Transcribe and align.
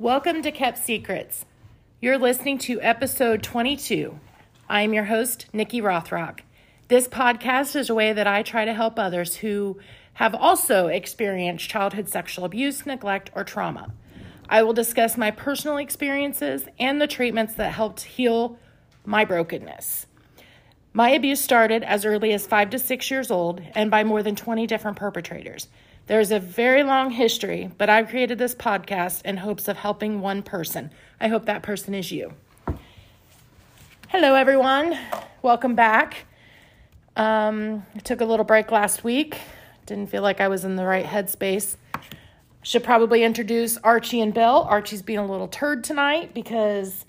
Welcome 0.00 0.42
to 0.42 0.50
Kept 0.50 0.78
Secrets. 0.78 1.46
You're 2.00 2.18
listening 2.18 2.58
to 2.58 2.80
episode 2.80 3.44
22. 3.44 4.18
I'm 4.68 4.92
your 4.92 5.04
host, 5.04 5.46
Nikki 5.52 5.80
Rothrock. 5.80 6.40
This 6.88 7.06
podcast 7.06 7.76
is 7.76 7.88
a 7.88 7.94
way 7.94 8.12
that 8.12 8.26
I 8.26 8.42
try 8.42 8.64
to 8.64 8.74
help 8.74 8.98
others 8.98 9.36
who 9.36 9.78
have 10.14 10.34
also 10.34 10.88
experienced 10.88 11.68
childhood 11.68 12.08
sexual 12.08 12.44
abuse, 12.44 12.84
neglect, 12.84 13.30
or 13.36 13.44
trauma. 13.44 13.94
I 14.48 14.64
will 14.64 14.72
discuss 14.72 15.16
my 15.16 15.30
personal 15.30 15.76
experiences 15.76 16.64
and 16.80 17.00
the 17.00 17.06
treatments 17.06 17.54
that 17.54 17.74
helped 17.74 18.02
heal 18.02 18.58
my 19.06 19.24
brokenness. 19.24 20.06
My 20.92 21.10
abuse 21.10 21.40
started 21.40 21.84
as 21.84 22.04
early 22.04 22.32
as 22.32 22.48
five 22.48 22.70
to 22.70 22.80
six 22.80 23.12
years 23.12 23.30
old 23.30 23.62
and 23.76 23.92
by 23.92 24.02
more 24.02 24.24
than 24.24 24.34
20 24.34 24.66
different 24.66 24.96
perpetrators. 24.96 25.68
There's 26.06 26.30
a 26.30 26.38
very 26.38 26.82
long 26.82 27.08
history, 27.08 27.70
but 27.78 27.88
I've 27.88 28.10
created 28.10 28.36
this 28.36 28.54
podcast 28.54 29.24
in 29.24 29.38
hopes 29.38 29.68
of 29.68 29.78
helping 29.78 30.20
one 30.20 30.42
person. 30.42 30.90
I 31.18 31.28
hope 31.28 31.46
that 31.46 31.62
person 31.62 31.94
is 31.94 32.12
you. 32.12 32.34
Hello, 34.08 34.34
everyone. 34.34 34.98
Welcome 35.40 35.74
back. 35.74 36.26
Um, 37.16 37.86
I 37.94 38.00
took 38.00 38.20
a 38.20 38.26
little 38.26 38.44
break 38.44 38.70
last 38.70 39.02
week. 39.02 39.38
Didn't 39.86 40.10
feel 40.10 40.20
like 40.20 40.42
I 40.42 40.48
was 40.48 40.62
in 40.62 40.76
the 40.76 40.84
right 40.84 41.06
headspace. 41.06 41.76
Should 42.60 42.84
probably 42.84 43.24
introduce 43.24 43.78
Archie 43.78 44.20
and 44.20 44.34
Bill. 44.34 44.66
Archie's 44.68 45.00
being 45.00 45.20
a 45.20 45.26
little 45.26 45.48
turd 45.48 45.84
tonight 45.84 46.34
because 46.34 47.06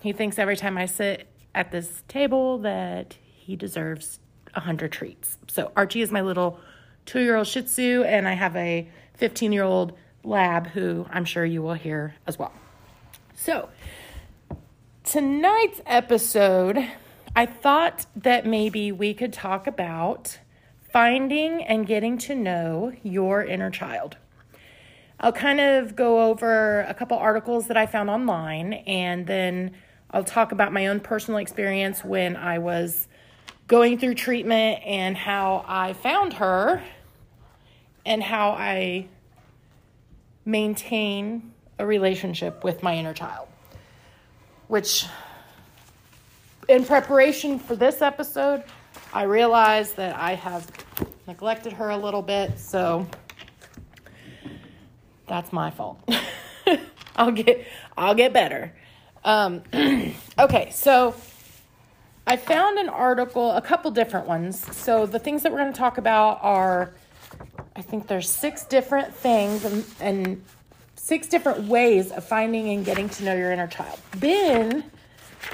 he 0.00 0.12
thinks 0.12 0.36
every 0.36 0.56
time 0.56 0.76
I 0.76 0.86
sit 0.86 1.28
at 1.54 1.70
this 1.70 2.02
table 2.08 2.58
that 2.58 3.16
he 3.22 3.54
deserves 3.54 4.18
a 4.52 4.60
hundred 4.60 4.90
treats. 4.90 5.38
So 5.46 5.70
Archie 5.76 6.02
is 6.02 6.10
my 6.10 6.22
little 6.22 6.58
two 7.06 7.20
year 7.20 7.36
old 7.36 7.46
Shih 7.46 7.62
Tzu, 7.62 8.04
and 8.04 8.26
I 8.28 8.34
have 8.34 8.56
a 8.56 8.88
15 9.14 9.52
year 9.52 9.64
old 9.64 9.96
lab 10.22 10.68
who 10.68 11.06
I'm 11.10 11.24
sure 11.24 11.44
you 11.44 11.62
will 11.62 11.74
hear 11.74 12.14
as 12.26 12.38
well. 12.38 12.52
So, 13.34 13.68
tonight's 15.02 15.80
episode, 15.86 16.88
I 17.36 17.46
thought 17.46 18.06
that 18.16 18.46
maybe 18.46 18.92
we 18.92 19.12
could 19.14 19.32
talk 19.32 19.66
about 19.66 20.38
finding 20.92 21.62
and 21.64 21.86
getting 21.86 22.16
to 22.18 22.34
know 22.34 22.92
your 23.02 23.44
inner 23.44 23.70
child. 23.70 24.16
I'll 25.20 25.32
kind 25.32 25.60
of 25.60 25.96
go 25.96 26.28
over 26.30 26.80
a 26.82 26.94
couple 26.94 27.16
articles 27.18 27.68
that 27.68 27.76
I 27.76 27.86
found 27.86 28.10
online 28.10 28.72
and 28.72 29.26
then 29.26 29.72
I'll 30.10 30.24
talk 30.24 30.52
about 30.52 30.72
my 30.72 30.86
own 30.86 31.00
personal 31.00 31.38
experience 31.38 32.04
when 32.04 32.36
I 32.36 32.58
was 32.58 33.08
going 33.66 33.98
through 33.98 34.14
treatment 34.14 34.80
and 34.84 35.16
how 35.16 35.64
I 35.66 35.94
found 35.94 36.34
her 36.34 36.82
and 38.04 38.22
how 38.22 38.50
I 38.50 39.06
maintain 40.44 41.52
a 41.78 41.86
relationship 41.86 42.64
with 42.64 42.82
my 42.82 42.96
inner 42.96 43.14
child. 43.14 43.48
Which, 44.68 45.06
in 46.68 46.84
preparation 46.84 47.58
for 47.58 47.76
this 47.76 48.02
episode, 48.02 48.64
I 49.12 49.24
realized 49.24 49.96
that 49.96 50.16
I 50.16 50.34
have 50.34 50.70
neglected 51.26 51.72
her 51.74 51.90
a 51.90 51.96
little 51.96 52.22
bit, 52.22 52.58
so 52.58 53.06
that's 55.26 55.52
my 55.52 55.70
fault. 55.70 55.98
I'll 57.16 57.32
get 57.32 57.66
I'll 57.96 58.14
get 58.14 58.32
better. 58.32 58.72
Um, 59.24 59.62
okay, 60.38 60.70
so 60.72 61.14
I 62.26 62.36
found 62.36 62.78
an 62.78 62.88
article, 62.88 63.52
a 63.52 63.60
couple 63.60 63.90
different 63.90 64.26
ones. 64.26 64.60
So 64.76 65.06
the 65.06 65.18
things 65.18 65.42
that 65.42 65.52
we're 65.52 65.58
going 65.58 65.72
to 65.72 65.78
talk 65.78 65.98
about 65.98 66.38
are, 66.42 66.94
I 67.76 67.82
think 67.82 68.06
there's 68.06 68.30
six 68.30 68.64
different 68.64 69.14
things 69.14 69.64
and, 69.64 69.84
and 70.00 70.44
six 70.94 71.26
different 71.26 71.64
ways 71.64 72.12
of 72.12 72.24
finding 72.24 72.68
and 72.70 72.84
getting 72.84 73.08
to 73.10 73.24
know 73.24 73.34
your 73.34 73.52
inner 73.52 73.66
child. 73.66 73.98
Then 74.12 74.84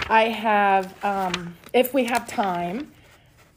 I 0.09 0.25
have, 0.25 0.95
um, 1.05 1.57
if 1.73 1.95
we 1.95 2.05
have 2.05 2.29
time, 2.29 2.93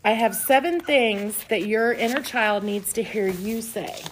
I 0.05 0.11
have 0.11 0.35
seven 0.35 0.79
things 0.79 1.43
that 1.45 1.65
your 1.65 1.93
inner 1.93 2.21
child 2.21 2.63
needs 2.63 2.93
to 2.93 3.03
hear 3.03 3.27
you 3.27 3.61
say. 3.61 4.03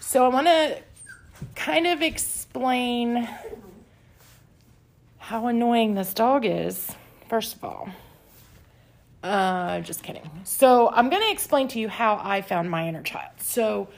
So 0.00 0.24
I 0.24 0.28
want 0.28 0.46
to 0.46 0.80
kind 1.54 1.86
of 1.86 2.02
explain 2.02 3.28
how 5.18 5.46
annoying 5.48 5.94
this 5.94 6.14
dog 6.14 6.44
is, 6.44 6.92
first 7.28 7.56
of 7.56 7.64
all. 7.64 7.88
Uh, 9.24 9.80
just 9.80 10.02
kidding. 10.02 10.28
So, 10.44 10.90
I'm 10.90 11.08
going 11.08 11.22
to 11.22 11.30
explain 11.30 11.68
to 11.68 11.80
you 11.80 11.88
how 11.88 12.20
I 12.22 12.42
found 12.42 12.70
my 12.70 12.86
inner 12.86 13.02
child. 13.02 13.30
So, 13.38 13.88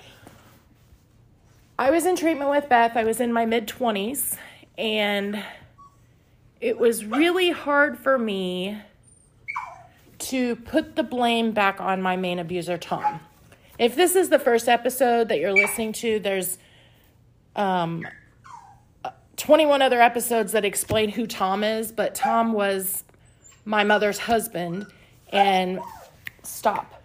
I 1.79 1.91
was 1.91 2.07
in 2.07 2.15
treatment 2.15 2.49
with 2.49 2.69
Beth. 2.69 2.97
I 2.97 3.03
was 3.03 3.21
in 3.21 3.33
my 3.33 3.45
mid 3.45 3.67
20s, 3.67 4.37
and 4.79 5.43
it 6.61 6.79
was 6.79 7.05
really 7.05 7.51
hard 7.51 7.99
for 7.99 8.17
me 8.17 8.81
to 10.19 10.57
put 10.57 10.95
the 10.95 11.03
blame 11.03 11.51
back 11.53 11.81
on 11.81 12.01
my 12.01 12.17
main 12.17 12.39
abuser, 12.39 12.79
Tom. 12.79 13.21
If 13.79 13.95
this 13.95 14.17
is 14.17 14.29
the 14.29 14.39
first 14.39 14.69
episode 14.69 15.29
that 15.29 15.39
you're 15.39 15.53
listening 15.53 15.93
to, 15.95 16.21
there's 16.21 16.59
um, 17.57 18.07
21 19.37 19.83
other 19.83 20.01
episodes 20.01 20.53
that 20.53 20.65
explain 20.65 21.11
who 21.11 21.27
Tom 21.27 21.63
is, 21.63 21.93
but 21.93 22.15
Tom 22.15 22.53
was 22.53 23.05
my 23.65 23.85
mother's 23.85 24.19
husband. 24.19 24.87
And 25.33 25.81
stop. 26.43 27.03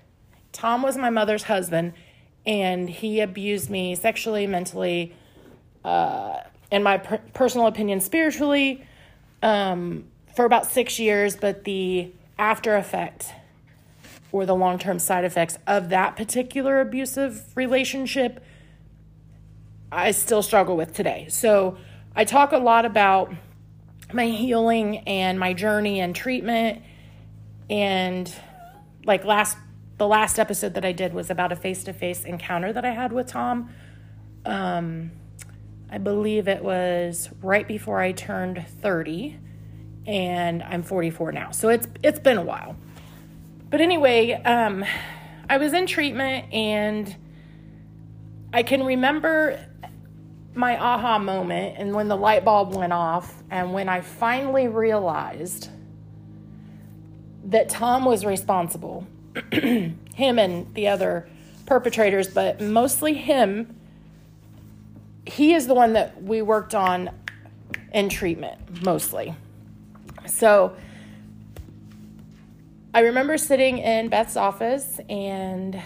Tom 0.52 0.82
was 0.84 0.98
my 0.98 1.10
mother's 1.10 1.44
husband, 1.44 1.94
and 2.46 2.90
he 2.90 3.20
abused 3.20 3.70
me 3.70 3.96
sexually, 3.96 4.48
mentally, 4.48 5.16
uh, 5.84 6.38
in 6.72 6.84
my 6.84 6.98
per- 6.98 7.22
personal 7.34 7.68
opinion, 7.68 8.00
spiritually, 8.00 8.86
um, 9.42 10.06
for 10.36 10.46
about 10.46 10.66
six 10.66 11.00
years. 11.00 11.36
But 11.36 11.64
the 11.64 12.12
after 12.38 12.76
effect 12.76 13.34
or 14.32 14.46
the 14.46 14.56
long 14.56 14.78
term 14.80 15.00
side 15.00 15.26
effects 15.26 15.58
of 15.68 15.90
that 15.90 16.16
particular 16.16 16.80
abusive 16.82 17.46
relationship, 17.56 18.44
I 19.92 20.12
still 20.12 20.42
struggle 20.42 20.78
with 20.78 20.94
today. 20.94 21.28
So, 21.30 21.78
I 22.16 22.26
talk 22.26 22.52
a 22.52 22.58
lot 22.58 22.86
about 22.86 23.34
my 24.14 24.28
healing 24.28 25.00
and 25.00 25.40
my 25.40 25.54
journey 25.54 26.02
and 26.02 26.14
treatment 26.14 26.82
and 27.72 28.32
like 29.06 29.24
last 29.24 29.58
the 29.98 30.08
last 30.08 30.38
episode 30.38 30.74
that 30.74 30.84
I 30.84 30.92
did 30.92 31.14
was 31.14 31.30
about 31.30 31.52
a 31.52 31.56
face-to-face 31.56 32.26
encounter 32.26 32.74
that 32.74 32.84
I 32.84 32.92
had 32.92 33.14
with 33.14 33.28
Tom. 33.28 33.74
Um 34.46 35.12
I 35.90 35.98
believe 35.98 36.48
it 36.48 36.64
was 36.64 37.30
right 37.42 37.68
before 37.68 38.00
I 38.00 38.12
turned 38.12 38.66
30 38.82 39.40
and 40.08 40.64
I'm 40.64 40.84
44 40.84 41.32
now. 41.32 41.52
So 41.52 41.70
it's 41.70 41.88
it's 42.04 42.20
been 42.20 42.38
a 42.38 42.44
while. 42.44 42.76
But 43.70 43.80
anyway, 43.82 44.34
um 44.34 44.84
I 45.50 45.58
was 45.58 45.74
in 45.74 45.88
treatment 45.88 46.54
and 46.54 47.16
I 48.54 48.64
can 48.64 48.84
remember 48.84 49.66
my 50.54 50.78
aha 50.78 51.18
moment 51.18 51.78
and 51.78 51.96
when 51.96 52.10
the 52.10 52.18
light 52.18 52.44
bulb 52.44 52.76
went 52.76 52.92
off 52.92 53.34
and 53.50 53.72
when 53.72 53.88
I 53.88 54.02
finally 54.02 54.68
realized 54.68 55.70
that 57.46 57.70
Tom 57.70 58.06
was 58.06 58.26
responsible, 58.26 59.08
him 59.52 60.40
and 60.40 60.74
the 60.74 60.88
other 60.88 61.28
perpetrators, 61.66 62.28
but 62.28 62.62
mostly 62.62 63.14
him, 63.14 63.76
he 65.26 65.54
is 65.54 65.68
the 65.68 65.74
one 65.74 65.94
that 65.94 66.22
we 66.22 66.42
worked 66.42 66.76
on 66.76 67.10
in 67.94 68.10
treatment 68.10 68.84
mostly. 68.84 69.36
So 70.26 70.76
I 72.94 73.02
remember 73.02 73.38
sitting 73.38 73.78
in 73.78 74.10
Beth's 74.10 74.36
office 74.36 75.00
and 75.10 75.82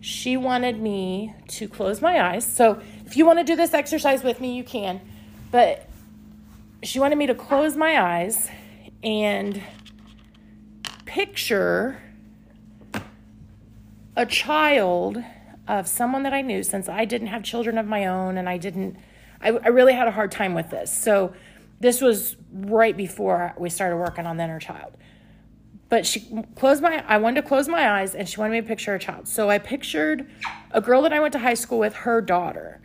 she 0.00 0.36
wanted 0.36 0.80
me 0.80 1.34
to 1.48 1.68
close 1.68 2.00
my 2.00 2.20
eyes. 2.30 2.46
So 2.46 2.80
if 3.04 3.16
you 3.16 3.26
want 3.26 3.38
to 3.40 3.44
do 3.44 3.56
this 3.56 3.74
exercise 3.74 4.22
with 4.22 4.40
me, 4.40 4.54
you 4.54 4.64
can. 4.64 5.00
But 5.50 5.88
she 6.82 7.00
wanted 7.00 7.16
me 7.16 7.26
to 7.26 7.34
close 7.34 7.76
my 7.76 8.00
eyes 8.00 8.48
and 9.02 9.62
picture 11.08 12.00
a 14.14 14.26
child 14.26 15.16
of 15.66 15.88
someone 15.88 16.22
that 16.24 16.34
I 16.34 16.42
knew 16.42 16.62
since 16.62 16.88
I 16.88 17.04
didn't 17.06 17.28
have 17.28 17.42
children 17.42 17.78
of 17.78 17.86
my 17.86 18.06
own 18.06 18.36
and 18.36 18.48
I 18.48 18.58
didn't, 18.58 18.96
I, 19.40 19.48
I 19.48 19.68
really 19.68 19.94
had 19.94 20.06
a 20.06 20.10
hard 20.10 20.30
time 20.30 20.54
with 20.54 20.70
this. 20.70 20.92
So 20.92 21.32
this 21.80 22.00
was 22.02 22.36
right 22.52 22.96
before 22.96 23.54
we 23.56 23.70
started 23.70 23.96
working 23.96 24.26
on 24.26 24.36
the 24.36 24.44
inner 24.44 24.58
child. 24.58 24.96
But 25.88 26.04
she 26.04 26.28
closed 26.54 26.82
my 26.82 27.02
i 27.08 27.16
wanted 27.16 27.40
to 27.40 27.48
close 27.48 27.66
my 27.66 28.00
eyes 28.00 28.14
and 28.14 28.28
she 28.28 28.38
wanted 28.38 28.52
me 28.52 28.60
to 28.60 28.66
picture 28.66 28.94
a 28.94 28.98
child. 28.98 29.26
So 29.28 29.48
i 29.48 29.58
pictured 29.58 30.28
a 30.72 30.82
girl 30.82 31.00
that 31.02 31.12
i 31.14 31.20
went 31.20 31.32
to 31.32 31.38
high 31.38 31.54
school 31.54 31.78
with 31.78 31.94
her 31.94 32.20
daughter. 32.20 32.82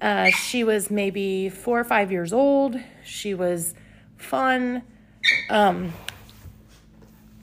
Uh, 0.00 0.30
she 0.30 0.62
was 0.62 0.90
maybe 0.90 1.48
four 1.48 1.80
or 1.80 1.84
five 1.84 2.12
years 2.12 2.32
old. 2.32 2.76
She 3.02 3.34
was 3.34 3.74
fun. 4.16 4.82
Um, 5.50 5.92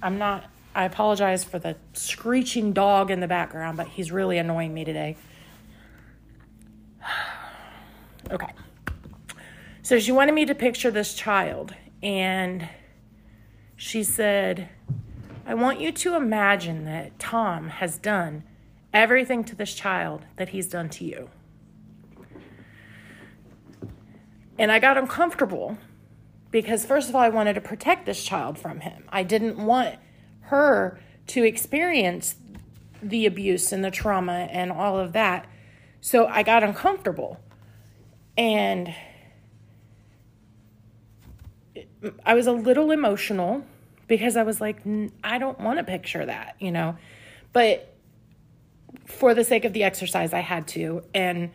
i'm 0.03 0.19
not 0.19 0.45
i 0.75 0.83
apologize 0.83 1.43
for 1.43 1.57
the 1.57 1.75
screeching 1.93 2.73
dog 2.73 3.09
in 3.09 3.19
the 3.19 3.27
background 3.27 3.77
but 3.77 3.87
he's 3.87 4.11
really 4.11 4.37
annoying 4.37 4.73
me 4.73 4.85
today 4.85 5.17
Okay. 8.31 8.53
So 9.81 9.99
she 9.99 10.11
wanted 10.11 10.33
me 10.33 10.45
to 10.45 10.55
picture 10.55 10.89
this 10.89 11.13
child, 11.13 11.75
and 12.01 12.69
she 13.75 14.03
said, 14.03 14.69
I 15.45 15.55
want 15.55 15.81
you 15.81 15.91
to 15.91 16.15
imagine 16.15 16.85
that 16.85 17.19
Tom 17.19 17.67
has 17.67 17.97
done 17.97 18.43
everything 18.93 19.43
to 19.43 19.55
this 19.55 19.73
child 19.73 20.25
that 20.37 20.49
he's 20.49 20.67
done 20.67 20.87
to 20.89 21.03
you. 21.03 21.29
And 24.57 24.71
I 24.71 24.79
got 24.79 24.97
uncomfortable 24.97 25.77
because, 26.53 26.85
first 26.85 27.09
of 27.09 27.15
all, 27.15 27.21
I 27.21 27.29
wanted 27.29 27.55
to 27.55 27.61
protect 27.61 28.05
this 28.05 28.23
child 28.23 28.59
from 28.59 28.81
him. 28.81 29.05
I 29.09 29.23
didn't 29.23 29.57
want 29.57 29.95
her 30.41 30.99
to 31.27 31.43
experience 31.43 32.35
the 33.01 33.25
abuse 33.25 33.71
and 33.73 33.83
the 33.83 33.89
trauma 33.89 34.47
and 34.51 34.71
all 34.71 34.99
of 34.99 35.13
that. 35.13 35.47
So 35.99 36.27
I 36.27 36.43
got 36.43 36.63
uncomfortable. 36.63 37.39
And 38.37 38.93
I 42.23 42.35
was 42.35 42.45
a 42.45 42.51
little 42.51 42.91
emotional 42.91 43.65
because 44.07 44.37
I 44.37 44.43
was 44.43 44.61
like, 44.61 44.77
I 45.23 45.39
don't 45.39 45.59
want 45.59 45.79
to 45.79 45.83
picture 45.83 46.23
that, 46.23 46.55
you 46.59 46.71
know. 46.71 46.97
But 47.51 47.95
for 49.07 49.33
the 49.33 49.43
sake 49.43 49.65
of 49.65 49.73
the 49.73 49.83
exercise, 49.83 50.33
I 50.33 50.41
had 50.41 50.67
to. 50.69 51.03
And 51.15 51.49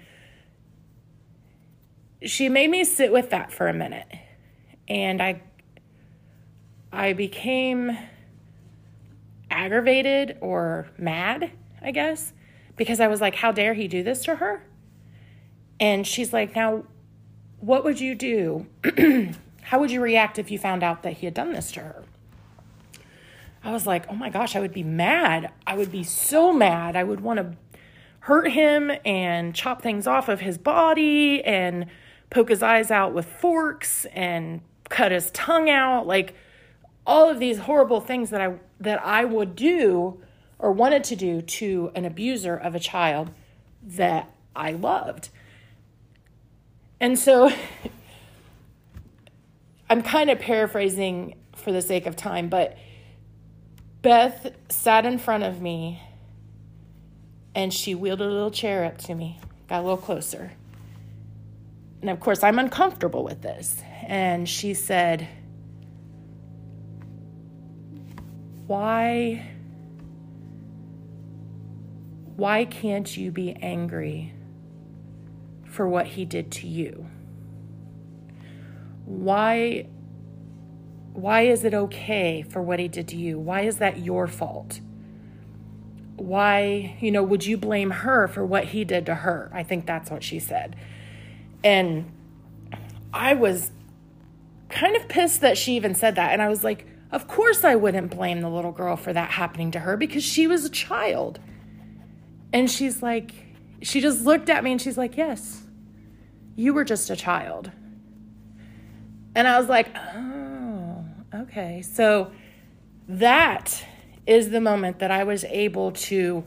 she 2.20 2.48
made 2.48 2.68
me 2.68 2.82
sit 2.82 3.12
with 3.12 3.30
that 3.30 3.52
for 3.52 3.68
a 3.68 3.74
minute. 3.74 4.08
And 4.88 5.22
I 5.22 5.42
I 6.92 7.12
became 7.12 7.96
aggravated 9.50 10.38
or 10.40 10.88
mad, 10.96 11.52
I 11.82 11.90
guess, 11.90 12.32
because 12.76 13.00
I 13.00 13.08
was 13.08 13.20
like, 13.20 13.34
how 13.36 13.52
dare 13.52 13.74
he 13.74 13.88
do 13.88 14.02
this 14.02 14.24
to 14.24 14.36
her? 14.36 14.64
And 15.80 16.06
she's 16.06 16.32
like, 16.32 16.56
now, 16.56 16.84
what 17.60 17.84
would 17.84 18.00
you 18.00 18.14
do? 18.14 18.66
how 19.62 19.78
would 19.78 19.90
you 19.90 20.00
react 20.00 20.38
if 20.38 20.50
you 20.50 20.58
found 20.58 20.82
out 20.82 21.02
that 21.02 21.14
he 21.14 21.26
had 21.26 21.34
done 21.34 21.52
this 21.52 21.70
to 21.72 21.80
her? 21.80 22.04
I 23.62 23.72
was 23.72 23.86
like, 23.86 24.06
oh 24.08 24.14
my 24.14 24.30
gosh, 24.30 24.56
I 24.56 24.60
would 24.60 24.72
be 24.72 24.84
mad. 24.84 25.52
I 25.66 25.76
would 25.76 25.92
be 25.92 26.04
so 26.04 26.52
mad. 26.52 26.96
I 26.96 27.04
would 27.04 27.20
want 27.20 27.38
to 27.38 27.56
hurt 28.20 28.50
him 28.52 28.92
and 29.04 29.54
chop 29.54 29.82
things 29.82 30.06
off 30.06 30.28
of 30.28 30.40
his 30.40 30.58
body 30.58 31.42
and 31.44 31.86
poke 32.30 32.48
his 32.48 32.62
eyes 32.62 32.90
out 32.90 33.12
with 33.14 33.26
forks 33.26 34.04
and 34.06 34.60
cut 34.88 35.12
his 35.12 35.30
tongue 35.30 35.70
out. 35.70 36.06
Like 36.06 36.34
all 37.06 37.30
of 37.30 37.38
these 37.38 37.58
horrible 37.58 38.00
things 38.00 38.30
that 38.30 38.40
I 38.40 38.54
that 38.80 39.04
I 39.04 39.24
would 39.24 39.56
do 39.56 40.22
or 40.58 40.72
wanted 40.72 41.04
to 41.04 41.16
do 41.16 41.40
to 41.40 41.90
an 41.94 42.04
abuser 42.04 42.56
of 42.56 42.74
a 42.74 42.80
child 42.80 43.30
that 43.82 44.30
I 44.54 44.72
loved. 44.72 45.30
And 47.00 47.18
so 47.18 47.50
I'm 49.90 50.02
kind 50.02 50.30
of 50.30 50.38
paraphrasing 50.38 51.36
for 51.54 51.72
the 51.72 51.80
sake 51.80 52.06
of 52.06 52.16
time, 52.16 52.48
but 52.48 52.76
Beth 54.02 54.52
sat 54.68 55.06
in 55.06 55.18
front 55.18 55.44
of 55.44 55.60
me 55.60 56.02
and 57.54 57.72
she 57.72 57.94
wheeled 57.94 58.20
a 58.20 58.26
little 58.26 58.50
chair 58.50 58.84
up 58.84 58.98
to 58.98 59.14
me, 59.14 59.40
got 59.68 59.80
a 59.80 59.82
little 59.82 59.96
closer. 59.96 60.52
And 62.00 62.10
of 62.10 62.20
course, 62.20 62.42
I'm 62.42 62.58
uncomfortable 62.58 63.24
with 63.24 63.42
this. 63.42 63.82
And 64.06 64.48
she 64.48 64.74
said, 64.74 65.28
Why? 68.66 69.50
Why 72.36 72.64
can't 72.64 73.16
you 73.16 73.30
be 73.30 73.52
angry 73.54 74.32
for 75.64 75.88
what 75.88 76.06
he 76.06 76.24
did 76.24 76.52
to 76.52 76.66
you? 76.66 77.06
Why 79.04 79.86
why 81.18 81.42
is 81.42 81.64
it 81.64 81.74
okay 81.74 82.42
for 82.42 82.62
what 82.62 82.78
he 82.78 82.86
did 82.86 83.08
to 83.08 83.16
you? 83.16 83.40
Why 83.40 83.62
is 83.62 83.78
that 83.78 83.98
your 83.98 84.28
fault? 84.28 84.80
Why, 86.14 86.96
you 87.00 87.10
know, 87.10 87.24
would 87.24 87.44
you 87.44 87.56
blame 87.56 87.90
her 87.90 88.28
for 88.28 88.46
what 88.46 88.66
he 88.66 88.84
did 88.84 89.06
to 89.06 89.16
her? 89.16 89.50
I 89.52 89.64
think 89.64 89.84
that's 89.84 90.12
what 90.12 90.22
she 90.22 90.38
said. 90.38 90.76
And 91.64 92.12
I 93.12 93.34
was 93.34 93.72
kind 94.68 94.96
of 94.96 95.08
pissed 95.08 95.40
that 95.40 95.56
she 95.56 95.76
even 95.76 95.94
said 95.94 96.16
that. 96.16 96.32
And 96.32 96.42
I 96.42 96.48
was 96.48 96.64
like, 96.64 96.86
of 97.10 97.26
course 97.26 97.64
I 97.64 97.74
wouldn't 97.74 98.10
blame 98.10 98.40
the 98.40 98.50
little 98.50 98.72
girl 98.72 98.96
for 98.96 99.12
that 99.12 99.30
happening 99.30 99.70
to 99.72 99.80
her 99.80 99.96
because 99.96 100.24
she 100.24 100.46
was 100.46 100.64
a 100.64 100.70
child. 100.70 101.40
And 102.52 102.70
she's 102.70 103.02
like, 103.02 103.32
she 103.82 104.00
just 104.00 104.24
looked 104.24 104.48
at 104.48 104.64
me 104.64 104.72
and 104.72 104.80
she's 104.80 104.98
like, 104.98 105.16
yes, 105.16 105.62
you 106.56 106.74
were 106.74 106.84
just 106.84 107.10
a 107.10 107.16
child. 107.16 107.70
And 109.34 109.46
I 109.46 109.58
was 109.58 109.68
like, 109.68 109.88
oh 109.96 110.38
Okay. 111.34 111.82
So 111.82 112.30
that 113.08 113.84
is 114.26 114.50
the 114.50 114.60
moment 114.60 114.98
that 114.98 115.10
I 115.10 115.24
was 115.24 115.44
able 115.44 115.92
to 115.92 116.44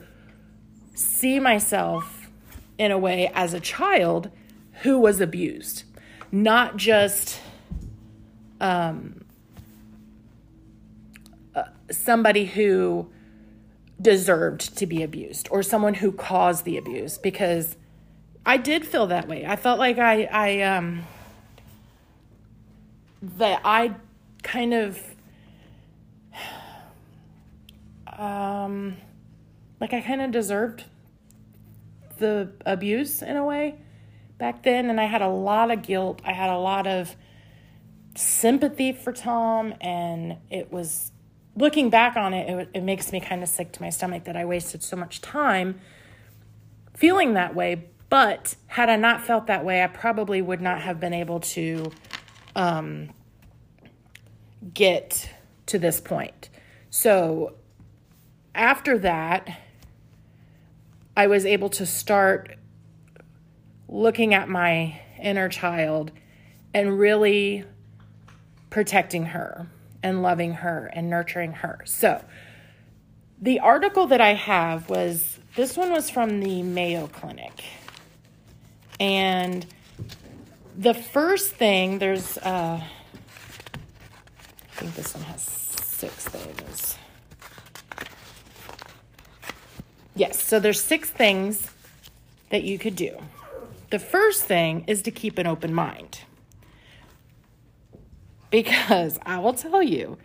see 0.93 1.39
myself 1.39 2.29
in 2.77 2.91
a 2.91 2.97
way 2.97 3.31
as 3.33 3.53
a 3.53 3.59
child 3.59 4.31
who 4.81 4.97
was 4.97 5.21
abused, 5.21 5.83
not 6.31 6.77
just 6.77 7.39
um, 8.61 9.25
uh, 11.53 11.63
somebody 11.89 12.45
who 12.45 13.11
deserved 14.01 14.77
to 14.77 14.85
be 14.85 15.03
abused 15.03 15.47
or 15.51 15.61
someone 15.61 15.95
who 15.95 16.11
caused 16.11 16.63
the 16.63 16.77
abuse 16.77 17.17
because 17.17 17.75
I 18.45 18.57
did 18.57 18.85
feel 18.85 19.07
that 19.07 19.27
way. 19.27 19.45
I 19.45 19.55
felt 19.55 19.77
like 19.79 19.99
I 19.99 20.23
I 20.23 20.61
um 20.61 21.03
that 23.21 23.61
I 23.63 23.95
kind 24.41 24.73
of 24.73 24.99
um 28.17 28.97
like 29.79 29.93
I 29.93 30.01
kind 30.01 30.21
of 30.21 30.31
deserved 30.31 30.85
the 32.17 32.51
abuse 32.65 33.21
in 33.21 33.35
a 33.35 33.45
way 33.45 33.75
back 34.37 34.63
then 34.63 34.89
and 34.89 34.99
I 34.99 35.05
had 35.05 35.21
a 35.21 35.29
lot 35.29 35.69
of 35.69 35.83
guilt. 35.83 36.21
I 36.25 36.33
had 36.33 36.49
a 36.49 36.57
lot 36.57 36.87
of 36.87 37.15
sympathy 38.15 38.91
for 38.91 39.11
Tom 39.11 39.73
and 39.81 40.37
it 40.49 40.71
was 40.71 41.11
looking 41.55 41.89
back 41.89 42.15
on 42.15 42.33
it 42.33 42.49
it, 42.49 42.69
it 42.73 42.83
makes 42.83 43.11
me 43.11 43.19
kind 43.19 43.43
of 43.43 43.49
sick 43.49 43.71
to 43.73 43.81
my 43.81 43.89
stomach 43.89 44.25
that 44.25 44.35
I 44.35 44.45
wasted 44.45 44.83
so 44.83 44.95
much 44.95 45.21
time 45.21 45.79
feeling 46.95 47.33
that 47.33 47.55
way 47.55 47.85
but 48.09 48.55
had 48.67 48.89
I 48.89 48.97
not 48.97 49.21
felt 49.21 49.47
that 49.47 49.63
way 49.63 49.83
I 49.83 49.87
probably 49.87 50.41
would 50.41 50.61
not 50.61 50.81
have 50.81 50.99
been 50.99 51.13
able 51.13 51.39
to 51.39 51.91
um 52.55 53.09
get 54.73 55.29
to 55.67 55.79
this 55.79 55.99
point. 55.99 56.49
So 56.89 57.55
after 58.53 58.97
that, 58.99 59.59
I 61.15 61.27
was 61.27 61.45
able 61.45 61.69
to 61.69 61.85
start 61.85 62.55
looking 63.87 64.33
at 64.33 64.49
my 64.49 64.99
inner 65.21 65.49
child 65.49 66.11
and 66.73 66.97
really 66.97 67.65
protecting 68.71 69.27
her 69.27 69.67
and 70.01 70.23
loving 70.23 70.53
her 70.53 70.89
and 70.93 71.11
nurturing 71.11 71.53
her. 71.53 71.81
So, 71.85 72.23
the 73.39 73.59
article 73.59 74.07
that 74.07 74.21
I 74.21 74.33
have 74.33 74.89
was 74.89 75.37
this 75.55 75.77
one 75.77 75.91
was 75.91 76.09
from 76.09 76.39
the 76.39 76.63
Mayo 76.63 77.05
Clinic. 77.07 77.63
And 78.99 79.65
the 80.75 80.95
first 80.95 81.53
thing, 81.53 81.99
there's 81.99 82.37
uh, 82.39 82.81
think 84.81 84.95
this 84.95 85.13
one 85.13 85.23
has 85.25 85.41
six 85.43 86.27
things. 86.27 86.97
Yes, 90.15 90.41
so 90.41 90.59
there's 90.59 90.81
six 90.81 91.11
things 91.11 91.69
that 92.49 92.63
you 92.63 92.79
could 92.79 92.95
do. 92.95 93.17
The 93.91 93.99
first 93.99 94.43
thing 94.43 94.83
is 94.87 95.03
to 95.03 95.11
keep 95.11 95.37
an 95.37 95.45
open 95.45 95.71
mind. 95.73 96.21
Because 98.51 99.17
I 99.25 99.39
will 99.39 99.53
tell 99.53 99.81
you, 99.81 100.17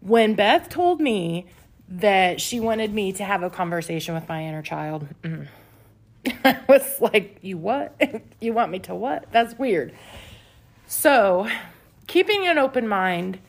when 0.00 0.34
Beth 0.34 0.68
told 0.68 1.00
me 1.00 1.46
that 1.88 2.40
she 2.40 2.60
wanted 2.60 2.94
me 2.94 3.12
to 3.12 3.24
have 3.24 3.42
a 3.42 3.50
conversation 3.50 4.14
with 4.14 4.28
my 4.28 4.44
inner 4.44 4.62
child, 4.62 5.08
I 6.44 6.60
was 6.68 7.00
like, 7.00 7.38
You 7.42 7.58
what? 7.58 8.00
you 8.40 8.52
want 8.52 8.70
me 8.70 8.78
to 8.80 8.94
what? 8.94 9.30
That's 9.32 9.58
weird. 9.58 9.92
So, 10.86 11.48
keeping 12.06 12.46
an 12.46 12.58
open 12.58 12.86
mind 12.86 13.40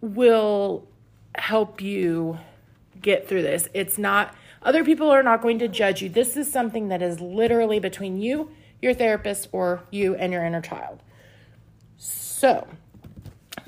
will 0.00 0.86
help 1.36 1.80
you 1.80 2.38
get 3.00 3.28
through 3.28 3.42
this. 3.42 3.68
It's 3.72 3.98
not, 3.98 4.34
other 4.62 4.84
people 4.84 5.10
are 5.10 5.22
not 5.22 5.42
going 5.42 5.58
to 5.60 5.68
judge 5.68 6.02
you. 6.02 6.08
This 6.08 6.36
is 6.36 6.50
something 6.50 6.88
that 6.88 7.02
is 7.02 7.20
literally 7.20 7.78
between 7.78 8.20
you, 8.20 8.50
your 8.82 8.94
therapist, 8.94 9.48
or 9.52 9.82
you 9.90 10.14
and 10.14 10.32
your 10.32 10.44
inner 10.44 10.60
child. 10.60 11.00
So, 12.40 12.66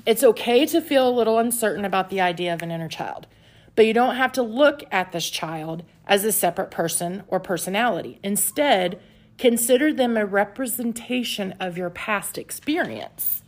it's 0.05 0.23
okay 0.23 0.65
to 0.65 0.81
feel 0.81 1.07
a 1.07 1.17
little 1.17 1.39
uncertain 1.39 1.85
about 1.85 2.09
the 2.09 2.21
idea 2.21 2.53
of 2.53 2.61
an 2.61 2.71
inner 2.71 2.89
child, 2.89 3.27
but 3.75 3.85
you 3.85 3.93
don't 3.93 4.15
have 4.15 4.31
to 4.33 4.43
look 4.43 4.83
at 4.91 5.11
this 5.11 5.29
child 5.29 5.83
as 6.07 6.23
a 6.23 6.31
separate 6.31 6.71
person 6.71 7.23
or 7.27 7.39
personality. 7.39 8.19
Instead, 8.23 8.99
Consider 9.37 9.91
them 9.91 10.15
a 10.15 10.25
representation 10.25 11.53
of 11.59 11.77
your 11.77 11.89
past 11.89 12.37
experience. 12.37 13.41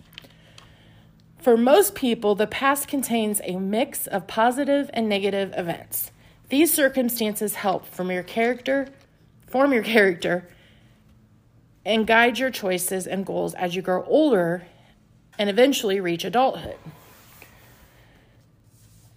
For 1.38 1.56
most 1.56 1.96
people, 1.96 2.34
the 2.36 2.48
past 2.48 2.88
contains 2.88 3.40
a 3.44 3.58
mix 3.58 4.08
of 4.08 4.28
positive 4.28 4.90
and 4.94 5.08
negative 5.08 5.54
events. 5.56 6.12
These 6.50 6.74
circumstances 6.74 7.56
help 7.56 7.86
from 7.86 8.12
your 8.12 8.24
character, 8.24 8.88
form 9.48 9.74
your 9.74 9.84
character, 9.96 10.50
and 11.86 12.08
guide 12.08 12.40
your 12.40 12.50
choices 12.50 13.06
and 13.06 13.26
goals 13.26 13.54
as 13.54 13.76
you 13.76 13.82
grow 13.82 14.04
older 14.06 14.66
and 15.38 15.50
eventually 15.50 16.00
reach 16.00 16.24
adulthood. 16.24 16.78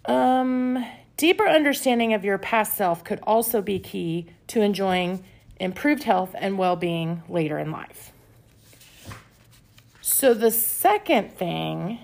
Um, 0.07 0.85
deeper 1.17 1.47
understanding 1.47 2.15
of 2.15 2.25
your 2.25 2.39
past 2.39 2.77
self 2.77 3.05
could 3.05 3.21
also 3.25 3.61
be 3.61 3.79
key 3.79 4.27
to 4.49 4.63
enjoying 4.63 5.25
improved 5.61 6.05
health 6.05 6.35
and 6.39 6.59
well 6.59 6.77
being 6.77 7.23
later 7.29 7.59
in 7.59 7.71
life. 7.71 8.13
So, 10.01 10.33
the 10.33 10.51
second 10.51 11.33
thing 11.37 11.99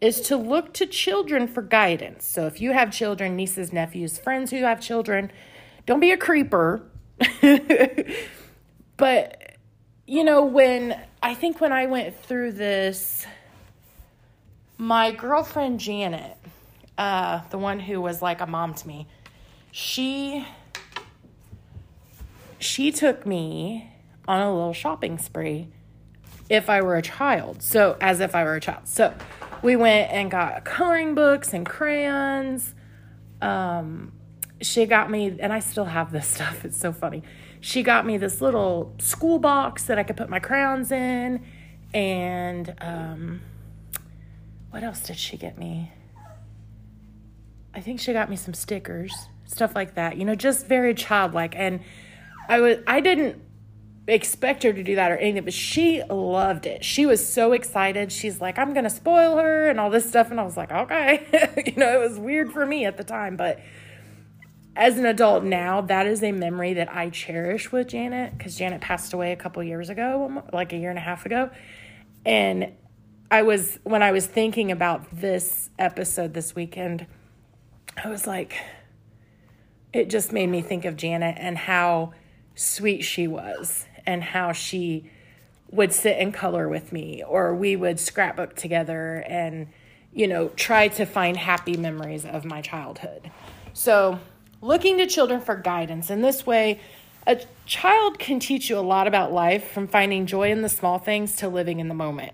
is 0.00 0.20
to 0.22 0.36
look 0.36 0.74
to 0.74 0.86
children 0.86 1.48
for 1.48 1.62
guidance. 1.62 2.26
So, 2.26 2.46
if 2.46 2.60
you 2.60 2.72
have 2.72 2.92
children, 2.92 3.34
nieces, 3.34 3.72
nephews, 3.72 4.18
friends 4.18 4.50
who 4.50 4.62
have 4.62 4.80
children, 4.80 5.32
don't 5.86 6.00
be 6.00 6.10
a 6.10 6.16
creeper. 6.16 6.82
but, 8.98 9.56
you 10.06 10.22
know, 10.22 10.44
when 10.44 11.00
I 11.22 11.34
think 11.34 11.60
when 11.60 11.72
I 11.72 11.86
went 11.86 12.20
through 12.22 12.52
this, 12.52 13.26
my 14.78 15.10
girlfriend 15.12 15.80
Janet, 15.80 16.36
uh, 16.98 17.40
the 17.50 17.58
one 17.58 17.80
who 17.80 18.00
was 18.00 18.22
like 18.22 18.40
a 18.40 18.46
mom 18.46 18.74
to 18.74 18.88
me, 18.88 19.06
she 19.70 20.46
she 22.58 22.90
took 22.90 23.26
me 23.26 23.90
on 24.26 24.40
a 24.40 24.52
little 24.52 24.72
shopping 24.72 25.18
spree 25.18 25.68
if 26.48 26.70
I 26.70 26.80
were 26.82 26.96
a 26.96 27.02
child. 27.02 27.62
So 27.62 27.96
as 28.00 28.20
if 28.20 28.34
I 28.34 28.44
were 28.44 28.56
a 28.56 28.60
child. 28.60 28.88
So 28.88 29.14
we 29.62 29.76
went 29.76 30.10
and 30.10 30.30
got 30.30 30.64
coloring 30.64 31.14
books 31.14 31.52
and 31.52 31.66
crayons. 31.66 32.74
Um, 33.42 34.12
she 34.60 34.86
got 34.86 35.10
me, 35.10 35.36
and 35.38 35.52
I 35.52 35.60
still 35.60 35.84
have 35.84 36.12
this 36.12 36.26
stuff. 36.34 36.64
It's 36.64 36.78
so 36.78 36.92
funny. 36.92 37.22
She 37.60 37.82
got 37.82 38.06
me 38.06 38.16
this 38.16 38.40
little 38.40 38.94
school 38.98 39.38
box 39.38 39.84
that 39.84 39.98
I 39.98 40.02
could 40.02 40.16
put 40.16 40.28
my 40.28 40.38
crayons 40.38 40.92
in, 40.92 41.44
and 41.92 42.74
um, 42.80 43.40
what 44.76 44.84
else 44.84 45.00
did 45.00 45.16
she 45.16 45.38
get 45.38 45.56
me? 45.56 45.90
I 47.72 47.80
think 47.80 47.98
she 47.98 48.12
got 48.12 48.28
me 48.28 48.36
some 48.36 48.52
stickers, 48.52 49.10
stuff 49.46 49.74
like 49.74 49.94
that. 49.94 50.18
You 50.18 50.26
know, 50.26 50.34
just 50.34 50.66
very 50.66 50.92
childlike. 50.92 51.54
And 51.56 51.80
I 52.46 52.60
was 52.60 52.76
I 52.86 53.00
didn't 53.00 53.40
expect 54.06 54.64
her 54.64 54.74
to 54.74 54.82
do 54.82 54.96
that 54.96 55.10
or 55.10 55.16
anything, 55.16 55.44
but 55.44 55.54
she 55.54 56.02
loved 56.02 56.66
it. 56.66 56.84
She 56.84 57.06
was 57.06 57.26
so 57.26 57.52
excited. 57.52 58.12
She's 58.12 58.42
like, 58.42 58.58
I'm 58.58 58.74
gonna 58.74 58.90
spoil 58.90 59.38
her 59.38 59.66
and 59.66 59.80
all 59.80 59.88
this 59.88 60.06
stuff. 60.06 60.30
And 60.30 60.38
I 60.38 60.42
was 60.42 60.58
like, 60.58 60.70
okay. 60.70 61.26
you 61.66 61.76
know, 61.76 62.02
it 62.02 62.10
was 62.10 62.18
weird 62.18 62.52
for 62.52 62.66
me 62.66 62.84
at 62.84 62.98
the 62.98 63.04
time, 63.04 63.38
but 63.38 63.58
as 64.76 64.98
an 64.98 65.06
adult 65.06 65.42
now, 65.42 65.80
that 65.80 66.06
is 66.06 66.22
a 66.22 66.32
memory 66.32 66.74
that 66.74 66.94
I 66.94 67.08
cherish 67.08 67.72
with 67.72 67.88
Janet 67.88 68.36
because 68.36 68.56
Janet 68.56 68.82
passed 68.82 69.14
away 69.14 69.32
a 69.32 69.36
couple 69.36 69.62
years 69.64 69.88
ago, 69.88 70.42
like 70.52 70.74
a 70.74 70.76
year 70.76 70.90
and 70.90 70.98
a 70.98 71.02
half 71.02 71.24
ago. 71.24 71.48
And 72.26 72.74
I 73.30 73.42
was, 73.42 73.78
when 73.82 74.02
I 74.02 74.12
was 74.12 74.26
thinking 74.26 74.70
about 74.70 75.04
this 75.12 75.70
episode 75.78 76.34
this 76.34 76.54
weekend, 76.54 77.06
I 78.02 78.08
was 78.08 78.26
like, 78.26 78.56
it 79.92 80.10
just 80.10 80.32
made 80.32 80.48
me 80.48 80.62
think 80.62 80.84
of 80.84 80.96
Janet 80.96 81.36
and 81.38 81.56
how 81.56 82.12
sweet 82.54 83.02
she 83.02 83.26
was 83.26 83.86
and 84.06 84.22
how 84.22 84.52
she 84.52 85.10
would 85.70 85.92
sit 85.92 86.16
and 86.18 86.32
color 86.32 86.68
with 86.68 86.92
me 86.92 87.24
or 87.26 87.54
we 87.54 87.74
would 87.74 87.98
scrapbook 87.98 88.54
together 88.54 89.24
and 89.26 89.66
you 90.12 90.26
know 90.26 90.48
try 90.50 90.86
to 90.86 91.04
find 91.04 91.36
happy 91.36 91.76
memories 91.76 92.24
of 92.24 92.44
my 92.44 92.60
childhood. 92.60 93.30
So 93.72 94.20
looking 94.60 94.98
to 94.98 95.06
children 95.06 95.40
for 95.40 95.56
guidance. 95.56 96.10
In 96.10 96.22
this 96.22 96.46
way 96.46 96.80
a 97.26 97.40
child 97.66 98.20
can 98.20 98.38
teach 98.38 98.70
you 98.70 98.78
a 98.78 98.80
lot 98.80 99.08
about 99.08 99.32
life 99.32 99.72
from 99.72 99.88
finding 99.88 100.26
joy 100.26 100.52
in 100.52 100.62
the 100.62 100.68
small 100.68 100.98
things 100.98 101.34
to 101.36 101.48
living 101.48 101.80
in 101.80 101.88
the 101.88 101.94
moment 101.94 102.32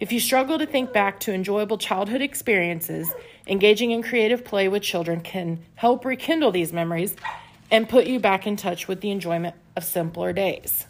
if 0.00 0.10
you 0.10 0.18
struggle 0.18 0.58
to 0.58 0.66
think 0.66 0.92
back 0.92 1.20
to 1.20 1.32
enjoyable 1.32 1.78
childhood 1.78 2.20
experiences 2.22 3.12
Engaging 3.50 3.90
in 3.90 4.00
creative 4.00 4.44
play 4.44 4.68
with 4.68 4.80
children 4.80 5.20
can 5.20 5.64
help 5.74 6.04
rekindle 6.04 6.52
these 6.52 6.72
memories 6.72 7.16
and 7.68 7.88
put 7.88 8.06
you 8.06 8.20
back 8.20 8.46
in 8.46 8.56
touch 8.56 8.86
with 8.86 9.00
the 9.00 9.10
enjoyment 9.10 9.56
of 9.74 9.82
simpler 9.82 10.32
days. 10.32 10.86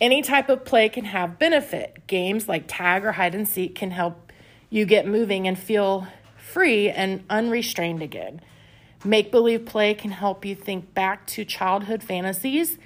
Any 0.00 0.22
type 0.22 0.48
of 0.48 0.64
play 0.64 0.88
can 0.88 1.04
have 1.04 1.38
benefit. 1.38 2.08
Games 2.08 2.48
like 2.48 2.64
tag 2.66 3.04
or 3.04 3.12
hide 3.12 3.34
and 3.34 3.46
seek 3.46 3.76
can 3.76 3.92
help 3.92 4.32
you 4.68 4.84
get 4.84 5.06
moving 5.06 5.46
and 5.46 5.56
feel 5.56 6.08
free 6.36 6.90
and 6.90 7.22
unrestrained 7.30 8.02
again. 8.02 8.40
Make 9.04 9.30
believe 9.30 9.66
play 9.66 9.94
can 9.94 10.10
help 10.10 10.44
you 10.44 10.56
think 10.56 10.94
back 10.94 11.28
to 11.28 11.44
childhood 11.44 12.02
fantasies 12.02 12.76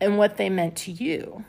and 0.00 0.18
what 0.18 0.36
they 0.36 0.48
meant 0.48 0.76
to 0.76 0.92
you. 0.92 1.44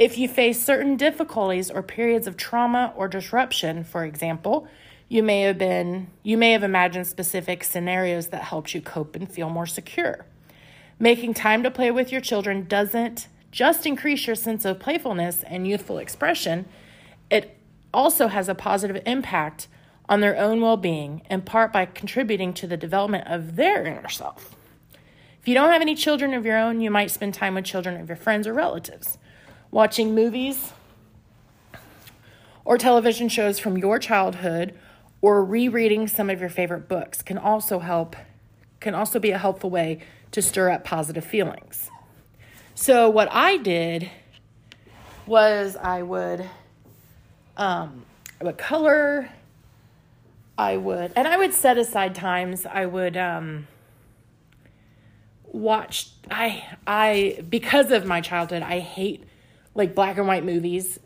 If 0.00 0.16
you 0.16 0.28
face 0.28 0.64
certain 0.64 0.96
difficulties 0.96 1.70
or 1.70 1.82
periods 1.82 2.26
of 2.26 2.38
trauma 2.38 2.94
or 2.96 3.06
disruption, 3.06 3.84
for 3.84 4.06
example, 4.06 4.66
you 5.10 5.22
may 5.22 5.42
have 5.42 5.58
been 5.58 6.06
you 6.22 6.38
may 6.38 6.52
have 6.52 6.62
imagined 6.62 7.06
specific 7.06 7.62
scenarios 7.62 8.28
that 8.28 8.44
helped 8.44 8.74
you 8.74 8.80
cope 8.80 9.14
and 9.14 9.30
feel 9.30 9.50
more 9.50 9.66
secure. 9.66 10.24
Making 10.98 11.34
time 11.34 11.62
to 11.64 11.70
play 11.70 11.90
with 11.90 12.10
your 12.10 12.22
children 12.22 12.64
doesn't 12.64 13.28
just 13.50 13.84
increase 13.84 14.26
your 14.26 14.36
sense 14.36 14.64
of 14.64 14.78
playfulness 14.78 15.42
and 15.42 15.68
youthful 15.68 15.98
expression, 15.98 16.64
it 17.30 17.58
also 17.92 18.28
has 18.28 18.48
a 18.48 18.54
positive 18.54 19.02
impact 19.04 19.68
on 20.08 20.20
their 20.20 20.38
own 20.38 20.62
well-being, 20.62 21.20
in 21.28 21.42
part 21.42 21.74
by 21.74 21.84
contributing 21.84 22.54
to 22.54 22.66
the 22.66 22.78
development 22.78 23.28
of 23.28 23.56
their 23.56 23.84
inner 23.84 24.08
self. 24.08 24.56
If 25.42 25.46
you 25.46 25.52
don't 25.52 25.72
have 25.72 25.82
any 25.82 25.94
children 25.94 26.32
of 26.32 26.46
your 26.46 26.56
own, 26.56 26.80
you 26.80 26.90
might 26.90 27.10
spend 27.10 27.34
time 27.34 27.54
with 27.54 27.66
children 27.66 28.00
of 28.00 28.08
your 28.08 28.16
friends 28.16 28.46
or 28.46 28.54
relatives 28.54 29.18
watching 29.70 30.14
movies 30.14 30.72
or 32.64 32.78
television 32.78 33.28
shows 33.28 33.58
from 33.58 33.76
your 33.76 33.98
childhood 33.98 34.74
or 35.20 35.44
rereading 35.44 36.08
some 36.08 36.30
of 36.30 36.40
your 36.40 36.48
favorite 36.48 36.88
books 36.88 37.22
can 37.22 37.38
also 37.38 37.78
help 37.78 38.16
can 38.80 38.94
also 38.94 39.18
be 39.18 39.30
a 39.30 39.38
helpful 39.38 39.68
way 39.68 40.00
to 40.32 40.40
stir 40.40 40.70
up 40.70 40.84
positive 40.84 41.24
feelings. 41.24 41.90
So 42.74 43.10
what 43.10 43.28
I 43.30 43.58
did 43.58 44.10
was 45.26 45.76
I 45.76 46.02
would 46.02 46.48
um, 47.56 48.06
I 48.40 48.44
would 48.44 48.56
color 48.58 49.28
I 50.56 50.76
would 50.76 51.12
and 51.14 51.28
I 51.28 51.36
would 51.36 51.52
set 51.52 51.76
aside 51.76 52.14
times 52.14 52.64
I 52.64 52.86
would 52.86 53.16
um, 53.16 53.66
watch 55.44 56.08
I 56.30 56.64
I 56.86 57.44
because 57.48 57.90
of 57.90 58.06
my 58.06 58.20
childhood 58.20 58.62
I 58.62 58.78
hate 58.78 59.24
like 59.74 59.94
black 59.94 60.18
and 60.18 60.26
white 60.26 60.44
movies. 60.44 60.98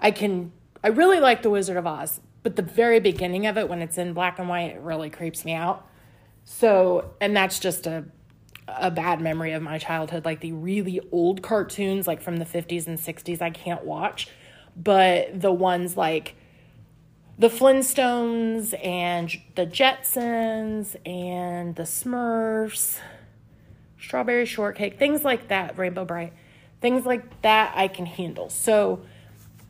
I 0.00 0.10
can 0.10 0.52
I 0.82 0.88
really 0.88 1.20
like 1.20 1.42
The 1.42 1.50
Wizard 1.50 1.76
of 1.76 1.86
Oz, 1.86 2.20
but 2.42 2.56
the 2.56 2.62
very 2.62 3.00
beginning 3.00 3.46
of 3.46 3.58
it 3.58 3.68
when 3.68 3.82
it's 3.82 3.98
in 3.98 4.12
black 4.12 4.38
and 4.38 4.48
white 4.48 4.76
it 4.76 4.80
really 4.80 5.10
creeps 5.10 5.44
me 5.44 5.54
out. 5.54 5.86
So, 6.44 7.14
and 7.20 7.36
that's 7.36 7.58
just 7.58 7.86
a 7.86 8.04
a 8.68 8.90
bad 8.90 9.18
memory 9.20 9.52
of 9.52 9.62
my 9.62 9.78
childhood 9.78 10.26
like 10.26 10.40
the 10.40 10.52
really 10.52 11.00
old 11.10 11.42
cartoons 11.42 12.06
like 12.06 12.20
from 12.20 12.36
the 12.36 12.44
50s 12.44 12.86
and 12.86 12.98
60s 12.98 13.40
I 13.40 13.48
can't 13.50 13.84
watch, 13.84 14.28
but 14.76 15.40
the 15.40 15.52
ones 15.52 15.96
like 15.96 16.36
the 17.38 17.48
Flintstones 17.48 18.74
and 18.84 19.30
the 19.54 19.64
Jetsons 19.64 20.96
and 21.06 21.76
the 21.76 21.84
Smurfs, 21.84 22.98
Strawberry 23.98 24.44
Shortcake, 24.44 24.98
things 24.98 25.24
like 25.24 25.48
that, 25.48 25.78
Rainbow 25.78 26.04
Brite 26.04 26.32
Things 26.80 27.04
like 27.04 27.42
that 27.42 27.72
I 27.74 27.88
can 27.88 28.06
handle. 28.06 28.50
So 28.50 29.00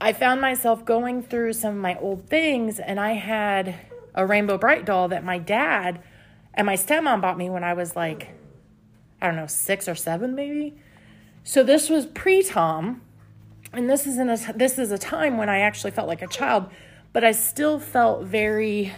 I 0.00 0.12
found 0.12 0.40
myself 0.40 0.84
going 0.84 1.22
through 1.22 1.54
some 1.54 1.74
of 1.74 1.80
my 1.80 1.96
old 1.98 2.28
things, 2.28 2.78
and 2.78 3.00
I 3.00 3.12
had 3.12 3.74
a 4.14 4.26
Rainbow 4.26 4.58
Brite 4.58 4.84
doll 4.84 5.08
that 5.08 5.24
my 5.24 5.38
dad 5.38 6.02
and 6.54 6.66
my 6.66 6.74
stepmom 6.74 7.20
bought 7.20 7.38
me 7.38 7.48
when 7.50 7.64
I 7.64 7.74
was 7.74 7.96
like, 7.96 8.34
I 9.20 9.26
don't 9.26 9.36
know, 9.36 9.46
six 9.46 9.88
or 9.88 9.94
seven 9.94 10.34
maybe. 10.34 10.74
So 11.44 11.62
this 11.62 11.88
was 11.88 12.06
pre 12.06 12.42
Tom, 12.42 13.00
and 13.72 13.88
this 13.88 14.06
is 14.06 14.18
in 14.18 14.28
a 14.28 14.36
this 14.54 14.78
is 14.78 14.90
a 14.90 14.98
time 14.98 15.38
when 15.38 15.48
I 15.48 15.60
actually 15.60 15.92
felt 15.92 16.08
like 16.08 16.20
a 16.22 16.26
child, 16.26 16.68
but 17.12 17.24
I 17.24 17.32
still 17.32 17.78
felt 17.78 18.24
very. 18.24 18.92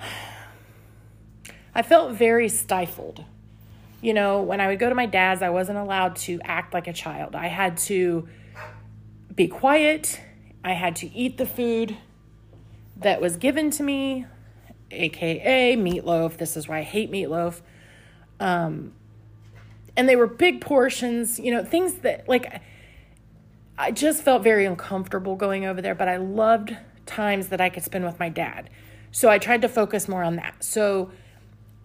I 1.74 1.82
felt 1.82 2.14
very 2.14 2.48
stifled 2.48 3.24
you 4.02 4.14
know, 4.14 4.42
when 4.42 4.60
I 4.60 4.68
would 4.68 4.78
go 4.78 4.88
to 4.88 4.94
my 4.94 5.06
dad's, 5.06 5.42
I 5.42 5.50
wasn't 5.50 5.78
allowed 5.78 6.16
to 6.16 6.40
act 6.44 6.72
like 6.72 6.86
a 6.86 6.92
child. 6.92 7.34
I 7.34 7.48
had 7.48 7.76
to 7.78 8.28
be 9.34 9.48
quiet. 9.48 10.20
I 10.64 10.72
had 10.72 10.96
to 10.96 11.14
eat 11.14 11.38
the 11.38 11.46
food 11.46 11.96
that 12.96 13.20
was 13.20 13.36
given 13.36 13.70
to 13.72 13.82
me, 13.82 14.26
aka 14.90 15.76
meatloaf. 15.76 16.36
This 16.36 16.56
is 16.56 16.68
why 16.68 16.78
I 16.78 16.82
hate 16.82 17.10
meatloaf. 17.10 17.60
Um, 18.38 18.92
and 19.96 20.08
they 20.08 20.16
were 20.16 20.26
big 20.26 20.60
portions, 20.60 21.38
you 21.38 21.50
know, 21.50 21.64
things 21.64 21.94
that 22.00 22.28
like 22.28 22.62
I 23.76 23.90
just 23.90 24.22
felt 24.22 24.42
very 24.42 24.66
uncomfortable 24.66 25.36
going 25.36 25.64
over 25.64 25.80
there, 25.80 25.94
but 25.94 26.08
I 26.08 26.16
loved 26.16 26.76
times 27.06 27.48
that 27.48 27.60
I 27.60 27.70
could 27.70 27.82
spend 27.82 28.04
with 28.04 28.18
my 28.18 28.28
dad. 28.28 28.68
So 29.10 29.28
I 29.28 29.38
tried 29.38 29.62
to 29.62 29.68
focus 29.68 30.08
more 30.08 30.22
on 30.22 30.36
that. 30.36 30.62
So 30.62 31.10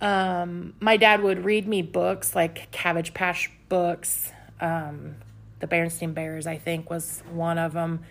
um, 0.02 0.74
my 0.80 0.98
dad 0.98 1.22
would 1.24 1.46
read 1.46 1.68
me 1.68 1.82
books 1.82 2.36
like 2.36 2.72
Cabbage 2.72 3.14
Patch 3.14 3.50
books. 3.70 4.32
Um, 4.60 5.16
the 5.60 5.68
Berenstain 5.68 6.14
Bears, 6.14 6.48
I 6.48 6.58
think, 6.58 6.90
was 6.90 7.24
one 7.32 7.58
of 7.58 7.74
them. 7.74 8.02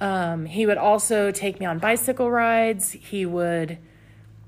Um, 0.00 0.46
he 0.46 0.66
would 0.66 0.78
also 0.78 1.30
take 1.30 1.60
me 1.60 1.66
on 1.66 1.78
bicycle 1.78 2.30
rides. 2.30 2.92
He 2.92 3.26
would 3.26 3.78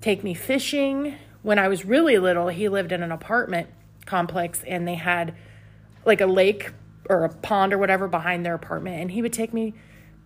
take 0.01 0.25
me 0.25 0.35
fishing. 0.35 1.17
When 1.43 1.59
I 1.59 1.69
was 1.69 1.85
really 1.85 2.19
little, 2.19 2.49
he 2.49 2.69
lived 2.69 2.93
in 2.93 3.03
an 3.03 3.13
apartment 3.13 3.69
complex 4.07 4.63
and 4.65 4.87
they 4.87 4.95
had 4.95 5.35
like 6.05 6.21
a 6.21 6.27
lake 6.27 6.71
or 7.09 7.25
a 7.25 7.29
pond 7.29 7.73
or 7.73 7.79
whatever 7.79 8.09
behind 8.09 8.45
their 8.45 8.55
apartment. 8.55 9.01
And 9.01 9.11
he 9.11 9.23
would 9.23 9.33
take 9.33 9.53
me 9.53 9.75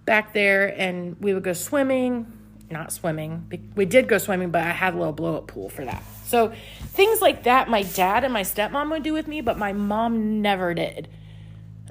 back 0.04 0.32
there 0.32 0.66
and 0.80 1.16
we 1.20 1.34
would 1.34 1.42
go 1.42 1.52
swimming. 1.52 2.32
Not 2.70 2.92
swimming. 2.92 3.50
We 3.74 3.84
did 3.84 4.08
go 4.08 4.18
swimming, 4.18 4.50
but 4.50 4.62
I 4.62 4.70
had 4.70 4.94
a 4.94 4.96
little 4.96 5.12
blow 5.12 5.36
up 5.36 5.46
pool 5.46 5.68
for 5.68 5.84
that. 5.84 6.02
So 6.24 6.52
things 6.80 7.20
like 7.20 7.44
that, 7.44 7.68
my 7.68 7.82
dad 7.82 8.24
and 8.24 8.32
my 8.32 8.42
stepmom 8.42 8.90
would 8.90 9.04
do 9.04 9.12
with 9.12 9.28
me, 9.28 9.40
but 9.40 9.56
my 9.58 9.72
mom 9.72 10.42
never 10.42 10.74
did. 10.74 11.08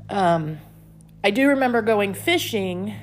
Um, 0.10 0.60
I 1.24 1.32
do 1.32 1.48
remember 1.48 1.82
going 1.82 2.14
fishing 2.14 2.94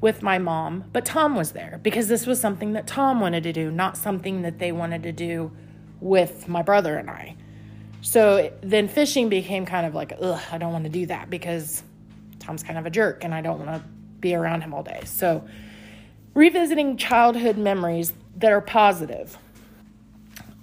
with 0.00 0.22
my 0.22 0.38
mom, 0.38 0.84
but 0.92 1.04
Tom 1.04 1.34
was 1.34 1.52
there 1.52 1.80
because 1.82 2.08
this 2.08 2.26
was 2.26 2.38
something 2.38 2.74
that 2.74 2.86
Tom 2.86 3.20
wanted 3.20 3.42
to 3.44 3.52
do, 3.52 3.70
not 3.70 3.96
something 3.96 4.42
that 4.42 4.58
they 4.58 4.70
wanted 4.72 5.02
to 5.04 5.12
do 5.12 5.50
with 6.00 6.46
my 6.48 6.62
brother 6.62 6.96
and 6.96 7.08
I. 7.08 7.34
So 8.02 8.52
then 8.60 8.86
fishing 8.86 9.28
became 9.28 9.66
kind 9.66 9.86
of 9.86 9.94
like, 9.94 10.12
ugh, 10.20 10.40
I 10.52 10.58
don't 10.58 10.72
want 10.72 10.84
to 10.84 10.90
do 10.90 11.06
that 11.06 11.30
because 11.30 11.82
Tom's 12.38 12.62
kind 12.62 12.78
of 12.78 12.86
a 12.86 12.90
jerk 12.90 13.24
and 13.24 13.34
I 13.34 13.40
don't 13.40 13.58
want 13.58 13.82
to 13.82 13.88
be 14.20 14.34
around 14.34 14.60
him 14.60 14.74
all 14.74 14.82
day. 14.82 15.02
So 15.06 15.44
revisiting 16.36 16.98
childhood 16.98 17.56
memories 17.56 18.12
that 18.36 18.52
are 18.52 18.60
positive. 18.60 19.38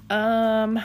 Um, 0.08 0.80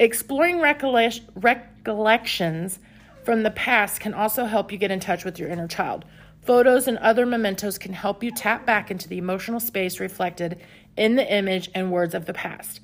exploring 0.00 0.60
recollections 0.60 2.80
from 3.22 3.44
the 3.44 3.52
past 3.52 4.00
can 4.00 4.12
also 4.12 4.44
help 4.44 4.72
you 4.72 4.78
get 4.78 4.90
in 4.90 4.98
touch 4.98 5.24
with 5.24 5.38
your 5.38 5.48
inner 5.48 5.68
child. 5.68 6.04
Photos 6.42 6.88
and 6.88 6.98
other 6.98 7.24
mementos 7.24 7.78
can 7.78 7.92
help 7.92 8.24
you 8.24 8.32
tap 8.32 8.66
back 8.66 8.90
into 8.90 9.08
the 9.08 9.18
emotional 9.18 9.60
space 9.60 10.00
reflected 10.00 10.60
in 10.96 11.14
the 11.14 11.32
image 11.32 11.70
and 11.76 11.92
words 11.92 12.14
of 12.14 12.26
the 12.26 12.34
past. 12.34 12.80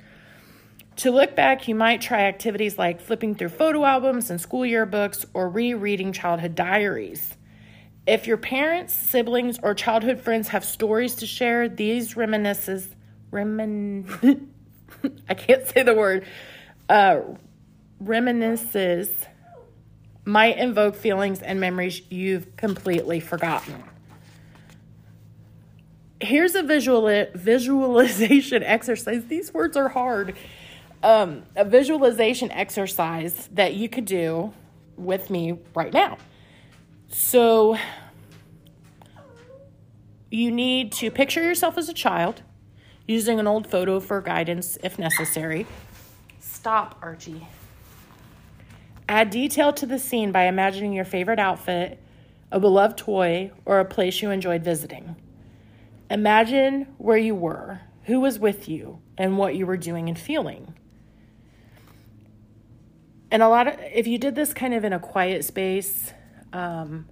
To 0.99 1.11
look 1.11 1.35
back, 1.35 1.67
you 1.67 1.75
might 1.75 2.01
try 2.01 2.21
activities 2.21 2.79
like 2.79 3.01
flipping 3.01 3.35
through 3.35 3.49
photo 3.49 3.85
albums 3.85 4.31
and 4.31 4.41
school 4.41 4.61
yearbooks 4.61 5.27
or 5.35 5.49
rereading 5.49 6.13
childhood 6.13 6.55
diaries. 6.55 7.37
If 8.07 8.27
your 8.27 8.37
parents, 8.37 8.93
siblings, 8.93 9.59
or 9.63 9.75
childhood 9.75 10.21
friends 10.21 10.49
have 10.49 10.65
stories 10.65 11.15
to 11.17 11.27
share, 11.27 11.69
these 11.69 12.17
reminiscences, 12.17 12.95
remin, 13.33 14.49
I 15.29 15.35
can't 15.35 15.67
say 15.67 15.83
the 15.83 15.95
word, 15.95 16.27
uh, 16.89 17.21
reminiscences 18.01 19.11
might 20.27 20.59
invoke 20.59 20.97
feelings 20.97 21.41
and 21.41 21.61
memories 21.61 22.03
you've 22.11 22.57
completely 22.57 23.21
forgotten. 23.21 23.83
Here's 26.21 26.55
a 26.55 26.63
visual 26.63 27.27
visualization 27.35 28.63
exercise. 28.65 29.25
These 29.27 29.53
words 29.53 29.77
are 29.77 29.89
hard. 29.89 30.37
Um, 31.03 31.43
a 31.55 31.65
visualization 31.65 32.51
exercise 32.51 33.49
that 33.53 33.75
you 33.75 33.89
could 33.89 34.07
do 34.07 34.55
with 34.97 35.29
me 35.29 35.59
right 35.75 35.93
now. 35.93 36.17
So, 37.17 37.79
you 40.33 40.51
need 40.51 40.91
to 40.95 41.13
picture 41.13 41.41
yourself 41.41 41.79
as 41.79 41.89
a 41.89 41.93
child 41.93 42.43
using 43.07 43.39
an 43.39 43.47
old 43.47 43.69
photo 43.69 44.01
for 44.01 44.21
guidance 44.21 44.77
if 44.83 44.99
necessary. 44.99 45.65
Stop, 46.41 46.99
Archie. 47.01 47.47
Add 49.09 49.31
detail 49.31 49.73
to 49.75 49.87
the 49.87 50.01
scene 50.01 50.33
by 50.33 50.47
imagining 50.47 50.93
your 50.93 51.05
favorite 51.05 51.39
outfit, 51.39 52.03
a 52.51 52.59
beloved 52.59 52.99
toy, 52.99 53.53
or 53.65 53.79
a 53.79 53.85
place 53.85 54.21
you 54.21 54.31
enjoyed 54.31 54.65
visiting. 54.65 55.15
Imagine 56.11 56.89
where 56.99 57.17
you 57.17 57.37
were, 57.37 57.81
who 58.07 58.19
was 58.19 58.41
with 58.41 58.69
you, 58.69 58.99
and 59.17 59.39
what 59.39 59.55
you 59.55 59.67
were 59.67 59.77
doing 59.77 60.09
and 60.09 60.19
feeling. 60.19 60.75
And 63.31 63.41
a 63.41 63.49
lot 63.49 63.69
of, 63.69 63.79
if 63.79 64.09
you 64.09 64.19
did 64.19 64.35
this 64.35 64.53
kind 64.53 64.75
of 64.75 64.83
in 64.83 64.93
a 64.93 64.99
quiet 64.99 65.45
space, 65.45 66.13
um, 66.53 67.07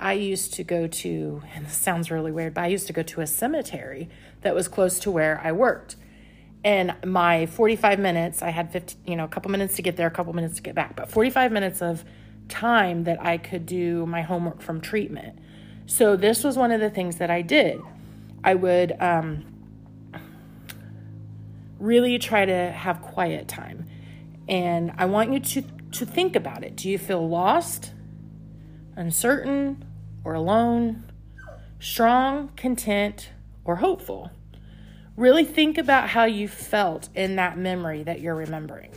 I 0.00 0.14
used 0.14 0.54
to 0.54 0.64
go 0.64 0.86
to, 0.86 1.42
and 1.54 1.66
this 1.66 1.76
sounds 1.76 2.10
really 2.10 2.32
weird, 2.32 2.54
but 2.54 2.64
I 2.64 2.68
used 2.68 2.86
to 2.86 2.92
go 2.92 3.02
to 3.02 3.20
a 3.20 3.26
cemetery 3.26 4.08
that 4.40 4.54
was 4.54 4.66
close 4.66 4.98
to 5.00 5.10
where 5.10 5.40
I 5.44 5.52
worked. 5.52 5.96
And 6.64 6.94
my 7.06 7.46
45 7.46 7.98
minutes 7.98 8.42
i 8.42 8.50
had 8.50 8.70
15 8.70 8.98
you 9.06 9.16
know 9.16 9.24
a 9.24 9.28
couple 9.28 9.50
minutes 9.50 9.76
to 9.76 9.82
get 9.82 9.96
there 9.96 10.06
a 10.06 10.10
couple 10.10 10.34
minutes 10.34 10.56
to 10.56 10.62
get 10.62 10.74
back 10.74 10.94
but 10.94 11.10
45 11.10 11.52
minutes 11.52 11.80
of 11.80 12.04
time 12.48 13.04
that 13.04 13.24
i 13.24 13.38
could 13.38 13.64
do 13.64 14.04
my 14.06 14.22
homework 14.22 14.60
from 14.60 14.80
treatment. 14.80 15.38
So 15.86 16.16
this 16.16 16.44
was 16.44 16.58
one 16.58 16.70
of 16.70 16.80
the 16.80 16.90
things 16.90 17.16
that 17.16 17.30
i 17.30 17.40
did. 17.42 17.80
I 18.44 18.54
would 18.54 18.94
um, 19.00 19.44
really 21.78 22.18
try 22.18 22.44
to 22.44 22.70
have 22.72 23.00
quiet 23.00 23.48
time. 23.48 23.86
And 24.48 24.92
i 24.98 25.06
want 25.06 25.32
you 25.32 25.40
to 25.40 25.62
to 25.92 26.06
think 26.06 26.36
about 26.36 26.62
it. 26.62 26.76
Do 26.76 26.88
you 26.90 26.98
feel 26.98 27.26
lost 27.26 27.92
uncertain 28.96 29.82
or 30.24 30.34
alone 30.34 31.04
strong 31.78 32.48
content 32.56 33.30
or 33.64 33.76
hopeful 33.76 34.30
Really 35.20 35.44
think 35.44 35.76
about 35.76 36.08
how 36.08 36.24
you 36.24 36.48
felt 36.48 37.10
in 37.14 37.36
that 37.36 37.58
memory 37.58 38.04
that 38.04 38.22
you're 38.22 38.34
remembering 38.34 38.90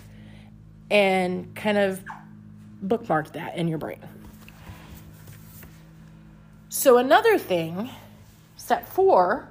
and 0.90 1.54
kind 1.54 1.78
of 1.78 2.02
bookmark 2.82 3.34
that 3.34 3.58
in 3.58 3.68
your 3.68 3.78
brain. 3.78 4.00
So, 6.70 6.98
another 6.98 7.38
thing, 7.38 7.90
step 8.56 8.88
four, 8.88 9.50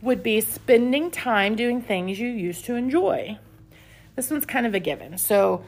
would 0.00 0.22
be 0.22 0.40
spending 0.40 1.10
time 1.10 1.56
doing 1.56 1.82
things 1.82 2.18
you 2.18 2.28
used 2.28 2.64
to 2.64 2.74
enjoy. 2.74 3.38
This 4.16 4.30
one's 4.30 4.46
kind 4.46 4.66
of 4.66 4.74
a 4.74 4.80
given. 4.80 5.18
So, 5.18 5.62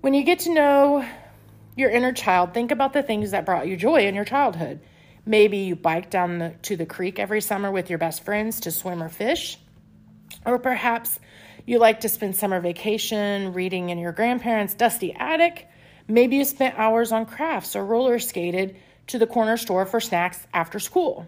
when 0.00 0.14
you 0.14 0.24
get 0.24 0.40
to 0.40 0.52
know 0.52 1.08
your 1.76 1.90
inner 1.90 2.12
child, 2.12 2.54
think 2.54 2.70
about 2.70 2.92
the 2.92 3.02
things 3.02 3.32
that 3.32 3.46
brought 3.46 3.66
you 3.66 3.76
joy 3.76 4.06
in 4.06 4.14
your 4.14 4.24
childhood. 4.24 4.80
Maybe 5.26 5.58
you 5.58 5.76
biked 5.76 6.10
down 6.10 6.38
the, 6.38 6.54
to 6.62 6.76
the 6.76 6.86
creek 6.86 7.18
every 7.18 7.40
summer 7.40 7.70
with 7.70 7.88
your 7.88 7.98
best 7.98 8.24
friends 8.24 8.60
to 8.60 8.70
swim 8.70 9.02
or 9.02 9.08
fish. 9.08 9.58
Or 10.44 10.58
perhaps 10.58 11.18
you 11.66 11.78
like 11.78 12.00
to 12.00 12.08
spend 12.08 12.36
summer 12.36 12.60
vacation 12.60 13.52
reading 13.54 13.90
in 13.90 13.98
your 13.98 14.12
grandparents' 14.12 14.74
dusty 14.74 15.14
attic. 15.14 15.66
Maybe 16.06 16.36
you 16.36 16.44
spent 16.44 16.78
hours 16.78 17.10
on 17.10 17.24
crafts 17.24 17.74
or 17.74 17.84
roller 17.84 18.18
skated 18.18 18.76
to 19.06 19.18
the 19.18 19.26
corner 19.26 19.56
store 19.56 19.86
for 19.86 20.00
snacks 20.00 20.46
after 20.52 20.78
school. 20.78 21.26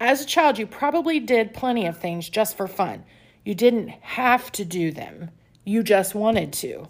As 0.00 0.22
a 0.22 0.26
child, 0.26 0.58
you 0.58 0.66
probably 0.66 1.18
did 1.18 1.54
plenty 1.54 1.86
of 1.86 1.98
things 1.98 2.28
just 2.28 2.56
for 2.56 2.68
fun. 2.68 3.04
You 3.44 3.54
didn't 3.54 3.88
have 3.88 4.52
to 4.52 4.64
do 4.64 4.92
them, 4.92 5.30
you 5.64 5.82
just 5.82 6.14
wanted 6.14 6.52
to. 6.54 6.88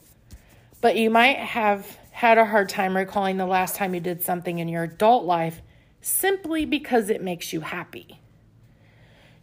But 0.80 0.96
you 0.96 1.08
might 1.08 1.38
have 1.38 1.98
had 2.18 2.36
a 2.36 2.44
hard 2.44 2.68
time 2.68 2.96
recalling 2.96 3.36
the 3.36 3.46
last 3.46 3.76
time 3.76 3.94
you 3.94 4.00
did 4.00 4.20
something 4.20 4.58
in 4.58 4.66
your 4.66 4.82
adult 4.82 5.24
life 5.24 5.62
simply 6.00 6.64
because 6.64 7.10
it 7.10 7.22
makes 7.22 7.52
you 7.52 7.60
happy. 7.60 8.20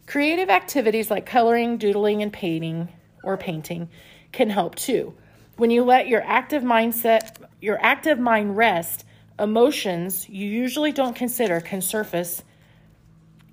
Creative 0.06 0.50
activities 0.50 1.10
like 1.10 1.24
coloring, 1.24 1.78
doodling, 1.78 2.20
and 2.20 2.30
painting 2.30 2.86
or 3.22 3.38
painting 3.38 3.88
can 4.30 4.50
help 4.50 4.74
too. 4.74 5.14
When 5.56 5.70
you 5.70 5.84
let 5.84 6.06
your 6.06 6.22
active 6.24 6.62
mindset, 6.62 7.38
your 7.62 7.82
active 7.82 8.18
mind 8.18 8.58
rest, 8.58 9.06
emotions 9.38 10.28
you 10.28 10.46
usually 10.46 10.92
don't 10.92 11.16
consider 11.16 11.62
can 11.62 11.80
surface 11.80 12.42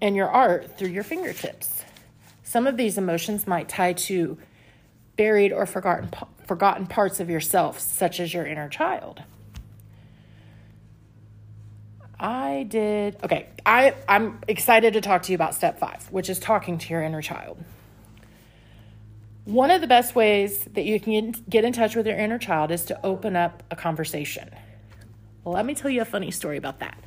in 0.02 0.16
your 0.16 0.28
art 0.28 0.78
through 0.78 0.90
your 0.90 1.04
fingertips. 1.04 1.86
Some 2.44 2.68
of 2.68 2.76
these 2.76 2.98
emotions 2.98 3.48
might 3.48 3.70
tie 3.70 3.94
to 3.94 4.38
buried 5.16 5.54
or 5.54 5.66
forgotten 5.66 6.10
forgotten 6.46 6.88
parts 6.88 7.20
of 7.20 7.30
yourself, 7.30 7.80
such 7.80 8.20
as 8.20 8.34
your 8.34 8.46
inner 8.46 8.70
child. 8.70 9.22
I 12.20 12.64
did 12.64 13.18
okay. 13.24 13.50
I 13.66 13.96
I'm 14.08 14.40
excited 14.48 14.94
to 14.94 15.02
talk 15.02 15.24
to 15.24 15.32
you 15.32 15.36
about 15.36 15.56
step 15.56 15.80
5, 15.80 16.08
which 16.12 16.30
is 16.30 16.40
talking 16.40 16.78
to 16.78 16.90
your 16.90 17.02
inner 17.02 17.22
child. 17.22 17.62
One 19.46 19.72
of 19.72 19.82
the 19.82 19.88
best 19.88 20.16
ways 20.16 20.64
that 20.74 20.86
you 20.86 21.02
can 21.02 21.36
get 21.50 21.66
in 21.66 21.74
touch 21.74 21.98
with 21.98 22.08
your 22.08 22.18
inner 22.18 22.40
child 22.40 22.72
is 22.72 22.86
to 22.86 23.06
open 23.06 23.36
up 23.36 23.62
a 23.72 23.76
conversation. 23.76 24.50
Well, 25.44 25.54
let 25.54 25.66
me 25.66 25.76
tell 25.76 25.92
you 25.92 26.02
a 26.02 26.06
funny 26.06 26.32
story 26.32 26.56
about 26.56 26.80
that. 26.80 26.98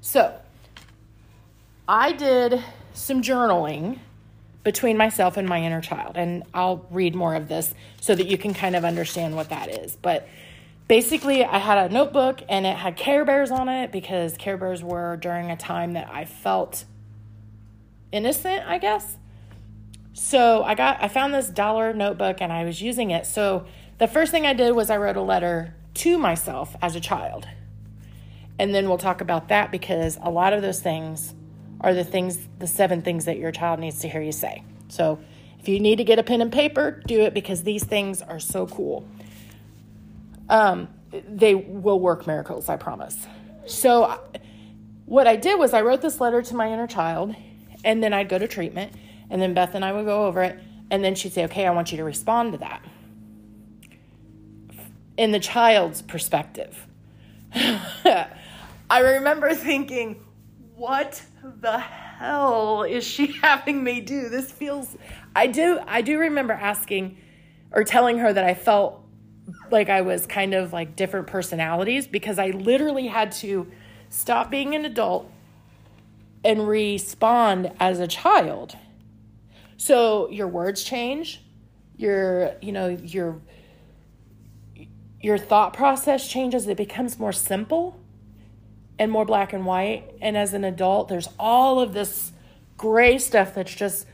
So, 0.00 0.36
I 1.86 2.10
did 2.10 2.60
some 2.94 3.22
journaling 3.22 4.00
between 4.64 4.96
myself 4.96 5.36
and 5.36 5.48
my 5.48 5.62
inner 5.62 5.80
child. 5.80 6.16
And 6.16 6.44
I'll 6.54 6.86
read 6.90 7.14
more 7.14 7.34
of 7.34 7.48
this 7.48 7.74
so 8.00 8.14
that 8.14 8.26
you 8.26 8.38
can 8.38 8.54
kind 8.54 8.76
of 8.76 8.84
understand 8.84 9.34
what 9.34 9.48
that 9.48 9.68
is. 9.68 9.96
But 9.96 10.28
basically, 10.88 11.44
I 11.44 11.58
had 11.58 11.90
a 11.90 11.92
notebook 11.92 12.42
and 12.48 12.66
it 12.66 12.76
had 12.76 12.96
Care 12.96 13.24
Bears 13.24 13.50
on 13.50 13.68
it 13.68 13.90
because 13.90 14.36
Care 14.36 14.56
Bears 14.56 14.82
were 14.82 15.16
during 15.16 15.50
a 15.50 15.56
time 15.56 15.94
that 15.94 16.08
I 16.12 16.24
felt 16.24 16.84
innocent, 18.12 18.62
I 18.66 18.78
guess. 18.78 19.16
So 20.12 20.62
I 20.62 20.74
got 20.74 21.02
I 21.02 21.08
found 21.08 21.32
this 21.32 21.48
dollar 21.48 21.92
notebook 21.92 22.40
and 22.40 22.52
I 22.52 22.64
was 22.64 22.82
using 22.82 23.10
it. 23.10 23.26
So 23.26 23.66
the 23.98 24.06
first 24.06 24.30
thing 24.30 24.46
I 24.46 24.52
did 24.52 24.72
was 24.72 24.90
I 24.90 24.96
wrote 24.96 25.16
a 25.16 25.22
letter 25.22 25.74
to 25.94 26.18
myself 26.18 26.76
as 26.82 26.94
a 26.94 27.00
child. 27.00 27.48
And 28.58 28.74
then 28.74 28.88
we'll 28.88 28.98
talk 28.98 29.20
about 29.20 29.48
that 29.48 29.70
because 29.70 30.18
a 30.22 30.30
lot 30.30 30.52
of 30.52 30.62
those 30.62 30.80
things 30.80 31.34
are 31.82 31.94
the 31.94 32.04
things, 32.04 32.38
the 32.58 32.66
seven 32.66 33.02
things 33.02 33.24
that 33.24 33.38
your 33.38 33.52
child 33.52 33.80
needs 33.80 34.00
to 34.00 34.08
hear 34.08 34.22
you 34.22 34.32
say. 34.32 34.62
So 34.88 35.18
if 35.58 35.68
you 35.68 35.80
need 35.80 35.96
to 35.96 36.04
get 36.04 36.18
a 36.18 36.22
pen 36.22 36.40
and 36.40 36.52
paper, 36.52 37.02
do 37.06 37.20
it 37.20 37.34
because 37.34 37.62
these 37.62 37.84
things 37.84 38.22
are 38.22 38.40
so 38.40 38.66
cool. 38.66 39.06
Um, 40.48 40.88
they 41.28 41.54
will 41.54 42.00
work 42.00 42.26
miracles, 42.26 42.68
I 42.68 42.76
promise. 42.76 43.16
So 43.66 44.20
what 45.06 45.26
I 45.26 45.36
did 45.36 45.58
was 45.58 45.72
I 45.72 45.82
wrote 45.82 46.00
this 46.00 46.20
letter 46.20 46.42
to 46.42 46.56
my 46.56 46.72
inner 46.72 46.86
child, 46.86 47.34
and 47.84 48.02
then 48.02 48.12
I'd 48.12 48.28
go 48.28 48.38
to 48.38 48.48
treatment, 48.48 48.92
and 49.30 49.40
then 49.40 49.54
Beth 49.54 49.74
and 49.74 49.84
I 49.84 49.92
would 49.92 50.04
go 50.04 50.26
over 50.26 50.42
it, 50.42 50.58
and 50.90 51.04
then 51.04 51.14
she'd 51.14 51.32
say, 51.32 51.44
"Okay, 51.44 51.66
I 51.66 51.70
want 51.70 51.90
you 51.90 51.98
to 51.98 52.04
respond 52.04 52.52
to 52.52 52.58
that." 52.58 52.82
In 55.16 55.32
the 55.32 55.40
child's 55.40 56.02
perspective. 56.02 56.86
I 57.54 58.98
remember 58.98 59.54
thinking, 59.54 60.24
what 60.74 61.22
the 61.42 61.78
hell 61.78 62.82
is 62.84 63.04
she 63.04 63.26
having 63.42 63.82
me 63.82 64.00
do? 64.00 64.28
This 64.28 64.50
feels 64.50 64.96
I 65.34 65.46
do 65.46 65.80
I 65.86 66.02
do 66.02 66.18
remember 66.18 66.52
asking 66.52 67.18
or 67.72 67.84
telling 67.84 68.18
her 68.18 68.32
that 68.32 68.44
I 68.44 68.54
felt 68.54 69.00
like 69.70 69.88
I 69.88 70.02
was 70.02 70.26
kind 70.26 70.54
of 70.54 70.72
like 70.72 70.94
different 70.94 71.26
personalities 71.26 72.06
because 72.06 72.38
I 72.38 72.48
literally 72.48 73.08
had 73.08 73.32
to 73.32 73.66
stop 74.08 74.50
being 74.50 74.74
an 74.74 74.84
adult 74.84 75.30
and 76.44 76.66
respond 76.68 77.72
as 77.80 77.98
a 77.98 78.06
child. 78.06 78.76
So 79.76 80.28
your 80.30 80.48
words 80.48 80.84
change, 80.84 81.42
your 81.96 82.54
you 82.60 82.72
know, 82.72 82.88
your 82.88 83.40
your 85.20 85.38
thought 85.38 85.72
process 85.72 86.28
changes, 86.28 86.66
it 86.66 86.76
becomes 86.76 87.18
more 87.18 87.32
simple 87.32 88.01
and 89.02 89.10
more 89.10 89.24
black 89.24 89.52
and 89.52 89.66
white. 89.66 90.04
And 90.20 90.36
as 90.36 90.54
an 90.54 90.62
adult, 90.64 91.08
there's 91.08 91.28
all 91.38 91.80
of 91.80 91.92
this 91.92 92.30
gray 92.76 93.18
stuff 93.18 93.54
that's 93.54 93.74
just 93.74 94.06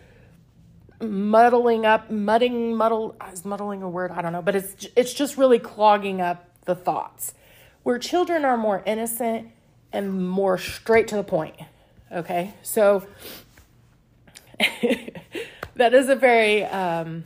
muddling 1.02 1.84
up, 1.84 2.10
mudding, 2.10 2.74
muddle, 2.74 3.14
is 3.30 3.44
muddling 3.44 3.82
a 3.82 3.88
word? 3.88 4.10
I 4.10 4.22
don't 4.22 4.32
know, 4.32 4.40
but 4.40 4.56
it's, 4.56 4.86
it's 4.96 5.12
just 5.12 5.36
really 5.36 5.58
clogging 5.58 6.22
up 6.22 6.48
the 6.64 6.74
thoughts. 6.74 7.34
Where 7.82 7.98
children 7.98 8.46
are 8.46 8.56
more 8.56 8.82
innocent 8.86 9.50
and 9.92 10.26
more 10.26 10.56
straight 10.56 11.08
to 11.08 11.16
the 11.16 11.24
point. 11.24 11.56
Okay, 12.10 12.54
so 12.62 13.06
that 15.74 15.92
is 15.92 16.08
a 16.08 16.16
very 16.16 16.64
um, 16.64 17.24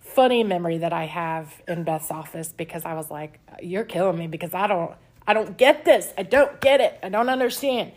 funny 0.00 0.44
memory 0.44 0.78
that 0.78 0.92
I 0.92 1.06
have 1.06 1.50
in 1.66 1.84
Beth's 1.84 2.10
office 2.10 2.52
because 2.54 2.84
I 2.84 2.92
was 2.94 3.10
like, 3.10 3.40
"You're 3.62 3.84
killing 3.84 4.18
me," 4.18 4.26
because 4.26 4.52
I 4.52 4.66
don't 4.66 4.92
I 5.26 5.34
don't 5.34 5.56
get 5.56 5.84
this. 5.84 6.12
I 6.18 6.22
don't 6.22 6.60
get 6.60 6.80
it. 6.80 6.98
I 7.02 7.08
don't 7.08 7.28
understand. 7.28 7.92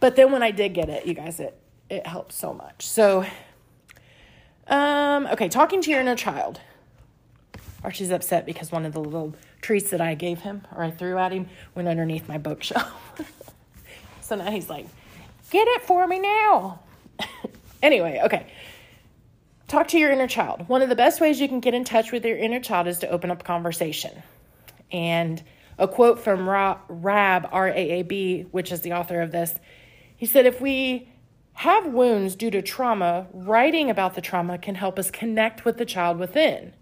But 0.00 0.16
then 0.16 0.32
when 0.32 0.42
I 0.42 0.50
did 0.50 0.74
get 0.74 0.88
it, 0.88 1.06
you 1.06 1.14
guys, 1.14 1.40
it 1.40 1.58
it 1.88 2.06
helped 2.06 2.32
so 2.32 2.52
much. 2.52 2.86
So 2.86 3.24
um 4.68 5.26
okay, 5.28 5.48
talking 5.48 5.82
to 5.82 5.90
your 5.90 6.00
inner 6.00 6.16
child. 6.16 6.60
Archie's 7.82 8.10
upset 8.10 8.46
because 8.46 8.72
one 8.72 8.86
of 8.86 8.94
the 8.94 9.00
little 9.00 9.34
treats 9.60 9.90
that 9.90 10.00
I 10.00 10.14
gave 10.14 10.40
him 10.40 10.66
or 10.74 10.82
I 10.82 10.90
threw 10.90 11.18
at 11.18 11.32
him 11.32 11.48
went 11.74 11.86
underneath 11.86 12.28
my 12.28 12.38
bookshelf. 12.38 12.92
so 14.22 14.36
now 14.36 14.50
he's 14.50 14.70
like, 14.70 14.86
"Get 15.50 15.68
it 15.68 15.82
for 15.82 16.06
me 16.06 16.18
now." 16.18 16.80
anyway, 17.82 18.20
okay. 18.24 18.46
Talk 19.68 19.88
to 19.88 19.98
your 19.98 20.12
inner 20.12 20.28
child. 20.28 20.68
One 20.68 20.82
of 20.82 20.88
the 20.88 20.96
best 20.96 21.20
ways 21.20 21.40
you 21.40 21.48
can 21.48 21.60
get 21.60 21.74
in 21.74 21.84
touch 21.84 22.12
with 22.12 22.24
your 22.24 22.36
inner 22.36 22.60
child 22.60 22.86
is 22.86 22.98
to 22.98 23.08
open 23.08 23.30
up 23.30 23.44
conversation. 23.44 24.22
And 24.92 25.42
a 25.78 25.88
quote 25.88 26.20
from 26.20 26.48
Raab, 26.48 27.48
R 27.50 27.68
A 27.68 27.72
A 27.76 28.02
B, 28.02 28.42
which 28.50 28.70
is 28.70 28.82
the 28.82 28.92
author 28.92 29.20
of 29.20 29.32
this. 29.32 29.54
He 30.16 30.26
said, 30.26 30.46
If 30.46 30.60
we 30.60 31.08
have 31.54 31.86
wounds 31.86 32.34
due 32.34 32.50
to 32.50 32.62
trauma, 32.62 33.26
writing 33.32 33.90
about 33.90 34.14
the 34.14 34.20
trauma 34.20 34.58
can 34.58 34.74
help 34.74 34.98
us 34.98 35.10
connect 35.10 35.64
with 35.64 35.78
the 35.78 35.84
child 35.84 36.18
within. 36.18 36.74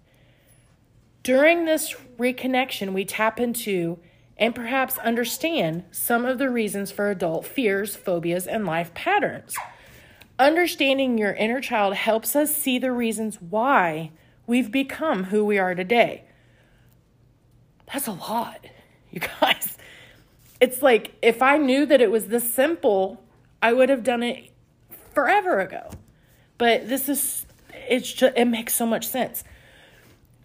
During 1.22 1.64
this 1.64 1.94
reconnection, 2.18 2.92
we 2.92 3.04
tap 3.04 3.38
into 3.38 3.98
and 4.36 4.54
perhaps 4.54 4.98
understand 4.98 5.84
some 5.92 6.24
of 6.24 6.38
the 6.38 6.50
reasons 6.50 6.90
for 6.90 7.10
adult 7.10 7.46
fears, 7.46 7.94
phobias, 7.94 8.46
and 8.46 8.66
life 8.66 8.92
patterns. 8.94 9.54
Understanding 10.38 11.18
your 11.18 11.34
inner 11.34 11.60
child 11.60 11.94
helps 11.94 12.34
us 12.34 12.54
see 12.56 12.78
the 12.78 12.90
reasons 12.90 13.40
why 13.40 14.10
we've 14.46 14.72
become 14.72 15.24
who 15.24 15.44
we 15.44 15.58
are 15.58 15.74
today. 15.74 16.24
That's 17.92 18.08
a 18.08 18.12
lot 18.12 18.66
you 19.12 19.20
guys. 19.20 19.76
It's 20.60 20.80
like 20.80 21.16
if 21.22 21.42
I 21.42 21.56
knew 21.56 21.86
that 21.86 22.00
it 22.00 22.08
was 22.08 22.26
this 22.26 22.54
simple, 22.54 23.20
I 23.60 23.72
would 23.72 23.88
have 23.88 24.04
done 24.04 24.22
it 24.22 24.52
forever 25.12 25.58
ago. 25.58 25.90
But 26.56 26.88
this 26.88 27.08
is 27.08 27.46
it's 27.88 28.12
just 28.12 28.36
it 28.36 28.44
makes 28.44 28.72
so 28.72 28.86
much 28.86 29.08
sense. 29.08 29.42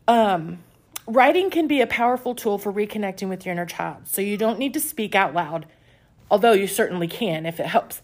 Um 0.07 0.63
writing 1.05 1.51
can 1.51 1.67
be 1.67 1.81
a 1.81 1.85
powerful 1.85 2.33
tool 2.33 2.57
for 2.57 2.73
reconnecting 2.73 3.29
with 3.29 3.45
your 3.45 3.53
inner 3.53 3.67
child. 3.67 4.07
So 4.07 4.23
you 4.23 4.37
don't 4.37 4.57
need 4.57 4.73
to 4.73 4.79
speak 4.79 5.13
out 5.13 5.35
loud, 5.35 5.67
although 6.31 6.53
you 6.53 6.65
certainly 6.65 7.07
can 7.07 7.45
if 7.45 7.59
it 7.59 7.67
helps. 7.67 8.01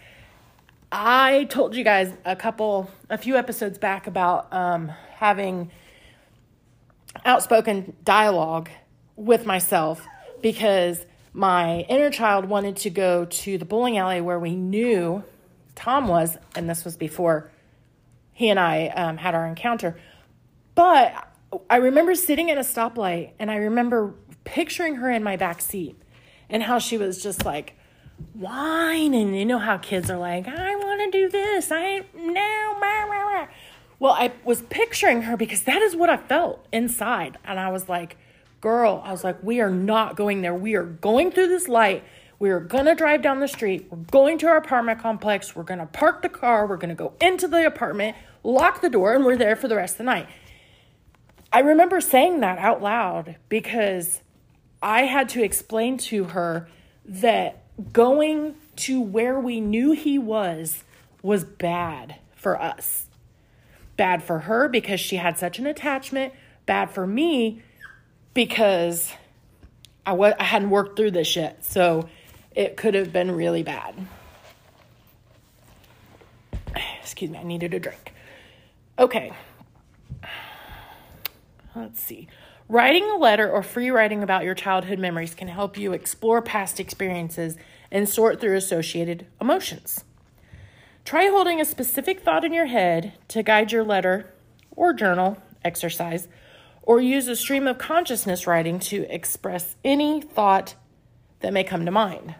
I 0.91 1.45
told 1.45 1.75
you 1.75 1.83
guys 1.83 2.13
a 2.25 2.35
couple 2.35 2.91
a 3.09 3.17
few 3.17 3.37
episodes 3.37 3.79
back 3.79 4.05
about 4.05 4.53
um 4.53 4.89
having 5.15 5.71
outspoken 7.25 7.95
dialogue 8.03 8.69
with 9.15 9.47
myself 9.47 10.05
because 10.43 11.03
my 11.33 11.79
inner 11.89 12.11
child 12.11 12.45
wanted 12.45 12.75
to 12.77 12.91
go 12.91 13.25
to 13.25 13.57
the 13.57 13.65
bowling 13.65 13.97
alley 13.97 14.21
where 14.21 14.37
we 14.37 14.55
knew 14.55 15.23
Tom 15.73 16.07
was, 16.07 16.37
and 16.55 16.69
this 16.69 16.85
was 16.85 16.95
before 16.95 17.49
he 18.33 18.49
and 18.49 18.59
I 18.59 18.87
um, 18.89 19.17
had 19.17 19.33
our 19.33 19.47
encounter. 19.47 19.97
But 20.75 21.27
I 21.69 21.77
remember 21.77 22.13
sitting 22.13 22.51
at 22.51 22.57
a 22.57 22.61
stoplight 22.61 23.31
and 23.39 23.49
I 23.49 23.55
remember 23.55 24.13
picturing 24.43 24.95
her 24.95 25.09
in 25.09 25.23
my 25.23 25.37
back 25.37 25.61
seat 25.61 25.95
and 26.49 26.63
how 26.63 26.79
she 26.79 26.97
was 26.97 27.21
just 27.21 27.45
like 27.45 27.75
whining. 28.33 29.33
You 29.33 29.45
know 29.45 29.59
how 29.59 29.77
kids 29.77 30.09
are 30.09 30.17
like, 30.17 30.47
I 30.47 30.75
want 30.75 31.11
to 31.11 31.17
do 31.17 31.29
this. 31.29 31.69
I 31.71 32.05
blah, 32.13 32.77
blah. 32.79 33.47
Well, 33.99 34.13
I 34.13 34.33
was 34.43 34.63
picturing 34.63 35.23
her 35.23 35.37
because 35.37 35.63
that 35.63 35.81
is 35.81 35.95
what 35.95 36.09
I 36.09 36.17
felt 36.17 36.65
inside. 36.73 37.37
And 37.45 37.59
I 37.59 37.71
was 37.71 37.87
like, 37.87 38.17
girl, 38.63 39.01
I 39.05 39.11
was 39.11 39.25
like, 39.25 39.43
we 39.43 39.59
are 39.59 39.69
not 39.69 40.15
going 40.15 40.41
there. 40.41 40.55
We 40.55 40.75
are 40.75 40.85
going 40.85 41.31
through 41.31 41.49
this 41.49 41.67
light. 41.67 42.01
We 42.39 42.49
are 42.49 42.61
going 42.61 42.85
to 42.85 42.95
drive 42.95 43.21
down 43.21 43.41
the 43.41 43.47
street. 43.49 43.87
We're 43.91 43.97
going 43.97 44.37
to 44.37 44.47
our 44.47 44.55
apartment 44.55 45.01
complex. 45.01 45.53
We're 45.53 45.63
going 45.63 45.81
to 45.81 45.85
park 45.85 46.21
the 46.21 46.29
car. 46.29 46.65
We're 46.65 46.77
going 46.77 46.87
to 46.87 46.95
go 46.95 47.11
into 47.19 47.49
the 47.49 47.67
apartment, 47.67 48.15
lock 48.41 48.79
the 48.79 48.89
door, 48.89 49.15
and 49.15 49.25
we're 49.25 49.35
there 49.35 49.57
for 49.57 49.67
the 49.67 49.75
rest 49.75 49.95
of 49.95 49.97
the 49.97 50.03
night. 50.05 50.29
I 51.51 51.59
remember 51.59 51.99
saying 51.99 52.39
that 52.39 52.57
out 52.57 52.81
loud 52.81 53.35
because 53.49 54.21
I 54.81 55.01
had 55.01 55.27
to 55.29 55.43
explain 55.43 55.97
to 55.97 56.23
her 56.25 56.69
that 57.03 57.65
going 57.91 58.55
to 58.77 59.01
where 59.01 59.41
we 59.41 59.59
knew 59.59 59.91
he 59.91 60.17
was 60.17 60.85
was 61.21 61.43
bad 61.43 62.15
for 62.33 62.59
us. 62.61 63.07
Bad 63.97 64.23
for 64.23 64.39
her 64.39 64.69
because 64.69 65.01
she 65.01 65.17
had 65.17 65.37
such 65.37 65.59
an 65.59 65.67
attachment, 65.67 66.31
bad 66.65 66.91
for 66.91 67.05
me 67.05 67.61
because 68.33 69.11
I 70.05 70.11
w- 70.11 70.33
I 70.39 70.43
hadn't 70.43 70.69
worked 70.69 70.97
through 70.97 71.11
this 71.11 71.35
yet. 71.35 71.63
So 71.65 72.09
it 72.55 72.77
could 72.77 72.93
have 72.93 73.11
been 73.13 73.31
really 73.31 73.63
bad. 73.63 73.95
Excuse 77.01 77.31
me, 77.31 77.37
I 77.37 77.43
needed 77.43 77.73
a 77.73 77.79
drink. 77.79 78.13
Okay. 78.97 79.33
Let's 81.75 81.99
see. 81.99 82.27
Writing 82.69 83.03
a 83.09 83.17
letter 83.17 83.49
or 83.49 83.63
free 83.63 83.89
writing 83.89 84.23
about 84.23 84.43
your 84.43 84.55
childhood 84.55 84.99
memories 84.99 85.35
can 85.35 85.47
help 85.47 85.77
you 85.77 85.93
explore 85.93 86.41
past 86.41 86.79
experiences 86.79 87.57
and 87.91 88.07
sort 88.07 88.39
through 88.39 88.55
associated 88.55 89.25
emotions. 89.41 90.03
Try 91.03 91.27
holding 91.27 91.59
a 91.59 91.65
specific 91.65 92.21
thought 92.21 92.45
in 92.45 92.53
your 92.53 92.67
head 92.67 93.13
to 93.29 93.43
guide 93.43 93.71
your 93.71 93.83
letter 93.83 94.31
or 94.71 94.93
journal 94.93 95.37
exercise 95.65 96.27
or 96.83 97.01
use 97.01 97.27
a 97.27 97.35
stream 97.35 97.65
of 97.65 97.77
consciousness 97.77 98.45
writing 98.45 98.77
to 98.77 99.03
express 99.13 99.75
any 99.83 100.21
thought 100.21 100.75
that 101.39 101.53
may 101.53 101.63
come 101.63 101.85
to 101.85 101.91
mind. 101.91 102.35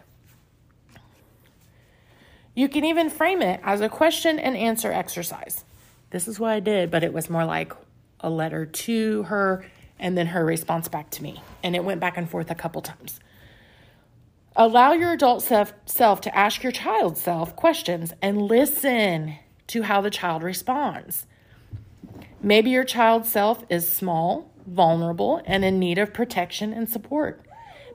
You 2.54 2.68
can 2.68 2.84
even 2.84 3.10
frame 3.10 3.42
it 3.42 3.60
as 3.64 3.80
a 3.80 3.88
question 3.88 4.38
and 4.38 4.56
answer 4.56 4.92
exercise. 4.92 5.64
this 6.10 6.28
is 6.28 6.38
what 6.38 6.52
I 6.52 6.60
did, 6.60 6.92
but 6.92 7.02
it 7.02 7.12
was 7.12 7.28
more 7.28 7.44
like 7.44 7.72
a 8.20 8.30
letter 8.30 8.64
to 8.64 9.24
her 9.24 9.64
and 9.98 10.16
then 10.16 10.28
her 10.28 10.44
response 10.44 10.86
back 10.86 11.10
to 11.10 11.22
me. 11.22 11.42
And 11.64 11.74
it 11.74 11.84
went 11.84 12.00
back 12.00 12.16
and 12.16 12.30
forth 12.30 12.50
a 12.50 12.54
couple 12.54 12.82
times. 12.82 13.18
Allow 14.54 14.92
your 14.92 15.12
adult 15.12 15.42
self, 15.42 15.72
self 15.86 16.20
to 16.22 16.36
ask 16.36 16.62
your 16.62 16.70
child 16.70 17.18
self 17.18 17.56
questions 17.56 18.12
and 18.22 18.42
listen 18.42 19.36
to 19.68 19.82
how 19.82 20.00
the 20.00 20.10
child 20.10 20.44
responds. 20.44 21.26
Maybe 22.44 22.68
your 22.68 22.84
child 22.84 23.24
self 23.24 23.64
is 23.70 23.90
small, 23.90 24.50
vulnerable, 24.66 25.40
and 25.46 25.64
in 25.64 25.78
need 25.78 25.96
of 25.96 26.12
protection 26.12 26.74
and 26.74 26.86
support. 26.86 27.40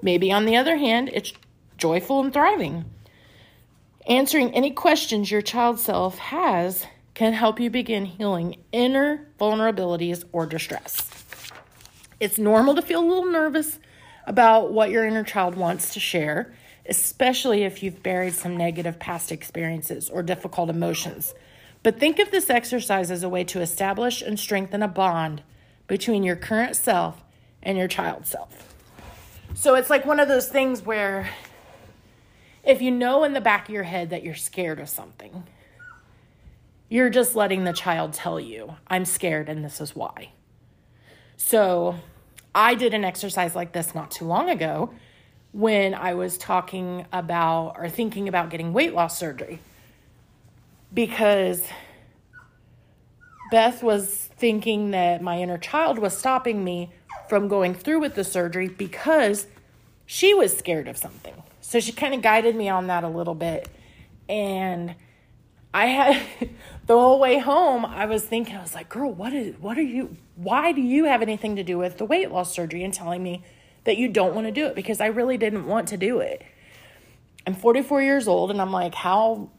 Maybe, 0.01 0.31
on 0.31 0.45
the 0.45 0.55
other 0.57 0.77
hand, 0.77 1.11
it's 1.13 1.33
joyful 1.77 2.19
and 2.23 2.33
thriving. 2.33 2.85
Answering 4.07 4.55
any 4.55 4.71
questions 4.71 5.29
your 5.29 5.43
child 5.43 5.79
self 5.79 6.17
has 6.17 6.87
can 7.13 7.33
help 7.33 7.59
you 7.59 7.69
begin 7.69 8.05
healing 8.05 8.55
inner 8.71 9.27
vulnerabilities 9.39 10.23
or 10.31 10.47
distress. 10.47 11.07
It's 12.19 12.39
normal 12.39 12.73
to 12.73 12.81
feel 12.81 13.01
a 13.01 13.05
little 13.05 13.31
nervous 13.31 13.77
about 14.25 14.73
what 14.73 14.89
your 14.89 15.05
inner 15.05 15.23
child 15.23 15.57
wants 15.57 15.93
to 15.93 15.99
share, 15.99 16.55
especially 16.87 17.65
if 17.65 17.83
you've 17.83 18.01
buried 18.01 18.33
some 18.33 18.57
negative 18.57 18.97
past 18.97 19.31
experiences 19.31 20.09
or 20.09 20.23
difficult 20.23 20.71
emotions. 20.71 21.35
But 21.81 21.99
think 21.99 22.19
of 22.19 22.31
this 22.31 22.49
exercise 22.49 23.09
as 23.09 23.23
a 23.23 23.29
way 23.29 23.43
to 23.45 23.61
establish 23.61 24.21
and 24.21 24.39
strengthen 24.39 24.83
a 24.83 24.87
bond 24.87 25.43
between 25.87 26.23
your 26.23 26.35
current 26.35 26.75
self 26.75 27.23
and 27.63 27.77
your 27.77 27.87
child 27.87 28.25
self. 28.25 28.73
So 29.55 29.75
it's 29.75 29.89
like 29.89 30.05
one 30.05 30.19
of 30.19 30.27
those 30.27 30.47
things 30.47 30.81
where 30.81 31.29
if 32.63 32.81
you 32.81 32.91
know 32.91 33.23
in 33.23 33.33
the 33.33 33.41
back 33.41 33.67
of 33.67 33.73
your 33.73 33.83
head 33.83 34.09
that 34.09 34.23
you're 34.23 34.35
scared 34.35 34.79
of 34.79 34.89
something, 34.89 35.45
you're 36.89 37.09
just 37.09 37.35
letting 37.35 37.63
the 37.63 37.73
child 37.73 38.13
tell 38.13 38.39
you, 38.39 38.75
I'm 38.87 39.05
scared 39.05 39.47
and 39.47 39.63
this 39.63 39.79
is 39.79 39.95
why. 39.95 40.31
So 41.37 41.95
I 42.53 42.75
did 42.75 42.93
an 42.93 43.05
exercise 43.05 43.55
like 43.55 43.71
this 43.71 43.95
not 43.95 44.11
too 44.11 44.25
long 44.25 44.49
ago 44.49 44.93
when 45.51 45.93
I 45.93 46.13
was 46.13 46.37
talking 46.37 47.05
about 47.11 47.75
or 47.77 47.89
thinking 47.89 48.27
about 48.27 48.49
getting 48.49 48.73
weight 48.73 48.93
loss 48.93 49.17
surgery 49.17 49.59
because 50.93 51.63
Beth 53.51 53.81
was 53.83 54.29
thinking 54.37 54.91
that 54.91 55.21
my 55.21 55.39
inner 55.39 55.57
child 55.57 55.99
was 55.99 56.17
stopping 56.17 56.63
me 56.63 56.91
from 57.27 57.47
going 57.47 57.73
through 57.73 57.99
with 57.99 58.15
the 58.15 58.23
surgery 58.23 58.67
because 58.67 59.47
she 60.05 60.33
was 60.33 60.55
scared 60.57 60.87
of 60.87 60.97
something. 60.97 61.43
So 61.61 61.79
she 61.79 61.91
kind 61.91 62.13
of 62.13 62.21
guided 62.21 62.55
me 62.55 62.69
on 62.69 62.87
that 62.87 63.03
a 63.03 63.07
little 63.07 63.35
bit. 63.35 63.69
And 64.27 64.95
I 65.73 65.85
had 65.85 66.21
the 66.87 66.97
whole 66.97 67.19
way 67.19 67.37
home, 67.37 67.85
I 67.85 68.05
was 68.05 68.23
thinking, 68.23 68.55
I 68.55 68.61
was 68.61 68.73
like, 68.73 68.89
girl, 68.89 69.11
what 69.11 69.33
is, 69.33 69.55
what 69.59 69.77
are 69.77 69.83
you, 69.83 70.17
why 70.35 70.71
do 70.71 70.81
you 70.81 71.05
have 71.05 71.21
anything 71.21 71.55
to 71.57 71.63
do 71.63 71.77
with 71.77 71.97
the 71.97 72.05
weight 72.05 72.31
loss 72.31 72.53
surgery 72.53 72.83
and 72.83 72.93
telling 72.93 73.21
me 73.21 73.43
that 73.83 73.97
you 73.97 74.07
don't 74.07 74.33
want 74.33 74.47
to 74.47 74.51
do 74.51 74.65
it? 74.65 74.75
Because 74.75 74.99
I 74.99 75.07
really 75.07 75.37
didn't 75.37 75.67
want 75.67 75.87
to 75.89 75.97
do 75.97 76.19
it. 76.19 76.43
I'm 77.45 77.55
44 77.55 78.01
years 78.01 78.27
old 78.27 78.51
and 78.51 78.61
I'm 78.61 78.71
like, 78.71 78.95
how, 78.95 79.49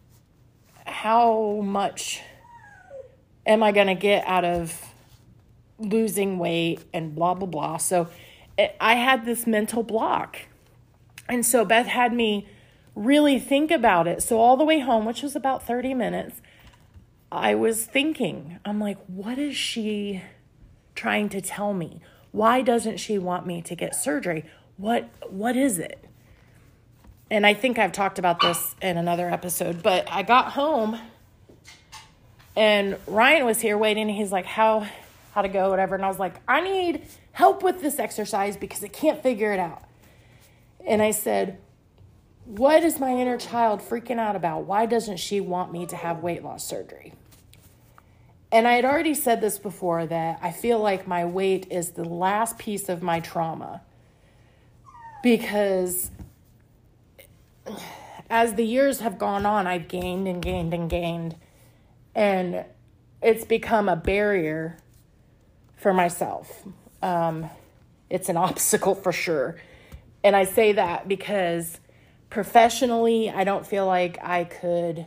how 0.91 1.61
much 1.63 2.21
am 3.47 3.63
I 3.63 3.73
going 3.73 3.87
to 3.87 3.95
get 3.95 4.27
out 4.27 4.45
of 4.45 4.93
losing 5.79 6.39
weight 6.39 6.85
and 6.93 7.15
blah, 7.15 7.35
blah, 7.35 7.47
blah. 7.47 7.77
So 7.79 8.09
it, 8.59 8.77
I 8.81 8.95
had 8.95 9.25
this 9.25 9.47
mental 9.47 9.83
block. 9.83 10.41
And 11.29 11.45
so 11.45 11.65
Beth 11.65 11.87
had 11.87 12.13
me 12.13 12.47
really 12.95 13.39
think 13.39 13.71
about 13.71 14.07
it. 14.07 14.23
So, 14.23 14.39
all 14.39 14.57
the 14.57 14.65
way 14.65 14.81
home, 14.81 15.05
which 15.05 15.23
was 15.23 15.37
about 15.37 15.67
30 15.67 15.95
minutes, 15.95 16.41
I 17.33 17.55
was 17.55 17.85
thinking, 17.85 18.59
I'm 18.65 18.81
like, 18.81 18.99
what 19.07 19.39
is 19.39 19.57
she 19.57 20.23
trying 20.95 21.29
to 21.31 21.41
tell 21.41 21.73
me? 21.73 22.01
Why 22.33 22.63
doesn't 22.63 22.99
she 22.99 23.19
want 23.19 23.47
me 23.47 23.63
to 23.63 23.75
get 23.75 23.95
surgery? 23.95 24.45
What 24.77 25.09
what 25.29 25.57
is 25.57 25.79
it? 25.79 26.05
And 27.31 27.47
I 27.47 27.55
think 27.55 27.79
I've 27.79 27.93
talked 27.93 28.19
about 28.19 28.41
this 28.41 28.75
in 28.83 28.97
another 28.97 29.31
episode, 29.31 29.83
but 29.83 30.11
I 30.11 30.23
got 30.23 30.53
home 30.53 30.99
and 32.57 32.99
Ryan 33.07 33.47
was 33.47 33.61
here 33.61 33.79
waiting 33.79 34.09
he's 34.09 34.33
like, 34.33 34.47
"How 34.47 34.87
how 35.33 35.43
to 35.43 35.49
go 35.49 35.71
whatever." 35.71 35.95
And 35.95 36.05
I 36.05 36.09
was 36.09 36.19
like, 36.19 36.41
"I 36.49 36.61
need 36.61 37.07
help 37.33 37.63
with 37.63 37.81
this 37.81 37.99
exercise 37.99 38.57
because 38.57 38.83
I 38.83 38.89
can't 38.89 39.23
figure 39.23 39.53
it 39.53 39.61
out." 39.61 39.85
And 40.85 41.01
I 41.01 41.13
said, 41.13 41.59
what 42.51 42.83
is 42.83 42.99
my 42.99 43.13
inner 43.13 43.39
child 43.39 43.81
freaking 43.81 44.19
out 44.19 44.35
about? 44.35 44.65
Why 44.65 44.85
doesn't 44.85 45.19
she 45.19 45.41
want 45.41 45.71
me 45.71 45.87
to 45.87 45.95
have 45.95 46.21
weight 46.21 46.43
loss 46.43 46.67
surgery? 46.67 47.13
And 48.51 48.67
I 48.67 48.73
had 48.73 48.85
already 48.85 49.15
said 49.15 49.41
this 49.41 49.57
before 49.57 50.05
that 50.07 50.41
I 50.43 50.51
feel 50.51 50.81
like 50.81 51.07
my 51.07 51.25
weight 51.25 51.69
is 51.71 51.91
the 51.91 52.05
last 52.05 52.59
piece 52.59 52.89
of 52.89 53.03
my 53.03 53.21
trauma 53.21 53.83
because 55.23 56.11
as 58.29 58.55
the 58.55 58.65
years 58.65 59.01
have 59.01 59.19
gone 59.19 59.45
on, 59.47 59.67
I've 59.67 59.89
gained 59.89 60.29
and 60.29 60.41
gained 60.41 60.73
and 60.73 60.89
gained, 60.89 61.37
and 62.15 62.65
it's 63.23 63.45
become 63.45 63.89
a 63.89 63.97
barrier 63.97 64.79
for 65.77 65.93
myself. 65.93 66.63
Um, 67.03 67.51
it's 68.09 68.29
an 68.29 68.37
obstacle 68.49 68.95
for 68.95 69.13
sure. 69.13 69.57
And 70.23 70.37
I 70.37 70.45
say 70.45 70.73
that 70.73 71.09
because 71.09 71.81
professionally, 72.29 73.31
I 73.31 73.45
don't 73.45 73.67
feel 73.67 73.87
like 73.87 74.19
I 74.23 74.45
could. 74.45 75.07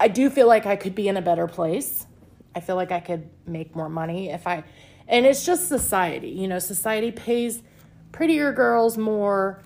I 0.00 0.08
do 0.08 0.30
feel 0.30 0.48
like 0.48 0.66
I 0.66 0.74
could 0.74 0.94
be 0.94 1.06
in 1.08 1.16
a 1.16 1.22
better 1.22 1.46
place. 1.46 2.06
I 2.54 2.60
feel 2.60 2.74
like 2.74 2.90
I 2.90 3.00
could 3.00 3.28
make 3.46 3.76
more 3.76 3.88
money 3.88 4.30
if 4.30 4.46
I. 4.46 4.64
And 5.06 5.24
it's 5.24 5.46
just 5.46 5.68
society. 5.68 6.30
You 6.30 6.48
know, 6.48 6.58
society 6.58 7.12
pays 7.12 7.62
prettier 8.10 8.52
girls 8.52 8.98
more 8.98 9.62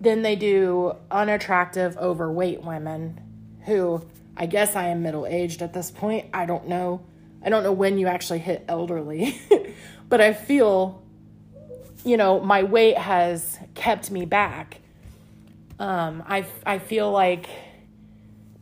than 0.00 0.22
they 0.22 0.36
do 0.36 0.94
unattractive, 1.10 1.96
overweight 1.96 2.62
women 2.62 3.20
who 3.66 4.04
I 4.36 4.46
guess 4.46 4.76
I 4.76 4.88
am 4.88 5.02
middle 5.02 5.26
aged 5.26 5.62
at 5.62 5.72
this 5.72 5.90
point. 5.90 6.26
I 6.32 6.46
don't 6.46 6.68
know. 6.68 7.04
I 7.44 7.50
don't 7.50 7.62
know 7.62 7.72
when 7.72 7.98
you 7.98 8.06
actually 8.06 8.38
hit 8.38 8.64
elderly, 8.68 9.40
but 10.08 10.20
I 10.20 10.32
feel, 10.32 11.02
you 12.04 12.16
know, 12.16 12.40
my 12.40 12.62
weight 12.62 12.98
has 12.98 13.58
kept 13.74 14.10
me 14.10 14.24
back 14.24 14.80
um, 15.78 16.24
I, 16.26 16.44
I 16.66 16.78
feel 16.78 17.10
like 17.10 17.48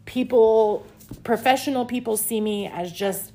people, 0.05 0.87
professional 1.25 1.87
people, 1.87 2.17
see 2.17 2.41
me 2.41 2.67
as 2.67 2.93
just 2.93 3.33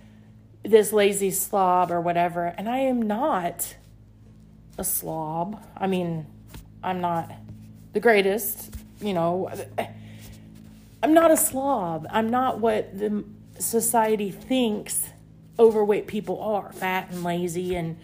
this 0.63 0.93
lazy 0.93 1.31
slob 1.31 1.91
or 1.91 1.99
whatever, 1.99 2.45
and 2.45 2.69
I 2.69 2.79
am 2.79 3.01
not 3.01 3.75
a 4.77 4.83
slob. 4.83 5.63
I 5.75 5.87
mean, 5.87 6.27
I'm 6.83 7.01
not 7.01 7.31
the 7.93 7.99
greatest, 7.99 8.75
you 9.01 9.13
know. 9.13 9.51
I'm 11.03 11.13
not 11.13 11.31
a 11.31 11.37
slob. 11.37 12.07
I'm 12.09 12.29
not 12.29 12.59
what 12.59 12.97
the 12.97 13.23
society 13.59 14.31
thinks 14.31 15.09
overweight 15.59 16.07
people 16.07 16.41
are 16.41 16.71
fat 16.71 17.11
and 17.11 17.23
lazy 17.23 17.75
and 17.75 17.95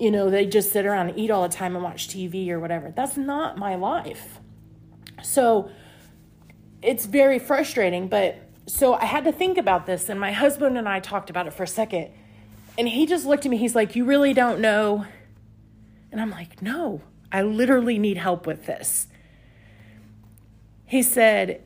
you 0.00 0.10
know 0.10 0.28
they 0.28 0.44
just 0.44 0.72
sit 0.72 0.84
around 0.84 1.10
and 1.10 1.18
eat 1.18 1.30
all 1.30 1.42
the 1.42 1.54
time 1.54 1.76
and 1.76 1.84
watch 1.84 2.08
tv 2.08 2.48
or 2.48 2.58
whatever 2.58 2.92
that's 2.96 3.16
not 3.16 3.56
my 3.56 3.76
life 3.76 4.40
so 5.22 5.70
it's 6.82 7.06
very 7.06 7.38
frustrating, 7.38 8.08
but 8.08 8.38
so 8.66 8.94
I 8.94 9.04
had 9.04 9.24
to 9.24 9.32
think 9.32 9.58
about 9.58 9.86
this, 9.86 10.08
and 10.08 10.18
my 10.18 10.32
husband 10.32 10.78
and 10.78 10.88
I 10.88 11.00
talked 11.00 11.30
about 11.30 11.46
it 11.46 11.52
for 11.52 11.64
a 11.64 11.68
second. 11.68 12.10
And 12.78 12.88
he 12.88 13.04
just 13.04 13.26
looked 13.26 13.44
at 13.44 13.50
me, 13.50 13.56
he's 13.56 13.74
like, 13.74 13.96
You 13.96 14.04
really 14.04 14.32
don't 14.32 14.60
know? 14.60 15.06
And 16.12 16.20
I'm 16.20 16.30
like, 16.30 16.62
No, 16.62 17.02
I 17.32 17.42
literally 17.42 17.98
need 17.98 18.16
help 18.16 18.46
with 18.46 18.66
this. 18.66 19.08
He 20.90 21.04
said, 21.04 21.62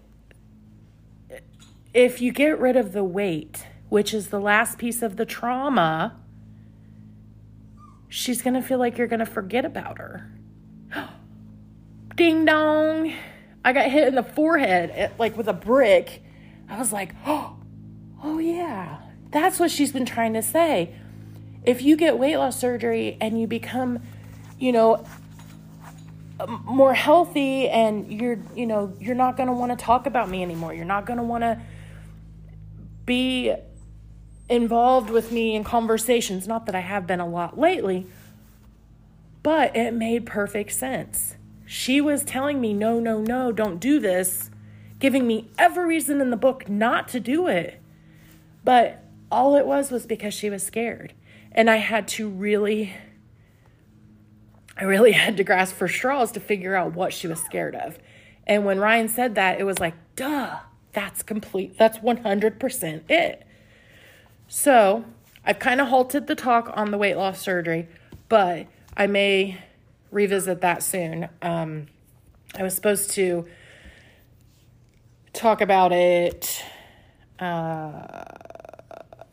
If 1.95 2.21
you 2.21 2.31
get 2.31 2.61
rid 2.61 2.77
of 2.77 2.93
the 2.93 3.03
weight, 3.03 3.67
which 3.89 4.13
is 4.13 4.29
the 4.29 4.39
last 4.39 4.77
piece 4.77 5.01
of 5.01 5.17
the 5.17 5.25
trauma, 5.25 6.21
she's 8.07 8.43
going 8.43 8.53
to 8.53 8.61
feel 8.61 8.79
like 8.79 8.99
you're 8.99 9.07
going 9.07 9.21
to 9.21 9.27
forget 9.27 9.65
about 9.65 9.97
her. 9.97 10.31
Ding 12.17 12.45
dong. 12.45 13.15
I 13.65 13.73
got 13.73 13.91
hit 13.91 14.09
in 14.09 14.15
the 14.15 14.23
forehead, 14.23 14.93
eh, 14.93 15.09
like 15.19 15.39
with 15.39 15.49
a 15.49 15.55
brick. 15.55 16.23
I 16.69 16.79
was 16.79 16.93
like, 16.93 17.15
oh, 17.25 17.57
oh 18.23 18.39
yeah, 18.39 18.99
that's 19.31 19.59
what 19.59 19.71
she's 19.71 19.91
been 19.91 20.05
trying 20.05 20.35
to 20.35 20.43
say. 20.43 20.95
If 21.65 21.81
you 21.81 21.97
get 21.97 22.19
weight 22.19 22.37
loss 22.37 22.61
surgery 22.61 23.17
and 23.23 23.41
you 23.41 23.47
become, 23.47 24.03
you 24.59 24.71
know, 24.71 25.03
more 26.49 26.95
healthy 26.95 27.69
and 27.69 28.13
you're, 28.13 28.39
you 28.55 28.67
know, 28.67 28.93
you're 29.01 29.15
not 29.15 29.37
going 29.37 29.49
to 29.49 29.53
want 29.53 29.77
to 29.77 29.83
talk 29.83 30.07
about 30.07 30.29
me 30.29 30.43
anymore. 30.43 30.75
You're 30.75 30.85
not 30.85 31.07
going 31.07 31.19
to 31.19 31.23
want 31.23 31.43
to 31.43 31.61
be 33.07 33.55
involved 34.49 35.11
with 35.11 35.33
me 35.33 35.55
in 35.55 35.65
conversations. 35.65 36.47
Not 36.47 36.67
that 36.67 36.75
I 36.75 36.81
have 36.81 37.07
been 37.07 37.21
a 37.21 37.27
lot 37.27 37.59
lately, 37.59 38.07
but 39.43 39.75
it 39.77 39.93
made 39.93 40.27
perfect 40.27 40.73
sense. 40.73 41.37
She 41.67 42.01
was 42.01 42.25
telling 42.25 42.61
me, 42.61 42.73
no, 42.73 43.01
no, 43.01 43.21
no, 43.21 43.53
don't 43.53 43.81
do 43.81 43.99
this, 43.99 44.51
giving 44.99 45.27
me 45.27 45.51
every 45.59 45.87
reason 45.87 46.21
in 46.21 46.31
the 46.31 46.37
book 46.37 46.69
not 46.69 47.09
to 47.09 47.21
do 47.21 47.47
it. 47.47 47.81
But 48.65 49.03
all 49.31 49.57
it 49.57 49.67
was 49.67 49.91
was 49.91 50.07
because 50.07 50.35
she 50.35 50.51
was 50.51 50.63
scared. 50.63 51.13
And 51.53 51.71
I 51.71 51.77
had 51.77 52.09
to 52.09 52.29
really, 52.29 52.95
I 54.77 54.85
really 54.85 55.13
had 55.25 55.37
to 55.37 55.45
grasp 55.45 55.77
for 55.77 55.89
straws 55.89 56.33
to 56.33 56.41
figure 56.41 56.75
out 56.75 56.95
what 56.95 57.13
she 57.13 57.27
was 57.27 57.41
scared 57.41 57.75
of. 57.75 57.99
And 58.47 58.65
when 58.65 58.79
Ryan 58.79 59.09
said 59.09 59.37
that, 59.37 59.59
it 59.59 59.65
was 59.65 59.79
like, 59.79 59.95
duh, 60.17 60.59
that's 60.93 61.23
complete, 61.23 61.79
that's 61.79 61.99
100% 61.99 63.11
it. 63.11 63.47
So 64.49 65.05
I've 65.45 65.59
kind 65.59 65.81
of 65.81 65.89
halted 65.89 66.27
the 66.27 66.35
talk 66.35 66.71
on 66.75 66.91
the 66.91 66.99
weight 66.99 67.17
loss 67.17 67.41
surgery, 67.41 67.89
but 68.29 68.67
I 68.97 69.07
may 69.07 69.59
revisit 70.11 70.61
that 70.61 70.83
soon. 70.83 71.29
Um, 71.43 71.87
I 72.57 72.63
was 72.63 72.75
supposed 72.75 73.11
to 73.13 73.47
talk 75.33 75.61
about 75.61 75.93
it 75.93 76.63
uh, 77.41 78.25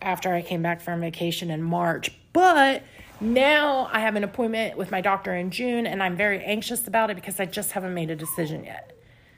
after 0.02 0.34
I 0.34 0.42
came 0.42 0.62
back 0.62 0.82
from 0.82 1.02
vacation 1.02 1.52
in 1.52 1.62
March, 1.62 2.12
but 2.34 2.84
now 3.22 3.88
I 3.92 4.00
have 4.00 4.16
an 4.16 4.24
appointment 4.24 4.78
with 4.78 4.92
my 4.92 5.00
doctor 5.00 5.36
in 5.36 5.52
June, 5.52 5.86
and 5.86 6.02
I'm 6.02 6.18
very 6.18 6.44
anxious 6.44 6.88
about 6.88 7.10
it 7.12 7.16
because 7.16 7.40
I 7.40 7.46
just 7.46 7.72
haven't 7.74 7.94
made 7.94 8.10
a 8.10 8.16
decision 8.16 8.64
yet. 8.64 8.98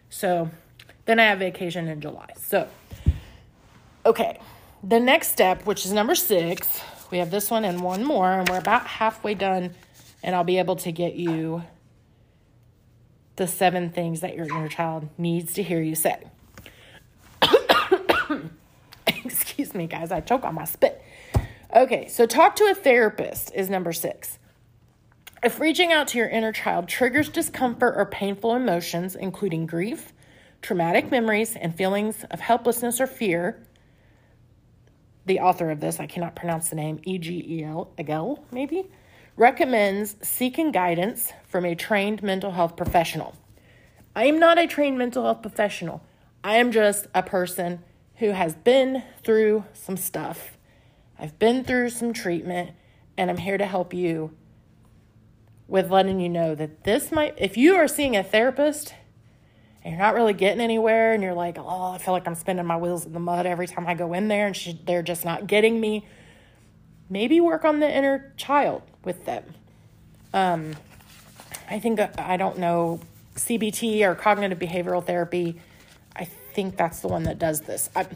So 0.10 0.50
then 1.06 1.20
I 1.20 1.24
have 1.26 1.40
vacation 1.40 1.88
in 1.88 2.00
July. 2.00 2.30
So, 2.38 2.68
okay, 4.06 4.40
the 4.84 5.00
next 5.00 5.32
step, 5.32 5.66
which 5.66 5.86
is 5.86 5.92
number 5.92 6.16
six, 6.16 6.82
we 7.12 7.18
have 7.18 7.30
this 7.30 7.52
one 7.52 7.66
and 7.66 7.82
one 7.82 8.06
more, 8.06 8.32
and 8.32 8.48
we're 8.48 8.58
about 8.58 8.88
halfway 8.88 9.34
done, 9.34 9.76
and 10.24 10.36
I'll 10.36 10.46
be 10.46 10.60
able 10.60 10.78
to 10.78 10.92
get 10.92 11.16
you 11.16 11.64
the 13.36 13.48
seven 13.48 13.90
things 13.90 14.22
that 14.22 14.36
your 14.36 14.46
inner 14.46 14.70
child 14.70 15.10
needs 15.18 15.54
to 15.54 15.64
hear 15.64 15.82
you 15.82 15.96
say. 15.96 16.24
Excuse 19.08 19.74
me, 19.74 19.88
guys, 19.88 20.12
I 20.12 20.22
choke 20.22 20.46
on 20.46 20.56
my 20.56 20.66
spit. 20.66 21.03
Okay, 21.76 22.08
so 22.08 22.28
talk 22.28 22.56
to 22.58 22.66
a 22.66 22.76
therapist 22.76 23.52
is 23.56 23.68
number 23.68 23.94
six. 23.94 24.38
If 25.42 25.60
reaching 25.60 25.92
out 25.92 26.08
to 26.10 26.20
your 26.20 26.30
inner 26.30 26.52
child 26.52 26.88
triggers 26.88 27.30
discomfort 27.30 27.96
or 27.98 28.06
painful 28.06 28.54
emotions, 28.54 29.16
including 29.16 29.66
grief, 29.66 30.14
traumatic 30.62 31.10
memories, 31.10 31.56
and 31.56 31.76
feelings 31.76 32.26
of 32.30 32.42
helplessness 32.42 33.02
or 33.02 33.08
fear, 33.08 33.66
the 35.26 35.40
author 35.40 35.72
of 35.72 35.80
this, 35.80 36.00
I 36.00 36.06
cannot 36.06 36.36
pronounce 36.36 36.70
the 36.70 36.76
name, 36.76 37.00
E 37.06 37.18
G 37.18 37.44
E 37.44 37.64
L, 37.64 37.92
Egel, 37.98 38.44
maybe, 38.52 38.92
recommends 39.36 40.16
seeking 40.22 40.72
guidance 40.72 41.34
from 41.48 41.66
a 41.66 41.74
trained 41.74 42.22
mental 42.22 42.52
health 42.52 42.78
professional. 42.78 43.34
I 44.16 44.26
am 44.26 44.38
not 44.38 44.60
a 44.60 44.68
trained 44.68 45.00
mental 45.00 45.24
health 45.24 45.42
professional. 45.42 46.04
I 46.44 46.58
am 46.58 46.72
just 46.72 47.08
a 47.16 47.24
person 47.24 47.80
who 48.18 48.30
has 48.30 48.54
been 48.54 49.02
through 49.24 49.66
some 49.74 49.98
stuff 49.98 50.56
I've 51.20 51.38
been 51.40 51.64
through 51.64 51.90
some 51.90 52.14
treatment 52.14 52.72
and 53.18 53.30
I'm 53.30 53.38
here 53.38 53.58
to 53.58 53.66
help 53.66 53.94
you 53.94 54.32
with 55.68 55.90
letting 55.90 56.20
you 56.20 56.30
know 56.30 56.56
that 56.56 56.84
this 56.84 57.12
might, 57.12 57.36
if 57.38 57.58
you 57.58 57.76
are 57.76 57.88
seeing 57.88 58.16
a 58.16 58.24
therapist 58.24 58.94
and 59.84 59.94
you're 59.94 60.02
not 60.02 60.16
really 60.16 60.34
getting 60.34 60.62
anywhere 60.62 61.14
and 61.14 61.24
you're 61.24 61.34
like, 61.34 61.58
oh, 61.58 61.92
I 61.92 61.98
feel 61.98 62.14
like 62.14 62.28
I'm 62.28 62.36
spinning 62.36 62.66
my 62.66 62.78
wheels 62.78 63.06
in 63.06 63.14
the 63.14 63.20
mud 63.20 63.46
every 63.46 63.68
time 63.68 63.88
I 63.88 63.94
go 63.94 64.14
in 64.14 64.28
there 64.28 64.48
and 64.48 64.56
she, 64.56 64.80
they're 64.86 65.04
just 65.04 65.26
not 65.26 65.48
getting 65.48 65.80
me, 65.80 66.06
maybe 67.10 67.40
work 67.40 67.66
on 67.66 67.80
the 67.80 67.92
inner 67.92 68.34
child 68.38 68.82
with 69.04 69.26
them. 69.26 69.44
Um, 70.34 70.76
I 71.70 71.80
think, 71.80 72.00
uh, 72.00 72.10
I 72.18 72.38
don't 72.38 72.58
know, 72.58 73.00
CBT 73.36 74.02
or 74.02 74.16
cognitive 74.16 74.60
behavioral 74.60 75.06
therapy, 75.06 75.60
I 76.16 76.26
think 76.26 76.78
that's 76.78 77.00
the 77.00 77.08
one 77.08 77.24
that 77.24 77.40
does 77.40 77.62
this. 77.62 77.90
I, 77.96 78.08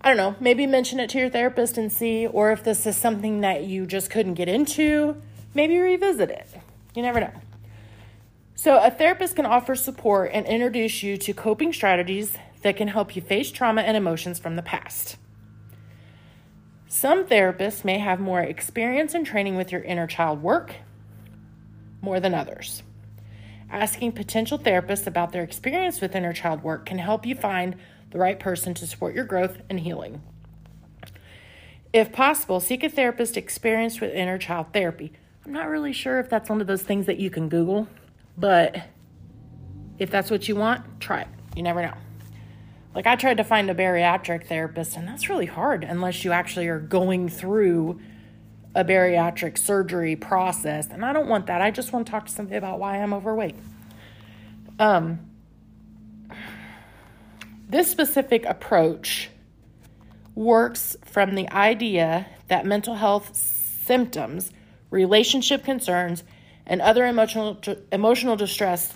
I 0.00 0.08
don't 0.08 0.16
know, 0.16 0.36
maybe 0.38 0.66
mention 0.66 1.00
it 1.00 1.10
to 1.10 1.18
your 1.18 1.28
therapist 1.28 1.76
and 1.76 1.90
see, 1.90 2.26
or 2.26 2.52
if 2.52 2.62
this 2.62 2.86
is 2.86 2.96
something 2.96 3.40
that 3.40 3.64
you 3.64 3.84
just 3.84 4.10
couldn't 4.10 4.34
get 4.34 4.48
into, 4.48 5.20
maybe 5.54 5.78
revisit 5.78 6.30
it. 6.30 6.46
You 6.94 7.02
never 7.02 7.20
know. 7.20 7.32
So, 8.54 8.82
a 8.82 8.90
therapist 8.90 9.36
can 9.36 9.46
offer 9.46 9.74
support 9.74 10.30
and 10.32 10.46
introduce 10.46 11.02
you 11.02 11.16
to 11.18 11.32
coping 11.32 11.72
strategies 11.72 12.36
that 12.62 12.76
can 12.76 12.88
help 12.88 13.14
you 13.14 13.22
face 13.22 13.50
trauma 13.50 13.82
and 13.82 13.96
emotions 13.96 14.38
from 14.38 14.56
the 14.56 14.62
past. 14.62 15.16
Some 16.88 17.26
therapists 17.26 17.84
may 17.84 17.98
have 17.98 18.18
more 18.18 18.40
experience 18.40 19.14
and 19.14 19.26
training 19.26 19.56
with 19.56 19.70
your 19.70 19.82
inner 19.82 20.06
child 20.06 20.42
work 20.42 20.76
more 22.00 22.18
than 22.18 22.34
others. 22.34 22.82
Asking 23.70 24.12
potential 24.12 24.58
therapists 24.58 25.06
about 25.06 25.32
their 25.32 25.42
experience 25.42 26.00
with 26.00 26.16
inner 26.16 26.32
child 26.32 26.62
work 26.62 26.86
can 26.86 26.98
help 26.98 27.26
you 27.26 27.34
find 27.34 27.76
the 28.10 28.18
right 28.18 28.38
person 28.38 28.74
to 28.74 28.86
support 28.86 29.14
your 29.14 29.24
growth 29.24 29.58
and 29.68 29.80
healing. 29.80 30.22
If 31.92 32.12
possible, 32.12 32.60
seek 32.60 32.82
a 32.84 32.88
therapist 32.88 33.36
experienced 33.36 34.00
with 34.00 34.12
inner 34.12 34.38
child 34.38 34.68
therapy. 34.72 35.12
I'm 35.44 35.52
not 35.52 35.68
really 35.68 35.92
sure 35.92 36.20
if 36.20 36.28
that's 36.28 36.50
one 36.50 36.60
of 36.60 36.66
those 36.66 36.82
things 36.82 37.06
that 37.06 37.18
you 37.18 37.30
can 37.30 37.48
Google, 37.48 37.88
but 38.36 38.76
if 39.98 40.10
that's 40.10 40.30
what 40.30 40.48
you 40.48 40.56
want, 40.56 41.00
try 41.00 41.22
it. 41.22 41.28
You 41.56 41.62
never 41.62 41.82
know. 41.82 41.94
Like, 42.94 43.06
I 43.06 43.16
tried 43.16 43.36
to 43.36 43.44
find 43.44 43.70
a 43.70 43.74
bariatric 43.74 44.46
therapist, 44.46 44.96
and 44.96 45.06
that's 45.06 45.28
really 45.28 45.46
hard 45.46 45.84
unless 45.84 46.24
you 46.24 46.32
actually 46.32 46.68
are 46.68 46.80
going 46.80 47.28
through 47.28 48.00
a 48.74 48.84
bariatric 48.84 49.56
surgery 49.58 50.16
process. 50.16 50.88
And 50.88 51.04
I 51.04 51.12
don't 51.12 51.28
want 51.28 51.46
that. 51.46 51.60
I 51.60 51.70
just 51.70 51.92
want 51.92 52.06
to 52.06 52.10
talk 52.10 52.26
to 52.26 52.32
somebody 52.32 52.56
about 52.56 52.78
why 52.78 52.96
I'm 52.98 53.12
overweight. 53.12 53.56
Um, 54.78 55.27
this 57.68 57.90
specific 57.90 58.44
approach 58.46 59.30
works 60.34 60.96
from 61.04 61.34
the 61.34 61.48
idea 61.50 62.26
that 62.48 62.64
mental 62.64 62.94
health 62.94 63.36
symptoms, 63.36 64.50
relationship 64.90 65.64
concerns, 65.64 66.24
and 66.66 66.80
other 66.80 67.06
emotional 67.06 67.60
emotional 67.92 68.36
distress 68.36 68.94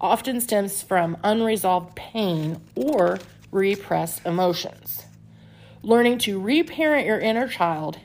often 0.00 0.40
stems 0.40 0.82
from 0.82 1.16
unresolved 1.22 1.94
pain 1.96 2.60
or 2.74 3.18
repressed 3.50 4.24
emotions. 4.24 5.04
Learning 5.82 6.18
to 6.18 6.40
reparent 6.40 7.06
your 7.06 7.18
inner 7.18 7.48
child 7.48 7.98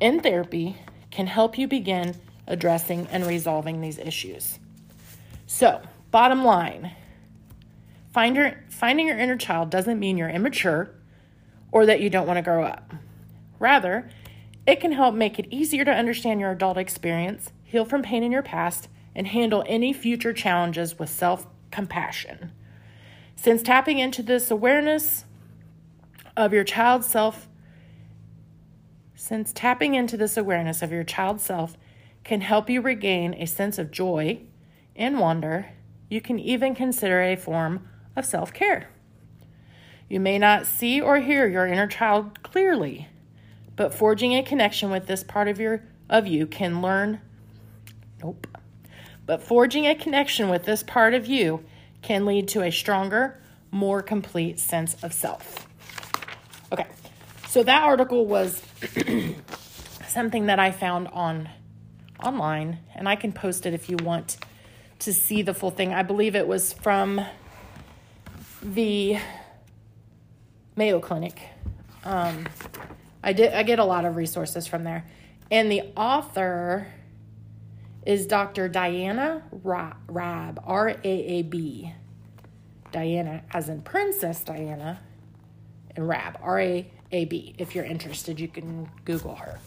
in 0.00 0.20
therapy 0.20 0.76
can 1.10 1.26
help 1.26 1.58
you 1.58 1.68
begin 1.68 2.14
addressing 2.46 3.06
and 3.10 3.26
resolving 3.26 3.80
these 3.80 3.98
issues. 3.98 4.58
So, 5.46 5.80
bottom 6.10 6.44
line, 6.44 6.92
Find 8.12 8.36
your, 8.36 8.62
finding 8.68 9.08
your 9.08 9.18
inner 9.18 9.36
child 9.36 9.70
doesn't 9.70 9.98
mean 9.98 10.18
you're 10.18 10.28
immature 10.28 10.90
or 11.70 11.86
that 11.86 12.00
you 12.00 12.10
don't 12.10 12.26
want 12.26 12.36
to 12.36 12.42
grow 12.42 12.64
up. 12.64 12.92
Rather, 13.58 14.10
it 14.66 14.80
can 14.80 14.92
help 14.92 15.14
make 15.14 15.38
it 15.38 15.46
easier 15.50 15.84
to 15.84 15.90
understand 15.90 16.38
your 16.38 16.50
adult 16.50 16.76
experience, 16.76 17.52
heal 17.64 17.84
from 17.84 18.02
pain 18.02 18.22
in 18.22 18.30
your 18.30 18.42
past, 18.42 18.88
and 19.14 19.26
handle 19.26 19.64
any 19.66 19.92
future 19.92 20.32
challenges 20.32 20.98
with 20.98 21.08
self 21.08 21.46
compassion. 21.70 22.52
Since 23.34 23.62
tapping 23.62 23.98
into 23.98 24.22
this 24.22 24.50
awareness 24.50 25.24
of 26.36 26.52
your 26.52 26.64
child 26.64 27.04
self, 27.04 27.48
since 29.14 29.52
tapping 29.52 29.94
into 29.94 30.16
this 30.16 30.36
awareness 30.36 30.82
of 30.82 30.92
your 30.92 31.04
child's 31.04 31.42
self 31.42 31.76
can 32.24 32.40
help 32.40 32.68
you 32.68 32.80
regain 32.80 33.34
a 33.34 33.46
sense 33.46 33.78
of 33.78 33.90
joy 33.90 34.40
and 34.94 35.18
wonder, 35.18 35.70
you 36.08 36.20
can 36.20 36.38
even 36.38 36.74
consider 36.74 37.22
a 37.22 37.36
form 37.36 37.88
of 38.16 38.24
self 38.24 38.52
care. 38.52 38.88
You 40.08 40.20
may 40.20 40.38
not 40.38 40.66
see 40.66 41.00
or 41.00 41.20
hear 41.20 41.46
your 41.46 41.66
inner 41.66 41.86
child 41.86 42.42
clearly, 42.42 43.08
but 43.76 43.94
forging 43.94 44.34
a 44.34 44.42
connection 44.42 44.90
with 44.90 45.06
this 45.06 45.24
part 45.24 45.48
of 45.48 45.58
your 45.58 45.82
of 46.10 46.26
you 46.26 46.46
can 46.46 46.82
learn 46.82 47.20
nope. 48.22 48.46
But 49.24 49.42
forging 49.42 49.86
a 49.86 49.94
connection 49.94 50.48
with 50.48 50.64
this 50.64 50.82
part 50.82 51.14
of 51.14 51.26
you 51.26 51.64
can 52.02 52.26
lead 52.26 52.48
to 52.48 52.62
a 52.62 52.70
stronger, 52.70 53.40
more 53.70 54.02
complete 54.02 54.58
sense 54.58 55.02
of 55.02 55.12
self. 55.12 55.66
Okay. 56.72 56.86
So 57.48 57.62
that 57.62 57.82
article 57.82 58.26
was 58.26 58.62
something 60.08 60.46
that 60.46 60.58
I 60.58 60.72
found 60.72 61.08
on 61.08 61.48
online 62.22 62.78
and 62.94 63.08
I 63.08 63.16
can 63.16 63.32
post 63.32 63.66
it 63.66 63.74
if 63.74 63.88
you 63.88 63.96
want 63.96 64.36
to 65.00 65.12
see 65.12 65.42
the 65.42 65.54
full 65.54 65.70
thing. 65.70 65.92
I 65.92 66.02
believe 66.02 66.34
it 66.34 66.46
was 66.46 66.72
from 66.72 67.24
the 68.62 69.18
Mayo 70.76 71.00
Clinic. 71.00 71.42
Um, 72.04 72.46
I 73.22 73.32
did 73.32 73.52
I 73.52 73.62
get 73.62 73.78
a 73.78 73.84
lot 73.84 74.04
of 74.04 74.16
resources 74.16 74.66
from 74.66 74.84
there, 74.84 75.04
and 75.50 75.70
the 75.70 75.82
author 75.96 76.86
is 78.06 78.26
Dr. 78.26 78.68
Diana 78.68 79.42
Raab, 79.52 80.60
R 80.64 80.88
A 80.88 81.04
A 81.04 81.42
B. 81.42 81.92
Diana, 82.90 83.42
as 83.52 83.68
in 83.68 83.80
Princess 83.82 84.44
Diana, 84.44 85.00
and 85.96 86.08
Raab, 86.08 86.38
R 86.42 86.60
A 86.60 86.90
A 87.10 87.24
B. 87.26 87.54
If 87.58 87.74
you're 87.74 87.84
interested, 87.84 88.38
you 88.38 88.48
can 88.48 88.88
Google 89.04 89.34
her. 89.36 89.58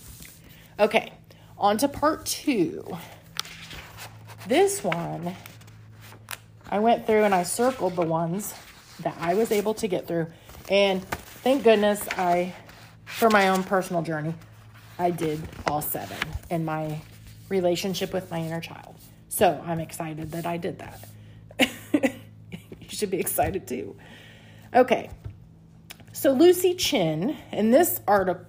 Okay, 0.79 1.13
on 1.57 1.77
to 1.77 1.87
part 1.87 2.25
two. 2.25 2.97
This 4.47 4.83
one, 4.83 5.35
I 6.69 6.79
went 6.79 7.07
through 7.07 7.23
and 7.23 7.33
I 7.33 7.43
circled 7.43 7.95
the 7.95 8.03
ones 8.03 8.53
that 9.01 9.15
I 9.19 9.33
was 9.33 9.51
able 9.51 9.73
to 9.75 9.87
get 9.87 10.07
through. 10.07 10.27
And 10.69 11.03
thank 11.05 11.63
goodness 11.63 12.07
I 12.17 12.53
for 13.05 13.29
my 13.29 13.49
own 13.49 13.63
personal 13.63 14.01
journey, 14.01 14.33
I 14.97 15.11
did 15.11 15.41
all 15.67 15.81
seven 15.81 16.17
in 16.49 16.65
my 16.65 17.01
relationship 17.49 18.13
with 18.13 18.29
my 18.31 18.39
inner 18.39 18.59
child. 18.59 18.95
So 19.29 19.61
I'm 19.65 19.79
excited 19.79 20.31
that 20.31 20.45
I 20.45 20.57
did 20.57 20.79
that. 20.79 21.09
you 21.93 22.89
should 22.89 23.11
be 23.11 23.19
excited 23.19 23.67
too. 23.67 23.95
Okay. 24.73 25.09
So 26.13 26.31
Lucy 26.31 26.73
Chin, 26.75 27.37
and 27.51 27.73
this 27.73 28.01
article 28.07 28.45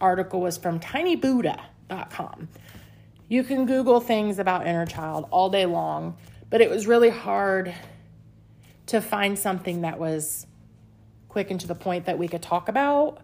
article 0.00 0.40
was 0.40 0.56
from 0.56 0.78
tinybuddha.com. 0.78 2.48
You 3.28 3.42
can 3.42 3.66
Google 3.66 4.00
things 4.00 4.38
about 4.38 4.64
inner 4.64 4.86
child 4.86 5.26
all 5.30 5.50
day 5.50 5.66
long, 5.66 6.16
but 6.50 6.60
it 6.60 6.70
was 6.70 6.86
really 6.86 7.10
hard 7.10 7.74
to 8.88 9.00
find 9.00 9.38
something 9.38 9.82
that 9.82 9.98
was 9.98 10.46
quick 11.28 11.50
and 11.50 11.60
to 11.60 11.66
the 11.66 11.74
point 11.74 12.06
that 12.06 12.18
we 12.18 12.28
could 12.28 12.42
talk 12.42 12.68
about 12.68 13.20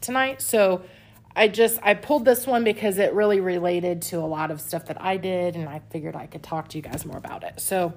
tonight. 0.00 0.42
So 0.42 0.82
I 1.34 1.48
just 1.48 1.78
I 1.82 1.94
pulled 1.94 2.24
this 2.24 2.46
one 2.46 2.64
because 2.64 2.98
it 2.98 3.14
really 3.14 3.40
related 3.40 4.02
to 4.02 4.18
a 4.18 4.26
lot 4.26 4.50
of 4.50 4.60
stuff 4.60 4.86
that 4.86 5.00
I 5.00 5.16
did 5.16 5.56
and 5.56 5.68
I 5.68 5.80
figured 5.90 6.14
I 6.14 6.26
could 6.26 6.42
talk 6.42 6.68
to 6.68 6.78
you 6.78 6.82
guys 6.82 7.06
more 7.06 7.16
about 7.16 7.44
it. 7.44 7.60
So 7.60 7.94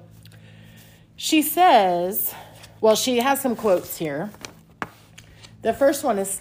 she 1.16 1.42
says, 1.42 2.34
well 2.80 2.96
she 2.96 3.18
has 3.18 3.40
some 3.40 3.56
quotes 3.56 3.98
here. 3.98 4.30
The 5.62 5.72
first 5.72 6.04
one 6.04 6.18
is 6.18 6.40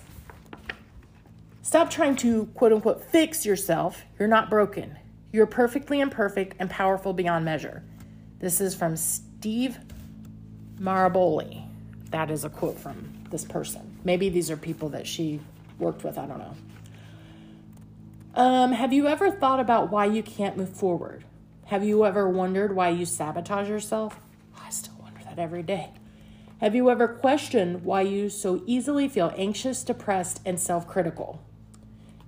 Stop 1.66 1.89
trying 1.89 2.16
to 2.18 2.46
quote 2.54 2.72
unquote 2.72 3.04
fix 3.04 3.43
yourself. 3.43 4.04
You're 4.20 4.28
not 4.28 4.52
broken. 4.52 5.00
You're 5.34 5.48
perfectly 5.48 6.00
imperfect 6.00 6.56
and 6.60 6.70
powerful 6.70 7.12
beyond 7.12 7.43
measure. 7.43 7.84
This 8.38 8.62
is 8.62 8.76
from 8.76 8.96
Steve 8.96 9.80
Maraboli. 10.80 11.68
That 12.12 12.32
is 12.32 12.44
a 12.44 12.50
quote 12.50 12.80
from 12.80 13.14
this 13.30 13.44
person. 13.44 14.00
Maybe 14.04 14.30
these 14.30 14.52
are 14.52 14.58
people 14.58 14.90
that 14.90 15.08
she 15.08 15.40
worked 15.80 16.04
with. 16.04 16.18
I 16.18 16.26
don't 16.26 16.40
know. 16.40 16.56
Um, 18.36 18.72
have 18.74 18.92
you 18.92 19.08
ever 19.08 19.32
thought 19.32 19.60
about 19.60 19.92
why 19.92 20.06
you 20.06 20.22
can't 20.22 20.58
move 20.58 20.70
forward? 20.70 21.24
Have 21.66 21.84
you 21.84 22.06
ever 22.06 22.30
wondered 22.30 22.76
why 22.76 22.90
you 22.90 23.06
sabotage 23.06 23.70
yourself? 23.70 24.20
I 24.62 24.70
still 24.70 24.96
wonder 25.02 25.22
that 25.24 25.40
every 25.40 25.64
day. 25.64 25.92
Have 26.62 26.76
you 26.76 26.90
ever 26.90 27.08
questioned 27.08 27.84
why 27.84 28.02
you 28.02 28.30
so 28.30 28.62
easily 28.66 29.08
feel 29.08 29.34
anxious, 29.38 29.84
depressed, 29.84 30.42
and 30.46 30.60
self 30.60 30.88
critical? 30.88 31.42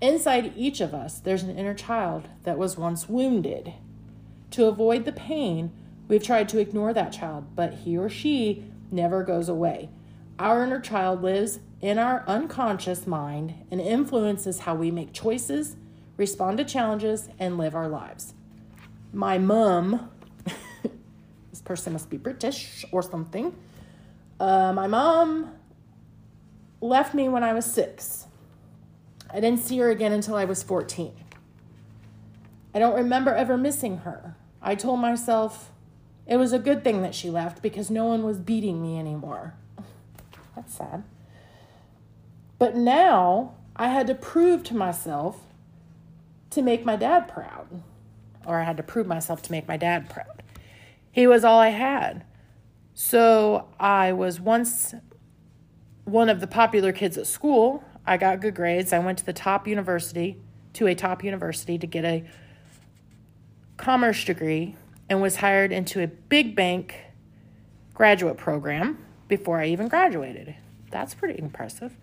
Inside 0.01 0.53
each 0.55 0.79
of 0.79 0.93
us, 0.93 1.19
there's 1.19 1.43
an 1.43 1.57
inner 1.57 1.73
child 1.73 2.27
that 2.43 2.57
was 2.57 2.77
once 2.77 3.09
wounded. 3.09 3.73
To 4.51 4.65
avoid 4.67 5.05
the 5.05 5.11
pain, 5.11 5.71
we've 6.07 6.23
tried 6.23 6.49
to 6.49 6.59
ignore 6.59 6.93
that 6.93 7.11
child, 7.11 7.55
but 7.55 7.73
he 7.73 7.97
or 7.97 8.09
she 8.09 8.65
never 8.91 9.23
goes 9.23 9.49
away. 9.49 9.89
Our 10.39 10.63
inner 10.63 10.79
child 10.79 11.21
lives 11.23 11.59
in 11.81 11.99
our 11.99 12.23
unconscious 12.27 13.05
mind 13.07 13.65
and 13.71 13.81
influences 13.81 14.59
how 14.59 14.75
we 14.75 14.91
make 14.91 15.13
choices, 15.13 15.75
respond 16.15 16.57
to 16.57 16.65
challenges, 16.65 17.29
and 17.39 17.57
live 17.57 17.75
our 17.75 17.87
lives. 17.87 18.33
My 19.13 19.37
mom, 19.37 20.11
this 21.49 21.61
person 21.63 21.93
must 21.93 22.09
be 22.09 22.17
British 22.17 22.85
or 22.91 23.01
something 23.01 23.53
uh, 24.39 24.71
my 24.73 24.87
mom 24.87 25.51
left 26.79 27.13
me 27.13 27.27
when 27.27 27.43
I 27.43 27.53
was 27.53 27.65
six. 27.65 28.27
I 29.31 29.39
didn't 29.39 29.59
see 29.59 29.77
her 29.79 29.89
again 29.89 30.11
until 30.13 30.35
I 30.35 30.45
was 30.45 30.63
14. 30.63 31.13
I 32.73 32.79
don't 32.79 32.95
remember 32.95 33.33
ever 33.33 33.57
missing 33.57 33.99
her. 33.99 34.35
I 34.61 34.75
told 34.75 34.99
myself 34.99 35.71
it 36.27 36.37
was 36.37 36.51
a 36.51 36.59
good 36.59 36.83
thing 36.83 37.01
that 37.01 37.15
she 37.15 37.29
left 37.29 37.61
because 37.61 37.89
no 37.89 38.05
one 38.05 38.23
was 38.23 38.37
beating 38.37 38.81
me 38.81 38.99
anymore. 38.99 39.55
That's 40.55 40.75
sad. 40.75 41.03
But 42.59 42.75
now 42.75 43.55
I 43.75 43.87
had 43.87 44.07
to 44.07 44.15
prove 44.15 44.63
to 44.65 44.75
myself 44.75 45.39
to 46.49 46.61
make 46.61 46.83
my 46.83 46.95
dad 46.95 47.27
proud, 47.27 47.81
or 48.45 48.59
I 48.59 48.63
had 48.63 48.77
to 48.77 48.83
prove 48.83 49.07
myself 49.07 49.41
to 49.43 49.51
make 49.51 49.67
my 49.67 49.77
dad 49.77 50.09
proud. 50.09 50.43
He 51.11 51.27
was 51.27 51.45
all 51.45 51.59
I 51.59 51.69
had. 51.69 52.25
So 52.93 53.67
I 53.79 54.11
was 54.11 54.41
once 54.41 54.95
one 56.03 56.29
of 56.29 56.39
the 56.39 56.47
popular 56.47 56.91
kids 56.91 57.17
at 57.17 57.27
school. 57.27 57.83
I 58.05 58.17
got 58.17 58.41
good 58.41 58.55
grades. 58.55 58.91
I 58.91 58.99
went 58.99 59.19
to 59.19 59.25
the 59.25 59.33
top 59.33 59.67
university, 59.67 60.37
to 60.73 60.87
a 60.87 60.95
top 60.95 61.23
university 61.23 61.77
to 61.77 61.87
get 61.87 62.03
a 62.05 62.25
commerce 63.77 64.23
degree 64.23 64.75
and 65.09 65.21
was 65.21 65.37
hired 65.37 65.71
into 65.71 66.01
a 66.01 66.07
big 66.07 66.55
bank 66.55 66.95
graduate 67.93 68.37
program 68.37 69.03
before 69.27 69.59
I 69.59 69.67
even 69.67 69.87
graduated. 69.87 70.55
That's 70.91 71.13
pretty 71.13 71.39
impressive. 71.39 71.95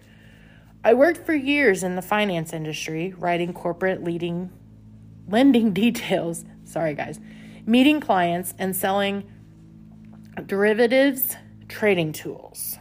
I 0.82 0.92
worked 0.94 1.24
for 1.24 1.34
years 1.34 1.82
in 1.82 1.96
the 1.96 2.02
finance 2.02 2.52
industry, 2.52 3.14
writing 3.16 3.52
corporate 3.52 4.04
leading 4.04 4.50
lending 5.26 5.72
details, 5.74 6.44
sorry 6.64 6.94
guys, 6.94 7.18
meeting 7.66 8.00
clients 8.00 8.54
and 8.58 8.76
selling 8.76 9.24
derivatives 10.46 11.36
trading 11.68 12.12
tools. 12.12 12.78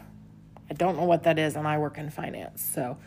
I 0.69 0.74
don't 0.74 0.97
know 0.97 1.05
what 1.05 1.24
that 1.24 1.38
is, 1.38 1.55
and 1.55 1.67
I 1.67 1.78
work 1.78 1.97
in 1.97 2.09
finance. 2.09 2.61
So, 2.61 2.97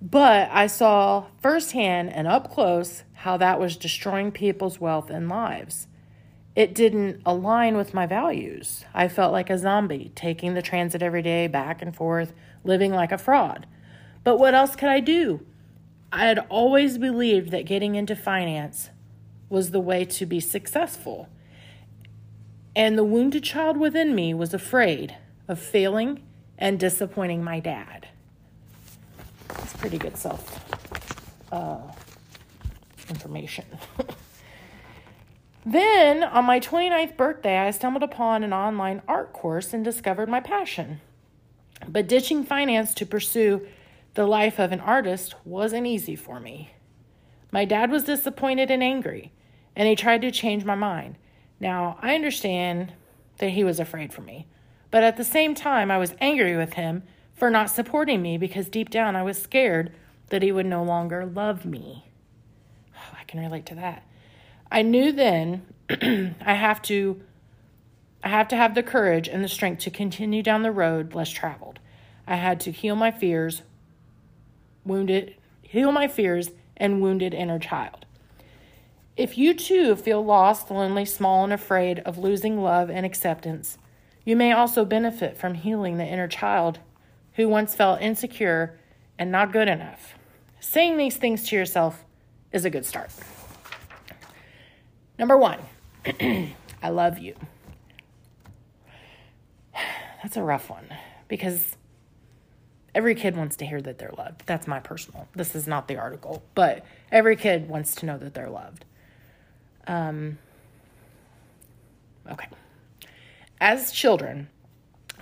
but 0.00 0.48
I 0.52 0.68
saw 0.68 1.26
firsthand 1.40 2.12
and 2.12 2.26
up 2.26 2.50
close 2.50 3.02
how 3.14 3.36
that 3.38 3.58
was 3.58 3.76
destroying 3.76 4.30
people's 4.30 4.80
wealth 4.80 5.10
and 5.10 5.28
lives. 5.28 5.88
It 6.58 6.74
didn't 6.74 7.22
align 7.24 7.76
with 7.76 7.94
my 7.94 8.04
values. 8.04 8.84
I 8.92 9.06
felt 9.06 9.30
like 9.32 9.48
a 9.48 9.58
zombie, 9.58 10.10
taking 10.16 10.54
the 10.54 10.62
transit 10.62 11.02
every 11.02 11.22
day, 11.22 11.46
back 11.46 11.80
and 11.80 11.94
forth, 11.94 12.32
living 12.64 12.92
like 12.92 13.12
a 13.12 13.18
fraud. 13.18 13.66
But 14.24 14.38
what 14.38 14.54
else 14.54 14.74
could 14.74 14.88
I 14.88 14.98
do? 14.98 15.46
I 16.10 16.26
had 16.26 16.40
always 16.48 16.98
believed 16.98 17.52
that 17.52 17.64
getting 17.64 17.94
into 17.94 18.16
finance 18.16 18.90
was 19.48 19.70
the 19.70 19.78
way 19.78 20.04
to 20.06 20.26
be 20.26 20.40
successful 20.40 21.28
and 22.78 22.96
the 22.96 23.04
wounded 23.04 23.42
child 23.42 23.76
within 23.76 24.14
me 24.14 24.32
was 24.32 24.54
afraid 24.54 25.16
of 25.48 25.58
failing 25.58 26.22
and 26.56 26.78
disappointing 26.78 27.42
my 27.42 27.58
dad. 27.58 28.06
That's 29.48 29.72
pretty 29.74 29.98
good 29.98 30.16
self 30.16 30.64
uh, 31.50 31.80
information. 33.08 33.64
then, 35.72 36.22
on 36.22 36.44
my 36.44 36.60
29th 36.60 37.16
birthday, 37.16 37.58
I 37.58 37.70
stumbled 37.70 38.02
upon 38.02 38.44
an 38.44 38.52
online 38.52 39.02
art 39.08 39.32
course 39.32 39.74
and 39.74 39.84
discovered 39.84 40.28
my 40.28 40.40
passion. 40.40 41.00
But 41.86 42.08
ditching 42.08 42.44
finance 42.44 42.94
to 42.94 43.06
pursue 43.06 43.66
the 44.14 44.26
life 44.26 44.58
of 44.58 44.72
an 44.72 44.80
artist 44.80 45.34
wasn't 45.44 45.86
easy 45.86 46.16
for 46.16 46.40
me. 46.40 46.72
My 47.50 47.64
dad 47.64 47.90
was 47.90 48.04
disappointed 48.04 48.70
and 48.70 48.82
angry, 48.82 49.32
and 49.74 49.88
he 49.88 49.96
tried 49.96 50.22
to 50.22 50.30
change 50.30 50.64
my 50.64 50.74
mind. 50.74 51.16
Now, 51.60 51.98
I 52.02 52.14
understand 52.14 52.92
that 53.38 53.50
he 53.50 53.64
was 53.64 53.80
afraid 53.80 54.12
for 54.12 54.22
me, 54.22 54.46
but 54.90 55.02
at 55.02 55.16
the 55.16 55.24
same 55.24 55.54
time, 55.54 55.90
I 55.90 55.98
was 55.98 56.14
angry 56.20 56.56
with 56.56 56.74
him 56.74 57.02
for 57.34 57.50
not 57.50 57.70
supporting 57.70 58.22
me 58.22 58.38
because 58.38 58.68
deep 58.68 58.90
down 58.90 59.16
I 59.16 59.22
was 59.22 59.40
scared 59.40 59.92
that 60.30 60.42
he 60.42 60.52
would 60.52 60.66
no 60.66 60.82
longer 60.82 61.24
love 61.24 61.64
me. 61.64 62.10
Oh, 62.94 63.16
I 63.20 63.24
can 63.24 63.40
relate 63.40 63.66
to 63.66 63.74
that. 63.76 64.07
I 64.70 64.82
knew 64.82 65.12
then 65.12 65.66
I 65.90 66.54
have 66.54 66.82
to 66.82 67.22
I 68.22 68.28
have 68.28 68.48
to 68.48 68.56
have 68.56 68.74
the 68.74 68.82
courage 68.82 69.28
and 69.28 69.44
the 69.44 69.48
strength 69.48 69.82
to 69.82 69.90
continue 69.90 70.42
down 70.42 70.62
the 70.62 70.72
road 70.72 71.14
less 71.14 71.30
traveled. 71.30 71.78
I 72.26 72.36
had 72.36 72.60
to 72.60 72.72
heal 72.72 72.96
my 72.96 73.10
fears, 73.10 73.62
wounded 74.84 75.36
heal 75.62 75.92
my 75.92 76.08
fears 76.08 76.50
and 76.76 77.00
wounded 77.00 77.34
inner 77.34 77.58
child. 77.58 78.06
If 79.16 79.36
you 79.36 79.54
too 79.54 79.96
feel 79.96 80.24
lost, 80.24 80.70
lonely, 80.70 81.04
small, 81.04 81.44
and 81.44 81.52
afraid 81.52 81.98
of 82.00 82.18
losing 82.18 82.62
love 82.62 82.88
and 82.88 83.04
acceptance, 83.04 83.78
you 84.24 84.36
may 84.36 84.52
also 84.52 84.84
benefit 84.84 85.36
from 85.36 85.54
healing 85.54 85.96
the 85.96 86.06
inner 86.06 86.28
child 86.28 86.78
who 87.34 87.48
once 87.48 87.74
felt 87.74 88.00
insecure 88.00 88.78
and 89.18 89.32
not 89.32 89.52
good 89.52 89.68
enough. 89.68 90.14
Saying 90.60 90.96
these 90.96 91.16
things 91.16 91.48
to 91.48 91.56
yourself 91.56 92.04
is 92.52 92.64
a 92.64 92.70
good 92.70 92.86
start. 92.86 93.10
Number 95.18 95.36
one, 95.36 95.58
I 96.82 96.90
love 96.90 97.18
you. 97.18 97.34
That's 100.22 100.36
a 100.36 100.42
rough 100.42 100.70
one 100.70 100.86
because 101.26 101.76
every 102.94 103.14
kid 103.14 103.36
wants 103.36 103.56
to 103.56 103.66
hear 103.66 103.80
that 103.80 103.98
they're 103.98 104.14
loved. 104.16 104.42
That's 104.46 104.66
my 104.66 104.80
personal. 104.80 105.28
This 105.34 105.54
is 105.56 105.66
not 105.66 105.88
the 105.88 105.96
article, 105.96 106.42
but 106.54 106.84
every 107.10 107.36
kid 107.36 107.68
wants 107.68 107.94
to 107.96 108.06
know 108.06 108.18
that 108.18 108.34
they're 108.34 108.50
loved. 108.50 108.84
Um, 109.86 110.38
okay. 112.30 112.48
As 113.60 113.90
children, 113.90 114.48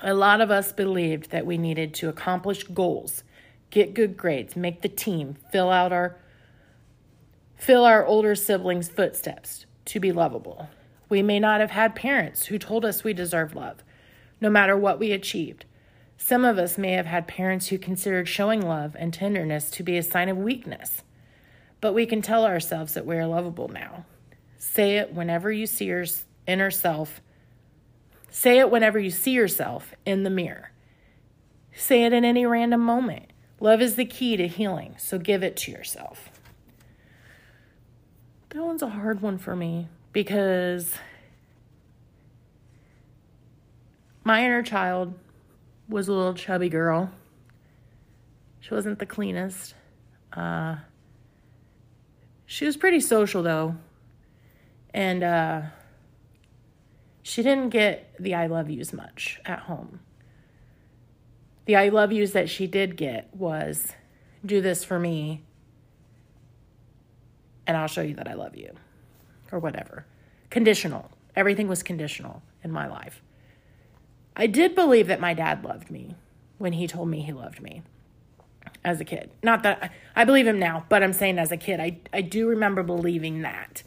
a 0.03 0.15
lot 0.15 0.41
of 0.41 0.51
us 0.51 0.73
believed 0.73 1.31
that 1.31 1.47
we 1.47 1.57
needed 1.57 1.95
to 1.95 2.09
accomplish 2.09 2.65
goals, 2.65 3.23
get 3.71 3.95
good 3.95 4.17
grades, 4.17 4.57
make 4.57 4.83
the 4.83 4.89
team, 4.89 5.37
fill 5.51 5.71
out 5.71 5.93
our 5.93 6.17
fill 7.57 7.85
our 7.85 8.05
older 8.05 8.35
siblings' 8.35 8.89
footsteps 8.89 9.66
to 9.87 10.01
be 10.01 10.13
lovable. 10.13 10.69
We 11.09 11.23
may 11.23 11.41
not 11.41 11.61
have 11.61 11.71
had 11.71 11.95
parents 11.95 12.47
who 12.47 12.59
told 12.59 12.85
us 12.85 13.05
we 13.05 13.13
deserved 13.13 13.55
love, 13.55 13.83
no 14.41 14.51
matter 14.51 14.77
what 14.77 14.99
we 14.99 15.13
achieved. 15.13 15.65
Some 16.19 16.45
of 16.45 16.59
us 16.59 16.79
may 16.79 16.93
have 16.93 17.07
had 17.07 17.29
parents 17.29 17.69
who 17.69 17.79
considered 17.79 18.29
showing 18.29 18.61
love 18.61 18.97
and 18.99 19.13
tenderness 19.13 19.71
to 19.73 19.83
be 19.83 19.97
a 19.97 20.03
sign 20.03 20.29
of 20.29 20.37
weakness, 20.37 21.03
but 21.81 21.93
we 21.93 22.07
can 22.07 22.23
tell 22.23 22.45
ourselves 22.45 22.95
that 22.95 23.07
we 23.07 23.17
are 23.17 23.27
lovable 23.27 23.69
now. 23.69 24.05
Say 24.59 24.97
it 24.97 25.13
whenever 25.13 25.53
you 25.53 25.67
see 25.67 25.87
your 25.87 26.05
inner 26.47 26.71
self. 26.71 27.21
Say 28.31 28.59
it 28.59 28.71
whenever 28.71 28.99
you 28.99 29.11
see 29.11 29.33
yourself 29.33 29.95
in 30.05 30.23
the 30.23 30.31
mirror. 30.31 30.71
Say 31.75 32.05
it 32.05 32.13
in 32.13 32.25
any 32.25 32.47
random 32.47 32.81
moment. 32.81 33.27
Love 33.61 33.81
is 33.81 33.97
the 33.97 34.05
key 34.05 34.37
to 34.37 34.49
healing, 34.49 34.97
so 34.99 35.19
give 35.19 35.43
it 35.43 35.57
to 35.57 35.71
yourself. 35.71 36.31
That 38.57 38.65
one's 38.65 38.81
a 38.81 38.89
hard 38.89 39.21
one 39.21 39.37
for 39.37 39.55
me 39.55 39.87
because 40.15 40.95
my 44.25 44.43
inner 44.47 44.63
child 44.63 45.13
was 45.91 46.09
a 46.09 46.15
little 46.15 46.33
chubby 46.33 46.71
girl. 46.71 47.13
She 48.61 48.73
wasn't 48.73 48.99
the 48.99 49.05
cleanest. 49.05 49.75
Uh, 50.33 50.77
she 52.47 52.65
was 52.65 52.79
pretty 52.79 52.99
social 52.99 53.43
though. 53.43 53.77
And 54.95 55.23
uh, 55.23 55.63
she 57.23 57.43
didn't 57.43 57.69
get 57.69 58.15
the 58.19 58.35
I 58.35 58.47
love 58.47 58.71
yous 58.71 58.95
much 58.95 59.39
at 59.45 59.59
home. 59.59 60.01
The 61.67 61.77
I 61.77 61.91
love 61.91 62.11
yous 62.11 62.31
that 62.31 62.49
she 62.49 62.67
did 62.67 62.97
get 62.97 63.29
was 63.37 63.93
do 64.47 64.63
this 64.63 64.83
for 64.83 64.99
me 64.99 65.43
and 67.67 67.77
I'll 67.77 67.89
show 67.89 68.03
you 68.03 68.15
that 68.15 68.29
I 68.29 68.35
love 68.35 68.57
you 68.57 68.73
or 69.53 69.59
whatever. 69.59 70.07
Conditional. 70.51 71.11
Everything 71.35 71.69
was 71.69 71.83
conditional 71.83 72.43
in 72.63 72.71
my 72.71 72.87
life. 72.87 73.23
I 74.37 74.47
did 74.47 74.75
believe 74.75 75.07
that 75.09 75.21
my 75.21 75.35
dad 75.35 75.65
loved 75.65 75.91
me 75.91 76.15
when 76.59 76.75
he 76.75 76.87
told 76.87 77.09
me 77.09 77.23
he 77.23 77.33
loved 77.33 77.61
me 77.63 77.83
as 78.85 79.01
a 79.01 79.05
kid. 79.05 79.31
Not 79.43 79.63
that 79.63 79.93
I 80.15 80.25
believe 80.25 80.47
him 80.47 80.59
now, 80.59 80.85
but 80.89 81.03
I'm 81.03 81.13
saying 81.13 81.39
as 81.39 81.53
a 81.53 81.57
kid, 81.57 81.81
I, 81.81 81.99
I 82.13 82.21
do 82.21 82.49
remember 82.49 82.83
believing 82.83 83.43
that. 83.43 83.83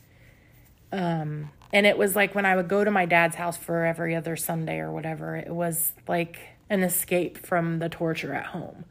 Um, 0.92 1.52
and 1.72 1.86
it 1.86 1.98
was 1.98 2.16
like 2.16 2.34
when 2.34 2.46
I 2.46 2.56
would 2.56 2.68
go 2.68 2.84
to 2.84 2.92
my 2.92 3.06
dad's 3.06 3.36
house 3.36 3.58
for 3.58 3.86
every 3.86 4.16
other 4.16 4.36
Sunday 4.36 4.80
or 4.80 4.92
whatever, 4.92 5.36
it 5.36 5.54
was 5.54 5.94
like 6.08 6.40
an 6.70 6.84
escape 6.84 7.38
from 7.38 7.80
the 7.80 7.90
torture 7.90 8.34
at 8.34 8.48
home, 8.48 8.86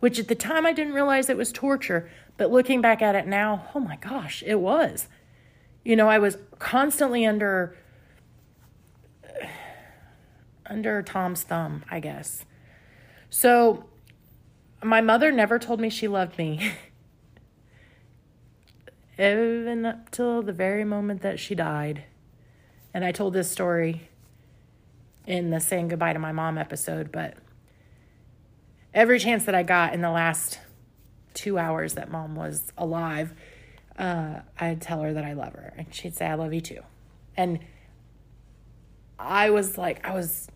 which 0.00 0.18
at 0.18 0.28
the 0.28 0.34
time 0.34 0.66
I 0.66 0.72
didn't 0.72 0.94
realize 0.94 1.28
it 1.28 1.36
was 1.36 1.52
torture. 1.52 2.10
But 2.38 2.50
looking 2.50 2.80
back 2.80 3.02
at 3.02 3.14
it 3.14 3.26
now, 3.26 3.68
oh 3.74 3.80
my 3.80 3.96
gosh, 3.96 4.42
it 4.46 4.60
was. 4.60 5.08
You 5.84 5.96
know, 5.96 6.08
I 6.08 6.18
was 6.18 6.38
constantly 6.58 7.26
under 7.26 7.76
under 10.66 11.02
Tom's 11.02 11.42
thumb, 11.42 11.84
I 11.90 12.00
guess. 12.00 12.46
So 13.28 13.84
my 14.82 15.00
mother 15.00 15.32
never 15.32 15.58
told 15.58 15.80
me 15.80 15.90
she 15.90 16.08
loved 16.08 16.38
me. 16.38 16.72
Even 19.18 19.84
up 19.84 20.10
till 20.10 20.42
the 20.42 20.52
very 20.52 20.84
moment 20.84 21.22
that 21.22 21.40
she 21.40 21.56
died. 21.56 22.04
And 22.94 23.04
I 23.04 23.10
told 23.10 23.34
this 23.34 23.50
story 23.50 24.08
in 25.26 25.50
the 25.50 25.58
saying 25.58 25.88
goodbye 25.88 26.12
to 26.12 26.20
my 26.20 26.30
mom 26.30 26.56
episode, 26.56 27.10
but 27.10 27.34
every 28.94 29.18
chance 29.18 29.44
that 29.44 29.56
I 29.56 29.64
got 29.64 29.92
in 29.92 30.02
the 30.02 30.10
last 30.10 30.60
two 31.34 31.58
hours 31.58 31.94
that 31.94 32.10
mom 32.10 32.34
was 32.34 32.72
alive, 32.76 33.34
uh, 33.98 34.40
I'd 34.58 34.80
tell 34.80 35.02
her 35.02 35.12
that 35.12 35.24
I 35.24 35.32
love 35.32 35.52
her. 35.54 35.72
And 35.76 35.92
she'd 35.94 36.14
say, 36.14 36.26
I 36.26 36.34
love 36.34 36.52
you 36.52 36.60
too. 36.60 36.80
And 37.36 37.60
I 39.18 39.50
was 39.50 39.76
like, 39.76 40.04
I 40.06 40.14
was 40.14 40.48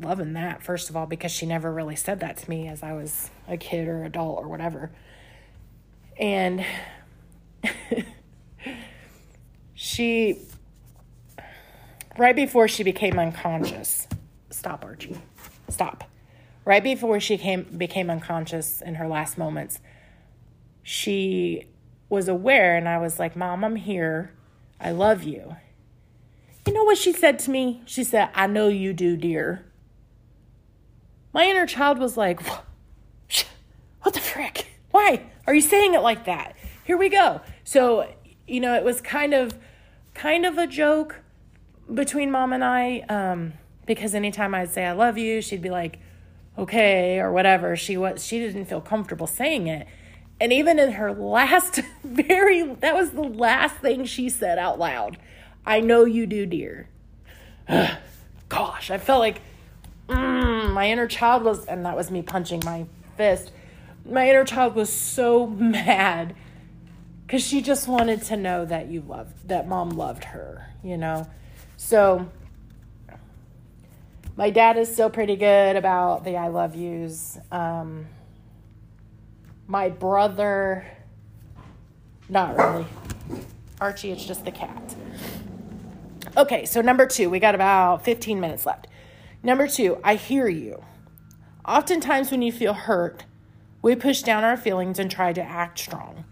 loving 0.00 0.34
that, 0.34 0.62
first 0.62 0.90
of 0.90 0.96
all, 0.96 1.06
because 1.06 1.32
she 1.32 1.46
never 1.46 1.72
really 1.72 1.96
said 1.96 2.20
that 2.20 2.36
to 2.38 2.50
me 2.50 2.68
as 2.68 2.82
I 2.82 2.92
was 2.92 3.30
a 3.48 3.56
kid 3.56 3.88
or 3.88 4.04
adult 4.04 4.38
or 4.38 4.48
whatever. 4.48 4.90
And 6.18 6.64
she, 9.74 10.38
right 12.16 12.36
before 12.36 12.68
she 12.68 12.82
became 12.82 13.18
unconscious, 13.18 14.06
stop, 14.50 14.84
Archie, 14.84 15.18
stop. 15.68 16.04
Right 16.64 16.82
before 16.82 17.20
she 17.20 17.36
came, 17.36 17.64
became 17.76 18.08
unconscious 18.08 18.80
in 18.80 18.94
her 18.94 19.06
last 19.06 19.36
moments, 19.36 19.80
she 20.84 21.66
was 22.08 22.28
aware, 22.28 22.76
and 22.76 22.88
I 22.88 22.98
was 22.98 23.18
like, 23.18 23.34
Mom, 23.34 23.64
I'm 23.64 23.76
here. 23.76 24.32
I 24.78 24.92
love 24.92 25.24
you. 25.24 25.56
You 26.66 26.72
know 26.72 26.84
what 26.84 26.98
she 26.98 27.12
said 27.12 27.38
to 27.40 27.50
me? 27.50 27.82
She 27.86 28.04
said, 28.04 28.28
I 28.34 28.46
know 28.46 28.68
you 28.68 28.92
do, 28.92 29.16
dear. 29.16 29.64
My 31.32 31.44
inner 31.46 31.66
child 31.66 31.98
was 31.98 32.16
like, 32.16 32.40
What 34.02 34.14
the 34.14 34.20
frick? 34.20 34.66
Why 34.90 35.24
are 35.46 35.54
you 35.54 35.62
saying 35.62 35.94
it 35.94 36.02
like 36.02 36.26
that? 36.26 36.54
Here 36.84 36.98
we 36.98 37.08
go. 37.08 37.40
So, 37.64 38.14
you 38.46 38.60
know, 38.60 38.74
it 38.74 38.84
was 38.84 39.00
kind 39.00 39.32
of 39.32 39.58
kind 40.12 40.44
of 40.44 40.58
a 40.58 40.66
joke 40.66 41.20
between 41.92 42.30
mom 42.30 42.52
and 42.52 42.62
I 42.62 43.00
um, 43.08 43.54
because 43.86 44.14
anytime 44.14 44.54
I'd 44.54 44.70
say 44.70 44.84
I 44.84 44.92
love 44.92 45.16
you, 45.16 45.40
she'd 45.40 45.62
be 45.62 45.70
like, 45.70 45.98
"Okay" 46.58 47.18
or 47.18 47.32
whatever. 47.32 47.76
She 47.76 47.96
was 47.96 48.24
she 48.24 48.38
didn't 48.38 48.66
feel 48.66 48.82
comfortable 48.82 49.26
saying 49.26 49.66
it. 49.68 49.86
And 50.40 50.52
even 50.52 50.78
in 50.78 50.92
her 50.92 51.12
last 51.12 51.80
very 52.04 52.62
that 52.62 52.94
was 52.94 53.10
the 53.10 53.22
last 53.22 53.76
thing 53.76 54.04
she 54.04 54.28
said 54.28 54.58
out 54.58 54.78
loud. 54.78 55.18
I 55.66 55.80
know 55.80 56.04
you 56.04 56.26
do, 56.26 56.46
dear. 56.46 56.88
Gosh, 58.48 58.90
I 58.90 58.98
felt 58.98 59.20
like 59.20 59.40
mm, 60.08 60.72
my 60.72 60.90
inner 60.90 61.06
child 61.06 61.44
was, 61.44 61.64
and 61.66 61.84
that 61.86 61.96
was 61.96 62.10
me 62.10 62.22
punching 62.22 62.62
my 62.64 62.86
fist. 63.16 63.50
My 64.04 64.28
inner 64.28 64.44
child 64.44 64.74
was 64.74 64.92
so 64.92 65.46
mad 65.48 66.34
because 67.26 67.42
she 67.42 67.62
just 67.62 67.88
wanted 67.88 68.22
to 68.24 68.36
know 68.36 68.64
that 68.64 68.88
you 68.88 69.00
loved, 69.00 69.48
that 69.48 69.66
mom 69.66 69.90
loved 69.90 70.24
her, 70.24 70.68
you 70.82 70.96
know? 70.96 71.28
So, 71.76 72.28
my 74.36 74.50
dad 74.50 74.76
is 74.76 74.92
still 74.92 75.10
pretty 75.10 75.36
good 75.36 75.76
about 75.76 76.24
the 76.24 76.36
I 76.36 76.48
love 76.48 76.74
yous. 76.74 77.38
Um, 77.50 78.06
my 79.66 79.88
brother, 79.88 80.86
not 82.28 82.56
really. 82.56 82.86
Archie, 83.80 84.12
it's 84.12 84.24
just 84.24 84.44
the 84.44 84.52
cat. 84.52 84.94
Okay, 86.36 86.64
so 86.64 86.80
number 86.80 87.06
two, 87.06 87.30
we 87.30 87.38
got 87.38 87.54
about 87.54 88.04
15 88.04 88.40
minutes 88.40 88.66
left. 88.66 88.86
Number 89.42 89.68
two, 89.68 89.98
I 90.02 90.16
hear 90.16 90.48
you. 90.48 90.82
Oftentimes, 91.66 92.30
when 92.30 92.42
you 92.42 92.50
feel 92.50 92.74
hurt, 92.74 93.24
we 93.82 93.94
push 93.94 94.22
down 94.22 94.44
our 94.44 94.56
feelings 94.56 94.98
and 94.98 95.10
try 95.10 95.32
to 95.32 95.42
act 95.42 95.78
strong. 95.78 96.24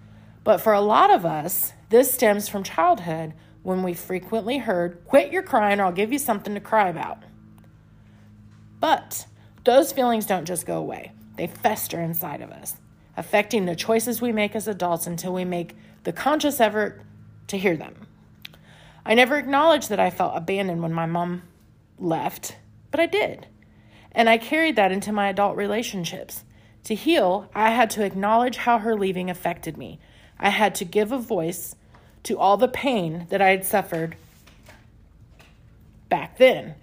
But 0.45 0.59
for 0.59 0.73
a 0.73 0.81
lot 0.81 1.11
of 1.11 1.25
us, 1.25 1.73
this 1.91 2.13
stems 2.13 2.49
from 2.49 2.65
childhood 2.65 3.35
when 3.63 3.83
we 3.83 3.95
frequently 3.95 4.59
heard, 4.59 5.05
Quit 5.07 5.33
your 5.33 5.43
crying 5.43 5.79
or 5.79 5.85
I'll 5.85 5.93
give 5.93 6.13
you 6.13 6.19
something 6.19 6.55
to 6.55 6.61
cry 6.61 6.89
about. 6.89 7.23
But 8.81 9.27
those 9.65 9.93
feelings 9.93 10.27
don't 10.27 10.45
just 10.45 10.67
go 10.67 10.79
away, 10.79 11.13
they 11.37 11.47
fester 11.47 12.01
inside 12.01 12.41
of 12.41 12.51
us, 12.51 12.77
affecting 13.23 13.67
the 13.67 13.77
choices 13.77 14.21
we 14.21 14.33
make 14.33 14.57
as 14.57 14.67
adults 14.67 15.07
until 15.07 15.33
we 15.33 15.45
make 15.45 15.77
the 16.03 16.13
conscious 16.13 16.59
effort 16.59 17.01
to 17.47 17.57
hear 17.57 17.77
them. 17.77 17.95
I 19.07 19.15
never 19.15 19.39
acknowledged 19.39 19.89
that 19.91 20.01
I 20.01 20.11
felt 20.11 20.37
abandoned 20.37 20.83
when 20.83 20.93
my 20.93 21.07
mom 21.07 21.43
left 21.99 22.57
but 22.93 23.01
I 23.01 23.07
did. 23.07 23.49
And 24.13 24.29
I 24.29 24.39
carried 24.39 24.77
that 24.77 24.93
into 24.93 25.11
my 25.11 25.29
adult 25.29 25.57
relationships. 25.57 26.45
To 26.85 26.95
heal, 26.95 27.49
I 27.55 27.71
had 27.71 27.91
to 27.91 28.05
acknowledge 28.05 28.59
how 28.59 28.79
her 28.79 28.95
leaving 28.95 29.31
affected 29.31 29.77
me. 29.77 29.99
I 30.39 30.51
had 30.51 30.75
to 30.77 30.85
give 30.85 31.11
a 31.11 31.19
voice 31.19 31.75
to 32.25 32.39
all 32.39 32.57
the 32.57 32.69
pain 32.69 33.27
that 33.31 33.43
I 33.43 33.51
had 33.51 33.65
suffered 33.65 34.17
back 36.09 36.37
then. 36.39 36.75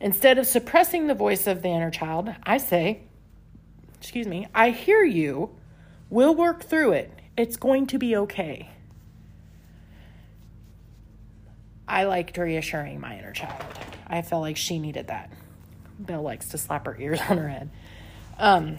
Instead 0.00 0.38
of 0.38 0.46
suppressing 0.46 1.08
the 1.08 1.14
voice 1.14 1.46
of 1.46 1.62
the 1.62 1.68
inner 1.68 1.90
child, 1.90 2.34
I 2.44 2.58
say, 2.58 3.00
excuse 3.98 4.28
me, 4.28 4.46
I 4.54 4.70
hear 4.70 5.02
you. 5.02 5.50
We'll 6.10 6.34
work 6.34 6.64
through 6.64 6.92
it. 6.92 7.12
It's 7.36 7.56
going 7.56 7.86
to 7.88 7.98
be 7.98 8.16
okay. 8.16 8.70
I 11.86 12.04
liked 12.04 12.36
reassuring 12.36 13.00
my 13.00 13.18
inner 13.18 13.32
child. 13.32 13.64
I 14.06 14.22
felt 14.22 14.42
like 14.42 14.56
she 14.56 14.78
needed 14.78 15.06
that. 15.08 15.30
Bill 16.04 16.22
likes 16.22 16.48
to 16.50 16.58
slap 16.58 16.86
her 16.86 16.96
ears 16.98 17.20
on 17.28 17.38
her 17.38 17.48
head. 17.48 17.70
Um, 18.38 18.78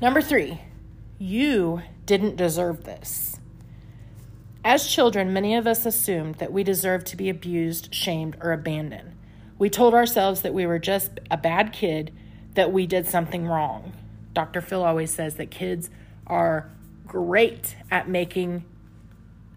number 0.00 0.20
three, 0.20 0.60
you 1.18 1.82
didn't 2.06 2.36
deserve 2.36 2.84
this. 2.84 3.38
As 4.64 4.86
children, 4.86 5.32
many 5.32 5.54
of 5.54 5.66
us 5.66 5.86
assumed 5.86 6.36
that 6.36 6.52
we 6.52 6.62
deserved 6.64 7.06
to 7.08 7.16
be 7.16 7.28
abused, 7.28 7.94
shamed, 7.94 8.36
or 8.40 8.52
abandoned. 8.52 9.12
We 9.58 9.70
told 9.70 9.94
ourselves 9.94 10.42
that 10.42 10.54
we 10.54 10.66
were 10.66 10.78
just 10.78 11.20
a 11.30 11.36
bad 11.36 11.72
kid, 11.72 12.12
that 12.54 12.72
we 12.72 12.86
did 12.86 13.06
something 13.06 13.46
wrong. 13.46 13.92
Dr. 14.34 14.60
Phil 14.60 14.84
always 14.84 15.12
says 15.12 15.36
that 15.36 15.50
kids 15.50 15.90
are 16.28 16.70
great 17.06 17.76
at 17.90 18.08
making, 18.08 18.64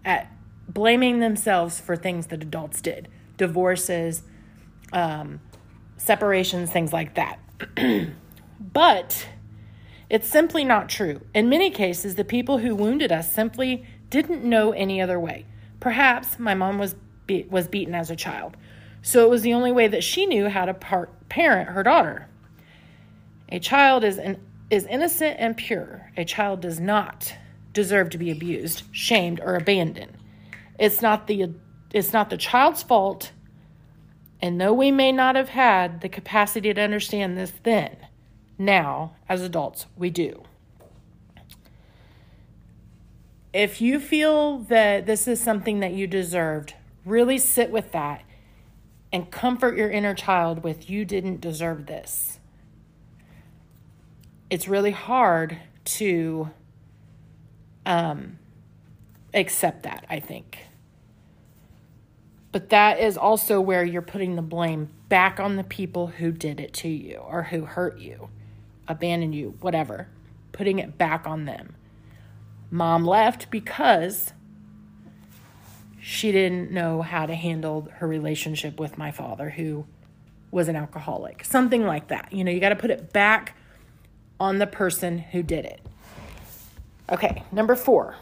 at 0.04 0.30
blaming 0.68 1.20
themselves 1.20 1.80
for 1.80 1.96
things 1.96 2.28
that 2.28 2.42
adults 2.42 2.80
did 2.80 3.08
divorces, 3.36 4.22
um, 4.92 5.40
separations, 5.96 6.70
things 6.70 6.92
like 6.92 7.14
that. 7.14 7.38
But 8.72 9.28
it's 10.08 10.28
simply 10.28 10.64
not 10.64 10.88
true. 10.88 11.22
In 11.34 11.48
many 11.48 11.70
cases, 11.70 12.14
the 12.14 12.24
people 12.24 12.58
who 12.58 12.74
wounded 12.74 13.10
us 13.10 13.32
simply 13.32 13.84
didn't 14.10 14.44
know 14.44 14.72
any 14.72 15.00
other 15.00 15.18
way. 15.18 15.46
Perhaps 15.80 16.38
my 16.38 16.54
mom 16.54 16.78
was 16.78 16.94
be- 17.26 17.46
was 17.50 17.66
beaten 17.66 17.94
as 17.94 18.10
a 18.10 18.16
child, 18.16 18.56
so 19.00 19.24
it 19.24 19.30
was 19.30 19.42
the 19.42 19.54
only 19.54 19.72
way 19.72 19.88
that 19.88 20.04
she 20.04 20.26
knew 20.26 20.48
how 20.48 20.64
to 20.64 20.74
par- 20.74 21.08
parent 21.28 21.70
her 21.70 21.82
daughter. 21.82 22.28
A 23.48 23.58
child 23.58 24.04
is 24.04 24.18
an, 24.18 24.40
is 24.72 24.86
innocent 24.86 25.36
and 25.38 25.54
pure. 25.54 26.10
A 26.16 26.24
child 26.24 26.62
does 26.62 26.80
not 26.80 27.34
deserve 27.74 28.08
to 28.08 28.18
be 28.18 28.30
abused, 28.30 28.84
shamed, 28.90 29.38
or 29.40 29.54
abandoned. 29.54 30.12
It's 30.78 31.02
not 31.02 31.26
the 31.26 31.50
it's 31.92 32.14
not 32.14 32.30
the 32.30 32.38
child's 32.38 32.82
fault. 32.82 33.32
And 34.40 34.58
though 34.58 34.72
we 34.72 34.90
may 34.90 35.12
not 35.12 35.36
have 35.36 35.50
had 35.50 36.00
the 36.00 36.08
capacity 36.08 36.72
to 36.72 36.80
understand 36.80 37.36
this 37.36 37.52
then, 37.62 37.96
now 38.58 39.14
as 39.28 39.42
adults 39.42 39.86
we 39.94 40.08
do. 40.08 40.42
If 43.52 43.82
you 43.82 44.00
feel 44.00 44.60
that 44.60 45.04
this 45.04 45.28
is 45.28 45.38
something 45.38 45.80
that 45.80 45.92
you 45.92 46.06
deserved, 46.06 46.72
really 47.04 47.36
sit 47.36 47.70
with 47.70 47.92
that 47.92 48.24
and 49.12 49.30
comfort 49.30 49.76
your 49.76 49.90
inner 49.90 50.14
child 50.14 50.64
with 50.64 50.88
you 50.88 51.04
didn't 51.04 51.42
deserve 51.42 51.84
this. 51.84 52.38
It's 54.52 54.68
really 54.68 54.90
hard 54.90 55.56
to 55.96 56.50
um, 57.86 58.38
accept 59.32 59.84
that, 59.84 60.04
I 60.10 60.20
think. 60.20 60.58
But 62.52 62.68
that 62.68 63.00
is 63.00 63.16
also 63.16 63.62
where 63.62 63.82
you're 63.82 64.02
putting 64.02 64.36
the 64.36 64.42
blame 64.42 64.90
back 65.08 65.40
on 65.40 65.56
the 65.56 65.64
people 65.64 66.08
who 66.08 66.32
did 66.32 66.60
it 66.60 66.74
to 66.74 66.88
you 66.88 67.16
or 67.16 67.44
who 67.44 67.64
hurt 67.64 67.98
you, 67.98 68.28
abandoned 68.86 69.34
you, 69.34 69.56
whatever. 69.62 70.08
Putting 70.52 70.78
it 70.78 70.98
back 70.98 71.26
on 71.26 71.46
them. 71.46 71.74
Mom 72.70 73.06
left 73.06 73.50
because 73.50 74.34
she 75.98 76.30
didn't 76.30 76.70
know 76.70 77.00
how 77.00 77.24
to 77.24 77.34
handle 77.34 77.88
her 78.00 78.06
relationship 78.06 78.78
with 78.78 78.98
my 78.98 79.12
father, 79.12 79.48
who 79.48 79.86
was 80.50 80.68
an 80.68 80.76
alcoholic. 80.76 81.42
Something 81.42 81.86
like 81.86 82.08
that. 82.08 82.30
You 82.34 82.44
know, 82.44 82.50
you 82.50 82.60
got 82.60 82.68
to 82.68 82.76
put 82.76 82.90
it 82.90 83.14
back 83.14 83.56
on 84.42 84.58
the 84.58 84.66
person 84.66 85.18
who 85.18 85.40
did 85.40 85.64
it. 85.64 85.80
Okay, 87.08 87.44
number 87.52 87.76
four. 87.76 88.16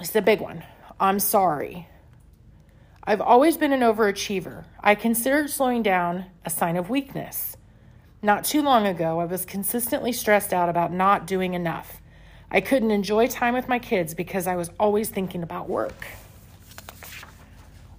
It's 0.00 0.10
the 0.10 0.22
big 0.22 0.40
one. 0.40 0.62
I'm 1.00 1.18
sorry. 1.18 1.88
I've 3.02 3.20
always 3.20 3.56
been 3.56 3.72
an 3.72 3.80
overachiever. 3.80 4.66
I 4.80 4.94
considered 4.94 5.50
slowing 5.50 5.82
down 5.82 6.26
a 6.44 6.50
sign 6.50 6.76
of 6.76 6.88
weakness. 6.88 7.56
Not 8.22 8.44
too 8.44 8.62
long 8.62 8.86
ago, 8.86 9.18
I 9.18 9.24
was 9.24 9.44
consistently 9.44 10.12
stressed 10.12 10.52
out 10.52 10.68
about 10.68 10.92
not 10.92 11.26
doing 11.26 11.54
enough. 11.54 12.00
I 12.48 12.60
couldn't 12.60 12.92
enjoy 12.92 13.26
time 13.26 13.54
with 13.54 13.68
my 13.68 13.80
kids 13.80 14.14
because 14.14 14.46
I 14.46 14.54
was 14.54 14.70
always 14.78 15.08
thinking 15.08 15.42
about 15.42 15.68
work. 15.68 16.06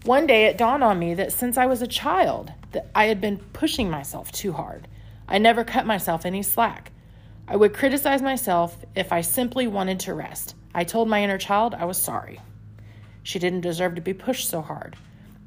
One 0.05 0.27
day 0.27 0.45
it 0.45 0.57
dawned 0.57 0.83
on 0.83 0.97
me 0.97 1.13
that 1.15 1.33
since 1.33 1.57
I 1.57 1.65
was 1.65 1.81
a 1.81 1.87
child, 1.87 2.53
that 2.71 2.87
I 2.95 3.07
had 3.07 3.19
been 3.19 3.39
pushing 3.51 3.89
myself 3.89 4.31
too 4.31 4.53
hard. 4.53 4.87
I 5.27 5.39
never 5.39 5.65
cut 5.65 5.85
myself 5.85 6.25
any 6.25 6.41
slack. 6.41 6.93
I 7.47 7.55
would 7.55 7.73
criticize 7.73 8.21
myself 8.21 8.85
if 8.93 9.13
I 9.13 9.21
simply 9.21 9.67
wanted 9.67 10.01
to 10.01 10.13
rest. 10.13 10.55
I 10.75 10.83
told 10.83 11.07
my 11.07 11.23
inner 11.23 11.37
child 11.37 11.73
I 11.73 11.85
was 11.85 11.97
sorry. 11.97 12.41
She 13.23 13.39
didn't 13.39 13.61
deserve 13.61 13.95
to 13.95 14.01
be 14.01 14.13
pushed 14.13 14.49
so 14.49 14.61
hard. 14.61 14.97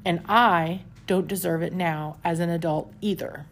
And 0.03 0.21
I 0.27 0.81
don't 1.05 1.27
deserve 1.27 1.61
it 1.61 1.73
now 1.73 2.17
as 2.23 2.39
an 2.39 2.49
adult 2.49 2.91
either. 3.01 3.45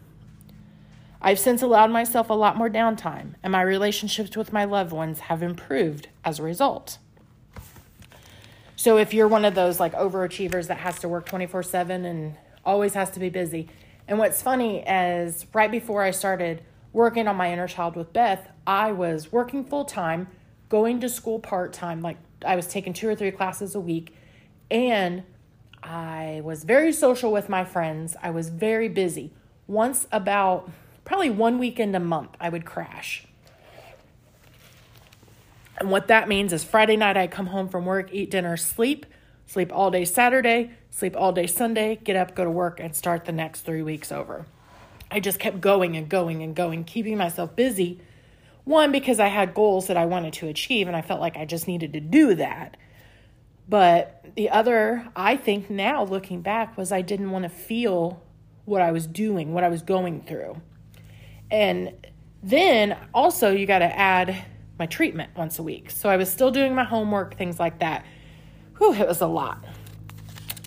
I've 1.22 1.38
since 1.38 1.62
allowed 1.62 1.90
myself 1.90 2.30
a 2.30 2.34
lot 2.34 2.56
more 2.56 2.70
downtime, 2.70 3.34
and 3.42 3.52
my 3.52 3.60
relationships 3.60 4.36
with 4.36 4.52
my 4.52 4.64
loved 4.64 4.90
ones 4.90 5.20
have 5.20 5.42
improved 5.42 6.08
as 6.24 6.38
a 6.38 6.42
result. 6.42 6.98
So, 8.74 8.96
if 8.96 9.12
you're 9.12 9.28
one 9.28 9.44
of 9.44 9.54
those 9.54 9.78
like 9.78 9.92
overachievers 9.92 10.68
that 10.68 10.78
has 10.78 10.98
to 11.00 11.08
work 11.08 11.26
24 11.26 11.62
7 11.62 12.06
and 12.06 12.36
always 12.64 12.94
has 12.94 13.10
to 13.10 13.20
be 13.20 13.28
busy, 13.28 13.68
and 14.08 14.18
what's 14.18 14.40
funny 14.40 14.82
is 14.82 15.44
right 15.52 15.70
before 15.70 16.02
I 16.02 16.10
started 16.10 16.62
working 16.92 17.28
on 17.28 17.36
my 17.36 17.52
inner 17.52 17.68
child 17.68 17.96
with 17.96 18.12
Beth, 18.12 18.48
I 18.66 18.92
was 18.92 19.32
working 19.32 19.64
full 19.64 19.84
time, 19.84 20.28
going 20.68 21.00
to 21.00 21.08
school 21.08 21.38
part 21.38 21.72
time. 21.72 22.00
Like 22.00 22.16
I 22.44 22.56
was 22.56 22.66
taking 22.66 22.92
two 22.92 23.08
or 23.08 23.14
three 23.14 23.30
classes 23.30 23.74
a 23.74 23.80
week, 23.80 24.14
and 24.70 25.22
I 25.82 26.40
was 26.44 26.64
very 26.64 26.92
social 26.92 27.32
with 27.32 27.48
my 27.48 27.64
friends. 27.64 28.16
I 28.22 28.30
was 28.30 28.48
very 28.48 28.88
busy. 28.88 29.32
Once 29.66 30.06
about 30.12 30.70
probably 31.04 31.30
one 31.30 31.58
weekend 31.58 31.94
a 31.96 32.00
month, 32.00 32.30
I 32.40 32.48
would 32.48 32.64
crash. 32.64 33.26
And 35.78 35.90
what 35.90 36.08
that 36.08 36.28
means 36.28 36.52
is 36.52 36.62
Friday 36.62 36.96
night, 36.96 37.16
I 37.16 37.26
come 37.26 37.46
home 37.46 37.68
from 37.68 37.86
work, 37.86 38.12
eat 38.12 38.30
dinner, 38.30 38.56
sleep, 38.58 39.06
sleep 39.46 39.72
all 39.72 39.90
day 39.90 40.04
Saturday, 40.04 40.72
sleep 40.90 41.16
all 41.16 41.32
day 41.32 41.46
Sunday, 41.46 41.96
get 42.04 42.16
up, 42.16 42.34
go 42.34 42.44
to 42.44 42.50
work, 42.50 42.78
and 42.78 42.94
start 42.94 43.24
the 43.24 43.32
next 43.32 43.62
three 43.62 43.82
weeks 43.82 44.12
over. 44.12 44.44
I 45.10 45.20
just 45.20 45.38
kept 45.38 45.60
going 45.60 45.96
and 45.96 46.08
going 46.08 46.42
and 46.42 46.54
going, 46.54 46.84
keeping 46.84 47.16
myself 47.16 47.56
busy. 47.56 48.00
One, 48.64 48.92
because 48.92 49.18
I 49.18 49.28
had 49.28 49.54
goals 49.54 49.88
that 49.88 49.96
I 49.96 50.06
wanted 50.06 50.32
to 50.34 50.48
achieve, 50.48 50.86
and 50.86 50.96
I 50.96 51.02
felt 51.02 51.20
like 51.20 51.36
I 51.36 51.44
just 51.44 51.66
needed 51.66 51.92
to 51.94 52.00
do 52.00 52.34
that. 52.36 52.76
But 53.68 54.26
the 54.36 54.50
other, 54.50 55.08
I 55.16 55.36
think 55.36 55.70
now 55.70 56.04
looking 56.04 56.42
back, 56.42 56.76
was 56.76 56.92
I 56.92 57.02
didn't 57.02 57.30
want 57.30 57.44
to 57.44 57.48
feel 57.48 58.22
what 58.64 58.82
I 58.82 58.92
was 58.92 59.06
doing, 59.06 59.52
what 59.52 59.64
I 59.64 59.68
was 59.68 59.82
going 59.82 60.22
through. 60.22 60.60
And 61.50 61.92
then 62.42 62.96
also, 63.12 63.50
you 63.50 63.66
got 63.66 63.80
to 63.80 63.98
add 63.98 64.44
my 64.78 64.86
treatment 64.86 65.30
once 65.36 65.58
a 65.58 65.62
week. 65.62 65.90
So 65.90 66.08
I 66.08 66.16
was 66.16 66.30
still 66.30 66.50
doing 66.50 66.74
my 66.74 66.84
homework, 66.84 67.36
things 67.36 67.58
like 67.58 67.80
that. 67.80 68.04
Whew, 68.78 68.94
it 68.94 69.06
was 69.06 69.20
a 69.20 69.26
lot. 69.26 69.64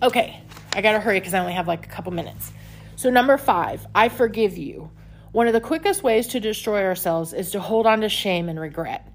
Okay, 0.02 0.42
I 0.74 0.82
got 0.82 0.92
to 0.94 1.00
hurry 1.00 1.20
because 1.20 1.34
I 1.34 1.40
only 1.40 1.54
have 1.54 1.68
like 1.68 1.86
a 1.86 1.90
couple 1.90 2.12
minutes. 2.12 2.52
So, 2.96 3.10
number 3.10 3.38
five, 3.38 3.88
I 3.96 4.10
forgive 4.10 4.58
you. 4.58 4.92
One 5.32 5.48
of 5.48 5.54
the 5.54 5.62
quickest 5.62 6.04
ways 6.04 6.28
to 6.28 6.40
destroy 6.40 6.84
ourselves 6.84 7.34
is 7.34 7.50
to 7.52 7.60
hold 7.60 7.88
on 7.88 8.02
to 8.02 8.10
shame 8.10 8.50
and 8.50 8.60
regret. 8.60 9.12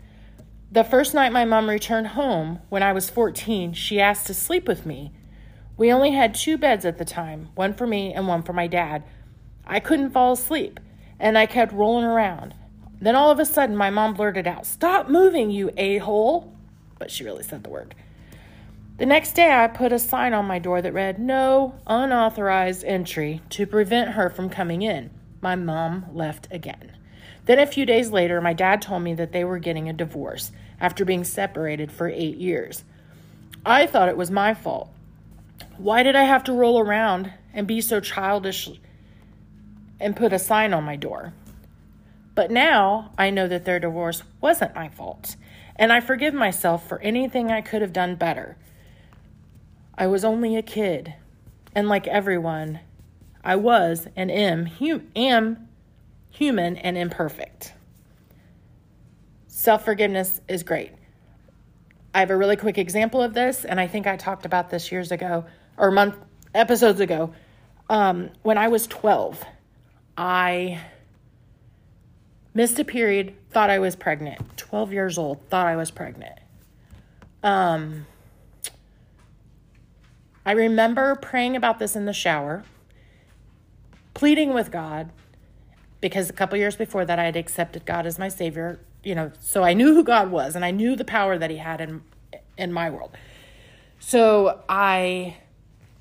The 0.71 0.85
first 0.85 1.15
night 1.15 1.33
my 1.33 1.45
mom 1.45 1.71
returned 1.71 2.09
home, 2.09 2.61
when 2.69 2.83
I 2.83 2.93
was 2.93 3.09
14, 3.09 3.73
she 3.73 4.01
asked 4.01 4.27
to 4.27 4.35
sleep 4.35 4.67
with 4.67 4.85
me. 4.85 5.13
We 5.77 5.93
only 5.93 6.11
had 6.11 6.35
two 6.35 6.59
beds 6.59 6.85
at 6.85 6.99
the 6.99 7.05
time, 7.05 7.51
one 7.55 7.73
for 7.73 7.87
me 7.87 8.13
and 8.13 8.27
one 8.27 8.43
for 8.43 8.53
my 8.53 8.67
dad. 8.67 9.05
I 9.65 9.81
couldn't 9.81 10.11
fall 10.11 10.33
asleep, 10.33 10.81
and 11.21 11.39
I 11.39 11.47
kept 11.47 11.73
rolling 11.73 12.05
around. 12.05 12.55
Then 13.01 13.15
all 13.15 13.31
of 13.31 13.39
a 13.39 13.47
sudden, 13.47 13.77
my 13.77 13.91
mom 13.91 14.15
blurted 14.15 14.47
out, 14.47 14.67
Stop 14.67 15.09
moving, 15.09 15.51
you 15.51 15.71
a 15.77 15.99
hole! 15.99 16.53
But 16.99 17.13
she 17.13 17.23
really 17.23 17.45
said 17.45 17.63
the 17.63 17.71
word. 17.71 17.95
The 18.99 19.07
next 19.07 19.35
day, 19.35 19.53
I 19.53 19.69
put 19.69 19.93
a 19.93 19.99
sign 20.01 20.35
on 20.35 20.47
my 20.47 20.59
door 20.59 20.83
that 20.83 20.93
read, 20.93 21.21
No 21.21 21.77
unauthorized 21.87 22.85
entry 22.85 23.41
to 23.51 23.65
prevent 23.65 24.11
her 24.11 24.29
from 24.29 24.51
coming 24.51 24.83
in. 24.83 25.11
My 25.41 25.55
mom 25.55 26.07
left 26.13 26.49
again. 26.51 26.97
Then 27.45 27.61
a 27.61 27.67
few 27.67 27.87
days 27.87 28.11
later, 28.11 28.41
my 28.41 28.53
dad 28.53 28.83
told 28.83 29.05
me 29.05 29.15
that 29.15 29.31
they 29.31 29.45
were 29.45 29.61
getting 29.61 29.89
a 29.89 29.93
divorce 29.93 30.51
after 30.81 31.05
being 31.05 31.23
separated 31.23 31.93
for 31.93 32.09
eight 32.09 32.39
years. 32.39 32.83
I 33.65 33.87
thought 33.87 34.09
it 34.09 34.17
was 34.17 34.33
my 34.33 34.53
fault. 34.53 34.91
Why 35.77 36.03
did 36.03 36.17
I 36.17 36.25
have 36.25 36.43
to 36.45 36.53
roll 36.53 36.81
around 36.81 37.33
and 37.55 37.69
be 37.69 37.81
so 37.81 38.01
childish 38.01 38.69
and 40.01 40.17
put 40.17 40.33
a 40.33 40.41
sign 40.41 40.75
on 40.75 40.83
my 40.83 40.97
door? 40.97 41.33
But 42.35 42.51
now 42.51 43.13
I 43.17 43.31
know 43.31 43.47
that 43.47 43.65
their 43.65 43.79
divorce 43.79 44.25
wasn't 44.41 44.75
my 44.75 44.89
fault, 44.89 45.37
and 45.77 45.93
I 45.93 46.01
forgive 46.01 46.35
myself 46.35 46.89
for 46.89 46.99
anything 46.99 47.53
I 47.53 47.61
could 47.61 47.81
have 47.81 47.93
done 47.93 48.17
better. 48.17 48.57
I 49.99 50.07
was 50.07 50.25
only 50.25 50.57
a 50.57 50.63
kid, 50.63 51.15
and 51.75 51.89
like 51.89 52.07
everyone, 52.07 52.79
I 53.43 53.57
was 53.57 54.07
and 54.15 54.31
am, 54.31 54.67
hum- 54.67 55.09
am 55.17 55.69
human 56.31 56.77
and 56.77 56.97
imperfect. 56.97 57.73
Self 59.49 59.85
forgiveness 59.85 60.41
is 60.47 60.63
great. 60.63 60.93
I 62.15 62.21
have 62.21 62.31
a 62.31 62.37
really 62.37 62.55
quick 62.55 62.79
example 62.79 63.21
of 63.21 63.35
this, 63.35 63.65
and 63.65 63.81
I 63.81 63.89
think 63.89 64.07
I 64.07 64.17
talked 64.17 64.47
about 64.47 64.71
this 64.71 64.93
years 64.93 65.11
ago 65.11 65.45
or 65.77 65.91
month 65.91 66.15
episodes 66.55 67.01
ago. 67.01 67.35
Um, 67.91 68.31
when 68.43 68.57
I 68.57 68.69
was 68.69 68.87
12, 68.87 69.45
I 70.17 70.81
missed 72.55 72.79
a 72.79 72.85
period, 72.85 73.35
thought 73.51 73.69
I 73.69 73.81
was 73.81 73.97
pregnant. 73.97 74.57
12 74.57 74.93
years 74.93 75.19
old, 75.19 75.41
thought 75.49 75.67
I 75.67 75.75
was 75.75 75.91
pregnant. 75.91 76.39
Um, 77.43 78.07
I 80.49 80.53
remember 80.53 81.15
praying 81.15 81.57
about 81.57 81.79
this 81.79 81.95
in 81.95 82.07
the 82.07 82.15
shower, 82.15 82.65
pleading 84.15 84.55
with 84.55 84.71
God, 84.71 85.11
because 86.01 86.31
a 86.31 86.33
couple 86.33 86.57
years 86.57 86.75
before 86.75 87.05
that 87.05 87.19
I 87.19 87.25
had 87.25 87.37
accepted 87.37 87.85
God 87.85 88.07
as 88.07 88.19
my 88.19 88.29
Savior, 88.29 88.81
you 89.05 89.15
know, 89.15 89.31
so 89.41 89.63
I 89.63 89.75
knew 89.75 89.93
who 89.93 90.03
God 90.03 90.31
was 90.31 90.57
and 90.57 90.65
I 90.65 90.71
knew 90.71 90.97
the 90.97 91.05
power 91.05 91.37
that 91.37 91.51
He 91.51 91.59
had 91.59 91.83
in 91.83 92.01
in 92.57 92.73
my 92.73 92.89
world. 92.89 93.11
So 93.99 94.63
I 94.71 95.37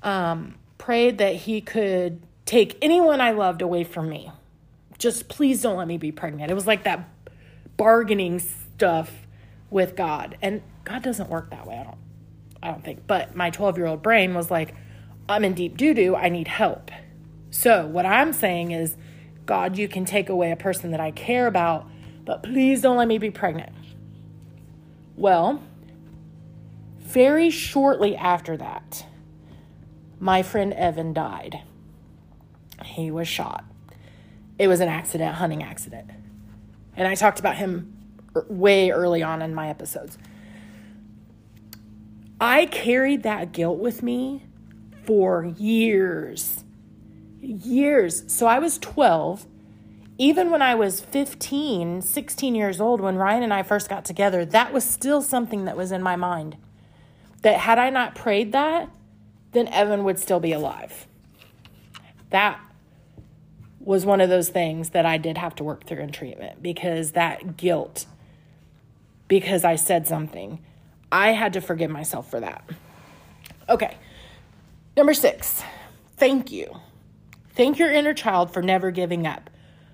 um, 0.02 0.54
prayed 0.78 1.18
that 1.18 1.34
He 1.34 1.60
could 1.60 2.22
take 2.46 2.78
anyone 2.80 3.20
I 3.20 3.32
loved 3.32 3.60
away 3.60 3.84
from 3.84 4.08
me 4.08 4.32
just 4.96 5.28
please 5.28 5.60
don't 5.60 5.76
let 5.76 5.86
me 5.86 5.98
be 5.98 6.10
pregnant. 6.10 6.50
It 6.50 6.54
was 6.54 6.66
like 6.66 6.84
that 6.84 7.06
bargaining 7.76 8.38
stuff 8.38 9.12
with 9.68 9.94
God. 9.94 10.38
And 10.40 10.62
God 10.84 11.02
doesn't 11.02 11.28
work 11.28 11.50
that 11.50 11.66
way. 11.66 11.76
I 11.76 11.84
don't 11.84 12.07
I 12.62 12.70
don't 12.70 12.84
think. 12.84 13.06
But 13.06 13.36
my 13.36 13.50
12-year-old 13.50 14.02
brain 14.02 14.34
was 14.34 14.50
like, 14.50 14.74
I'm 15.28 15.44
in 15.44 15.54
deep 15.54 15.76
doo-doo. 15.76 16.16
I 16.16 16.28
need 16.28 16.48
help. 16.48 16.90
So, 17.50 17.86
what 17.86 18.06
I'm 18.06 18.32
saying 18.32 18.72
is, 18.72 18.96
God, 19.46 19.78
you 19.78 19.88
can 19.88 20.04
take 20.04 20.28
away 20.28 20.50
a 20.50 20.56
person 20.56 20.90
that 20.90 21.00
I 21.00 21.10
care 21.10 21.46
about, 21.46 21.88
but 22.24 22.42
please 22.42 22.82
don't 22.82 22.96
let 22.96 23.08
me 23.08 23.18
be 23.18 23.30
pregnant. 23.30 23.72
Well, 25.16 25.62
very 26.98 27.48
shortly 27.48 28.14
after 28.14 28.56
that, 28.58 29.06
my 30.20 30.42
friend 30.42 30.72
Evan 30.74 31.14
died. 31.14 31.62
He 32.84 33.10
was 33.10 33.26
shot. 33.26 33.64
It 34.58 34.68
was 34.68 34.80
an 34.80 34.88
accident, 34.88 35.36
hunting 35.36 35.62
accident. 35.62 36.10
And 36.96 37.08
I 37.08 37.14
talked 37.14 37.40
about 37.40 37.56
him 37.56 37.96
er, 38.36 38.44
way 38.48 38.90
early 38.90 39.22
on 39.22 39.40
in 39.40 39.54
my 39.54 39.68
episodes. 39.68 40.18
I 42.40 42.66
carried 42.66 43.22
that 43.24 43.52
guilt 43.52 43.78
with 43.78 44.02
me 44.02 44.44
for 45.04 45.44
years. 45.44 46.64
Years. 47.40 48.24
So 48.32 48.46
I 48.46 48.58
was 48.58 48.78
12. 48.78 49.46
Even 50.18 50.50
when 50.50 50.62
I 50.62 50.74
was 50.74 51.00
15, 51.00 52.02
16 52.02 52.54
years 52.54 52.80
old, 52.80 53.00
when 53.00 53.16
Ryan 53.16 53.44
and 53.44 53.54
I 53.54 53.62
first 53.62 53.88
got 53.88 54.04
together, 54.04 54.44
that 54.44 54.72
was 54.72 54.84
still 54.84 55.22
something 55.22 55.64
that 55.64 55.76
was 55.76 55.92
in 55.92 56.02
my 56.02 56.16
mind. 56.16 56.56
That 57.42 57.60
had 57.60 57.78
I 57.78 57.90
not 57.90 58.14
prayed 58.14 58.52
that, 58.52 58.90
then 59.52 59.68
Evan 59.68 60.04
would 60.04 60.18
still 60.18 60.40
be 60.40 60.52
alive. 60.52 61.06
That 62.30 62.60
was 63.80 64.04
one 64.04 64.20
of 64.20 64.28
those 64.28 64.48
things 64.48 64.90
that 64.90 65.06
I 65.06 65.18
did 65.18 65.38
have 65.38 65.54
to 65.56 65.64
work 65.64 65.84
through 65.84 66.00
in 66.00 66.12
treatment 66.12 66.62
because 66.62 67.12
that 67.12 67.56
guilt, 67.56 68.06
because 69.28 69.64
I 69.64 69.76
said 69.76 70.06
something, 70.06 70.58
I 71.10 71.32
had 71.32 71.54
to 71.54 71.60
forgive 71.60 71.90
myself 71.90 72.30
for 72.30 72.40
that. 72.40 72.68
Okay. 73.68 73.96
Number 74.96 75.14
six, 75.14 75.62
thank 76.16 76.50
you. 76.50 76.80
Thank 77.50 77.78
your 77.78 77.92
inner 77.92 78.14
child 78.14 78.52
for 78.52 78.62
never 78.62 78.90
giving 78.90 79.26
up, 79.26 79.50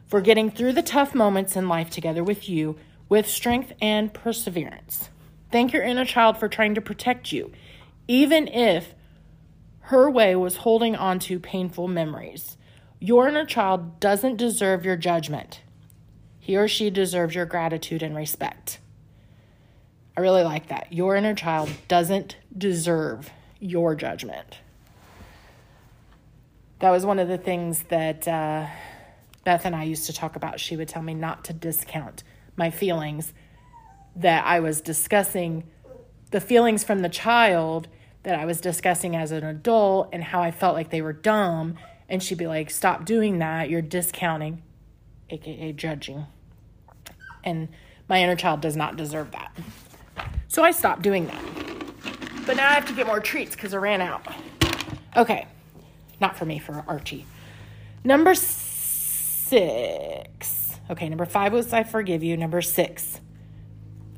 for 0.06 0.20
getting 0.20 0.50
through 0.50 0.72
the 0.72 0.82
tough 0.82 1.14
moments 1.14 1.56
in 1.56 1.68
life 1.68 1.90
together 1.90 2.22
with 2.24 2.48
you 2.48 2.76
with 3.08 3.28
strength 3.28 3.72
and 3.80 4.12
perseverance. 4.12 5.10
Thank 5.50 5.72
your 5.72 5.82
inner 5.82 6.04
child 6.04 6.38
for 6.38 6.48
trying 6.48 6.74
to 6.74 6.80
protect 6.80 7.32
you, 7.32 7.52
even 8.08 8.48
if 8.48 8.94
her 9.80 10.10
way 10.10 10.34
was 10.34 10.58
holding 10.58 10.96
on 10.96 11.18
to 11.20 11.38
painful 11.38 11.88
memories. 11.88 12.56
Your 12.98 13.28
inner 13.28 13.44
child 13.44 14.00
doesn't 14.00 14.36
deserve 14.36 14.84
your 14.84 14.96
judgment. 14.96 15.60
He 16.40 16.56
or 16.56 16.68
she 16.68 16.90
deserves 16.90 17.34
your 17.34 17.46
gratitude 17.46 18.02
and 18.02 18.16
respect. 18.16 18.78
I 20.16 20.20
really 20.20 20.42
like 20.42 20.68
that. 20.68 20.92
Your 20.92 21.16
inner 21.16 21.34
child 21.34 21.70
doesn't 21.88 22.36
deserve 22.56 23.30
your 23.58 23.94
judgment. 23.94 24.58
That 26.78 26.90
was 26.90 27.04
one 27.04 27.18
of 27.18 27.28
the 27.28 27.38
things 27.38 27.84
that 27.84 28.28
uh, 28.28 28.66
Beth 29.44 29.64
and 29.64 29.74
I 29.74 29.84
used 29.84 30.06
to 30.06 30.12
talk 30.12 30.36
about. 30.36 30.60
She 30.60 30.76
would 30.76 30.88
tell 30.88 31.02
me 31.02 31.14
not 31.14 31.44
to 31.44 31.52
discount 31.52 32.22
my 32.56 32.70
feelings, 32.70 33.32
that 34.16 34.46
I 34.46 34.60
was 34.60 34.80
discussing 34.80 35.64
the 36.30 36.40
feelings 36.40 36.84
from 36.84 37.00
the 37.00 37.08
child 37.08 37.88
that 38.22 38.38
I 38.38 38.44
was 38.44 38.60
discussing 38.60 39.16
as 39.16 39.32
an 39.32 39.44
adult 39.44 40.08
and 40.12 40.22
how 40.22 40.40
I 40.40 40.50
felt 40.50 40.74
like 40.74 40.90
they 40.90 41.02
were 41.02 41.12
dumb. 41.12 41.76
And 42.08 42.22
she'd 42.22 42.38
be 42.38 42.46
like, 42.46 42.70
Stop 42.70 43.04
doing 43.04 43.38
that. 43.38 43.68
You're 43.70 43.82
discounting, 43.82 44.62
aka 45.30 45.72
judging. 45.72 46.26
And 47.42 47.68
my 48.08 48.22
inner 48.22 48.36
child 48.36 48.60
does 48.60 48.76
not 48.76 48.96
deserve 48.96 49.30
that. 49.32 49.56
So 50.54 50.62
I 50.62 50.70
stopped 50.70 51.02
doing 51.02 51.26
that. 51.26 51.42
But 52.46 52.56
now 52.56 52.68
I 52.68 52.74
have 52.74 52.86
to 52.86 52.92
get 52.92 53.08
more 53.08 53.18
treats 53.18 53.56
because 53.56 53.74
I 53.74 53.78
ran 53.78 54.00
out. 54.00 54.24
Okay. 55.16 55.48
Not 56.20 56.36
for 56.36 56.44
me, 56.44 56.60
for 56.60 56.84
Archie. 56.86 57.26
Number 58.04 58.36
six. 58.36 59.58
Okay, 60.88 61.08
number 61.08 61.26
five 61.26 61.52
was 61.52 61.72
I 61.72 61.82
forgive 61.82 62.22
you. 62.22 62.36
Number 62.36 62.62
six 62.62 63.20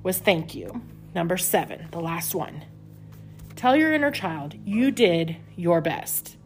was 0.02 0.18
thank 0.18 0.54
you. 0.54 0.82
Number 1.14 1.38
seven, 1.38 1.88
the 1.90 2.00
last 2.00 2.34
one. 2.34 2.66
Tell 3.54 3.74
your 3.74 3.94
inner 3.94 4.10
child 4.10 4.56
you 4.62 4.90
did 4.90 5.36
your 5.56 5.80
best. 5.80 6.36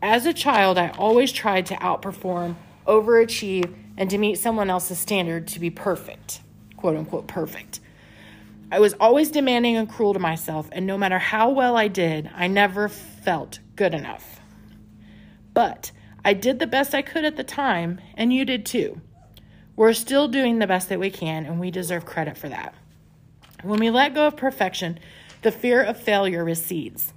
As 0.00 0.24
a 0.24 0.32
child, 0.32 0.78
I 0.78 0.88
always 0.96 1.32
tried 1.32 1.66
to 1.66 1.74
outperform, 1.74 2.56
overachieve, 2.86 3.74
and 3.98 4.08
to 4.08 4.16
meet 4.16 4.38
someone 4.38 4.70
else's 4.70 4.98
standard 4.98 5.48
to 5.48 5.60
be 5.60 5.68
perfect, 5.68 6.40
quote 6.78 6.96
unquote, 6.96 7.26
perfect. 7.26 7.80
I 8.70 8.80
was 8.80 8.94
always 8.94 9.30
demanding 9.30 9.76
and 9.76 9.88
cruel 9.88 10.12
to 10.12 10.18
myself, 10.18 10.68
and 10.72 10.86
no 10.86 10.98
matter 10.98 11.18
how 11.18 11.50
well 11.50 11.76
I 11.76 11.88
did, 11.88 12.30
I 12.34 12.48
never 12.48 12.88
felt 12.88 13.60
good 13.76 13.94
enough. 13.94 14.40
But 15.54 15.90
I 16.24 16.34
did 16.34 16.58
the 16.58 16.66
best 16.66 16.94
I 16.94 17.00
could 17.00 17.24
at 17.24 17.36
the 17.36 17.44
time, 17.44 18.00
and 18.14 18.32
you 18.32 18.44
did 18.44 18.66
too. 18.66 19.00
We're 19.74 19.94
still 19.94 20.28
doing 20.28 20.58
the 20.58 20.66
best 20.66 20.90
that 20.90 21.00
we 21.00 21.10
can, 21.10 21.46
and 21.46 21.58
we 21.58 21.70
deserve 21.70 22.04
credit 22.04 22.36
for 22.36 22.48
that. 22.50 22.74
When 23.62 23.80
we 23.80 23.90
let 23.90 24.14
go 24.14 24.26
of 24.26 24.36
perfection, 24.36 24.98
the 25.42 25.52
fear 25.52 25.82
of 25.82 25.98
failure 25.98 26.44
recedes. 26.44 27.12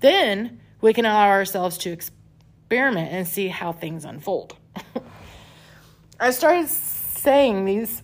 Then 0.00 0.60
we 0.80 0.92
can 0.92 1.04
allow 1.04 1.28
ourselves 1.28 1.76
to 1.78 1.92
experiment 1.92 3.12
and 3.12 3.28
see 3.28 3.48
how 3.48 3.72
things 3.72 4.04
unfold. 4.04 4.56
I 6.20 6.30
started 6.30 6.68
saying 6.68 7.64
these 7.64 8.01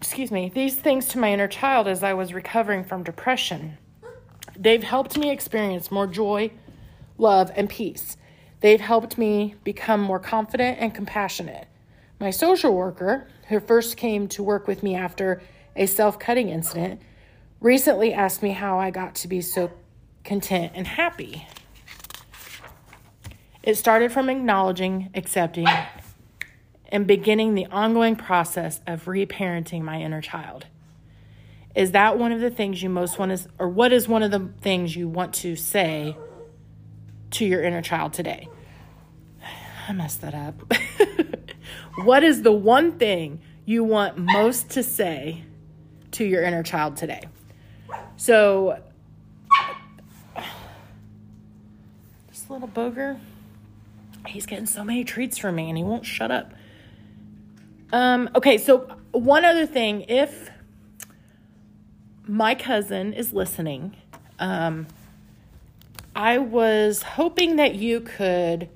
excuse 0.00 0.30
me, 0.30 0.50
these 0.54 0.76
things 0.76 1.08
to 1.08 1.18
my 1.18 1.32
inner 1.32 1.48
child 1.48 1.88
as 1.88 2.02
I 2.02 2.14
was 2.14 2.32
recovering 2.32 2.84
from 2.84 3.02
depression. 3.02 3.78
They've 4.56 4.82
helped 4.82 5.18
me 5.18 5.30
experience 5.30 5.90
more 5.90 6.06
joy, 6.06 6.52
love, 7.18 7.50
and 7.54 7.68
peace. 7.68 8.16
They've 8.60 8.80
helped 8.80 9.18
me 9.18 9.56
become 9.64 10.00
more 10.00 10.18
confident 10.18 10.78
and 10.80 10.94
compassionate. 10.94 11.66
My 12.20 12.30
social 12.30 12.74
worker, 12.74 13.28
who 13.48 13.60
first 13.60 13.96
came 13.96 14.28
to 14.28 14.42
work 14.42 14.66
with 14.66 14.82
me 14.82 14.94
after 14.94 15.40
a 15.76 15.86
self 15.86 16.18
cutting 16.18 16.48
incident, 16.48 17.00
recently 17.60 18.12
asked 18.12 18.42
me 18.42 18.50
how 18.50 18.78
I 18.78 18.90
got 18.90 19.14
to 19.16 19.28
be 19.28 19.40
so 19.40 19.70
content 20.24 20.72
and 20.74 20.86
happy. 20.86 21.46
It 23.62 23.76
started 23.76 24.12
from 24.12 24.28
acknowledging, 24.28 25.10
accepting, 25.14 25.66
and 26.88 27.06
beginning 27.06 27.54
the 27.54 27.66
ongoing 27.66 28.16
process 28.16 28.80
of 28.86 29.04
reparenting 29.04 29.82
my 29.82 30.00
inner 30.00 30.20
child. 30.20 30.66
Is 31.74 31.92
that 31.92 32.18
one 32.18 32.32
of 32.32 32.40
the 32.40 32.50
things 32.50 32.82
you 32.82 32.88
most 32.88 33.18
want 33.18 33.38
to, 33.38 33.48
or 33.58 33.68
what 33.68 33.92
is 33.92 34.08
one 34.08 34.22
of 34.22 34.30
the 34.30 34.50
things 34.60 34.96
you 34.96 35.08
want 35.08 35.34
to 35.34 35.54
say 35.54 36.16
to 37.32 37.44
your 37.44 37.62
inner 37.62 37.82
child 37.82 38.14
today? 38.14 38.48
I 39.88 39.92
messed 39.92 40.22
that 40.22 40.34
up. 40.34 40.54
what 42.04 42.22
is 42.22 42.42
the 42.42 42.52
one 42.52 42.98
thing 42.98 43.40
you 43.64 43.84
want 43.84 44.18
most 44.18 44.70
to 44.70 44.82
say 44.82 45.44
to 46.12 46.24
your 46.24 46.42
inner 46.42 46.62
child 46.62 46.96
today? 46.96 47.22
So, 48.16 48.82
this 52.28 52.50
little 52.50 52.68
booger, 52.68 53.18
he's 54.26 54.46
getting 54.46 54.66
so 54.66 54.82
many 54.82 55.04
treats 55.04 55.38
from 55.38 55.54
me 55.54 55.68
and 55.68 55.78
he 55.78 55.84
won't 55.84 56.04
shut 56.04 56.30
up. 56.30 56.52
Um, 57.92 58.28
okay, 58.34 58.58
so 58.58 58.86
one 59.12 59.44
other 59.44 59.66
thing, 59.66 60.02
if 60.08 60.50
my 62.26 62.54
cousin 62.54 63.14
is 63.14 63.32
listening, 63.32 63.96
um, 64.38 64.86
I 66.14 66.38
was 66.38 67.02
hoping 67.02 67.56
that 67.56 67.76
you 67.76 68.00
could 68.00 68.68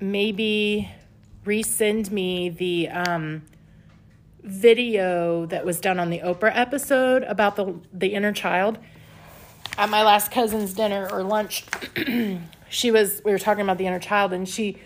maybe 0.00 0.90
resend 1.44 2.10
me 2.10 2.48
the 2.48 2.88
um, 2.88 3.42
video 4.42 5.44
that 5.46 5.66
was 5.66 5.80
done 5.80 5.98
on 5.98 6.08
the 6.08 6.20
Oprah 6.20 6.52
episode 6.54 7.22
about 7.24 7.56
the 7.56 7.74
the 7.92 8.14
inner 8.14 8.32
child. 8.32 8.78
At 9.76 9.90
my 9.90 10.02
last 10.02 10.30
cousin's 10.32 10.72
dinner 10.72 11.08
or 11.10 11.22
lunch, 11.22 11.64
she 12.70 12.90
was 12.90 13.20
we 13.24 13.32
were 13.32 13.38
talking 13.38 13.62
about 13.62 13.76
the 13.78 13.86
inner 13.86 13.98
child, 13.98 14.32
and 14.32 14.48
she 14.48 14.78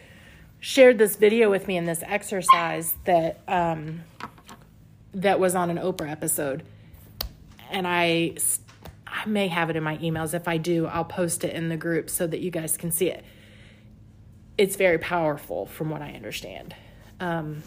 shared 0.62 0.96
this 0.96 1.16
video 1.16 1.50
with 1.50 1.66
me 1.66 1.76
in 1.76 1.84
this 1.86 2.04
exercise 2.06 2.94
that 3.04 3.40
um, 3.48 4.00
that 5.12 5.40
was 5.40 5.56
on 5.56 5.68
an 5.68 5.76
Oprah 5.76 6.08
episode, 6.08 6.62
and 7.70 7.86
I 7.86 8.36
I 9.06 9.26
may 9.26 9.48
have 9.48 9.68
it 9.68 9.76
in 9.76 9.82
my 9.82 9.98
emails. 9.98 10.32
If 10.32 10.48
I 10.48 10.56
do, 10.56 10.86
I'll 10.86 11.04
post 11.04 11.44
it 11.44 11.52
in 11.52 11.68
the 11.68 11.76
group 11.76 12.08
so 12.08 12.26
that 12.28 12.38
you 12.38 12.50
guys 12.50 12.76
can 12.76 12.92
see 12.92 13.10
it. 13.10 13.24
It's 14.56 14.76
very 14.76 14.98
powerful, 14.98 15.66
from 15.66 15.90
what 15.90 16.00
I 16.00 16.12
understand. 16.12 16.74
Um, 17.18 17.64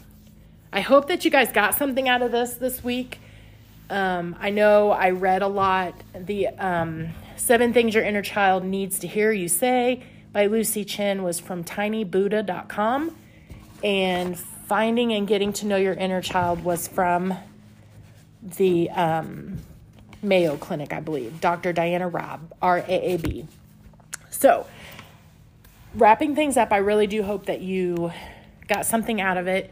I 0.72 0.80
hope 0.80 1.10
that 1.10 1.26
you 1.26 1.32
guys 1.32 1.52
got 1.52 1.76
something 1.76 2.08
out 2.08 2.22
of 2.22 2.32
this 2.32 2.54
this 2.54 2.82
week. 2.82 3.20
Um, 3.90 4.38
I 4.40 4.52
know 4.52 4.92
I 4.92 5.10
read 5.10 5.42
a 5.42 5.48
lot. 5.48 5.96
The 6.18 6.48
um, 6.48 7.10
seven 7.36 7.74
things 7.74 7.94
your 7.94 8.06
inner 8.06 8.22
child 8.22 8.64
needs 8.64 9.00
to 9.00 9.08
hear 9.08 9.34
you 9.34 9.50
say 9.50 10.02
by 10.36 10.48
Lucy 10.48 10.84
Chin 10.84 11.24
was 11.24 11.40
from 11.40 11.64
tinybuddha.com. 11.64 13.16
And 13.82 14.38
Finding 14.38 15.14
and 15.14 15.26
Getting 15.26 15.54
to 15.54 15.66
Know 15.66 15.78
Your 15.78 15.94
Inner 15.94 16.22
Child 16.22 16.66
was 16.66 16.90
from 16.90 17.34
the 18.44 18.90
um, 18.90 19.60
Mayo 20.22 20.58
Clinic, 20.58 20.92
I 20.92 21.00
believe. 21.00 21.40
Dr. 21.40 21.72
Diana 21.72 22.10
Raab, 22.10 22.52
R 22.62 22.80
A 22.80 23.14
A 23.14 23.18
B. 23.18 23.48
So, 24.30 24.68
wrapping 25.94 26.36
things 26.36 26.58
up, 26.58 26.74
I 26.74 26.78
really 26.78 27.08
do 27.08 27.24
hope 27.24 27.46
that 27.46 27.62
you 27.62 28.12
got 28.68 28.86
something 28.86 29.22
out 29.22 29.38
of 29.38 29.48
it. 29.48 29.72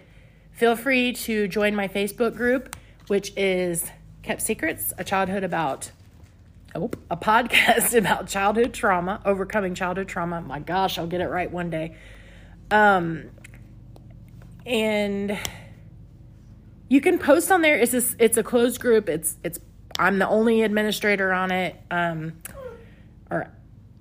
Feel 0.53 0.77
free 0.77 1.11
to 1.11 1.49
join 1.49 1.75
my 1.75 1.89
Facebook 1.89 2.37
group, 2.37 2.77
which 3.07 3.33
is 3.35 3.91
Kept 4.21 4.41
Secrets, 4.41 4.93
a 4.97 5.03
childhood 5.03 5.43
about 5.43 5.91
a 6.75 7.17
podcast 7.17 7.93
about 7.97 8.27
childhood 8.27 8.73
trauma, 8.73 9.21
overcoming 9.25 9.75
childhood 9.75 10.07
trauma. 10.07 10.41
My 10.41 10.59
gosh, 10.59 10.97
I'll 10.97 11.07
get 11.07 11.21
it 11.21 11.27
right 11.27 11.51
one 11.51 11.69
day. 11.69 11.95
Um, 12.71 13.29
and 14.65 15.37
you 16.89 17.01
can 17.01 17.19
post 17.19 17.51
on 17.51 17.61
there. 17.61 17.77
It's 17.77 18.15
it's 18.17 18.37
a 18.37 18.43
closed 18.43 18.79
group. 18.79 19.09
It's 19.09 19.37
it's 19.43 19.59
I'm 19.99 20.19
the 20.19 20.27
only 20.27 20.63
administrator 20.63 21.31
on 21.31 21.51
it, 21.51 21.75
um, 21.91 22.33
or 23.29 23.51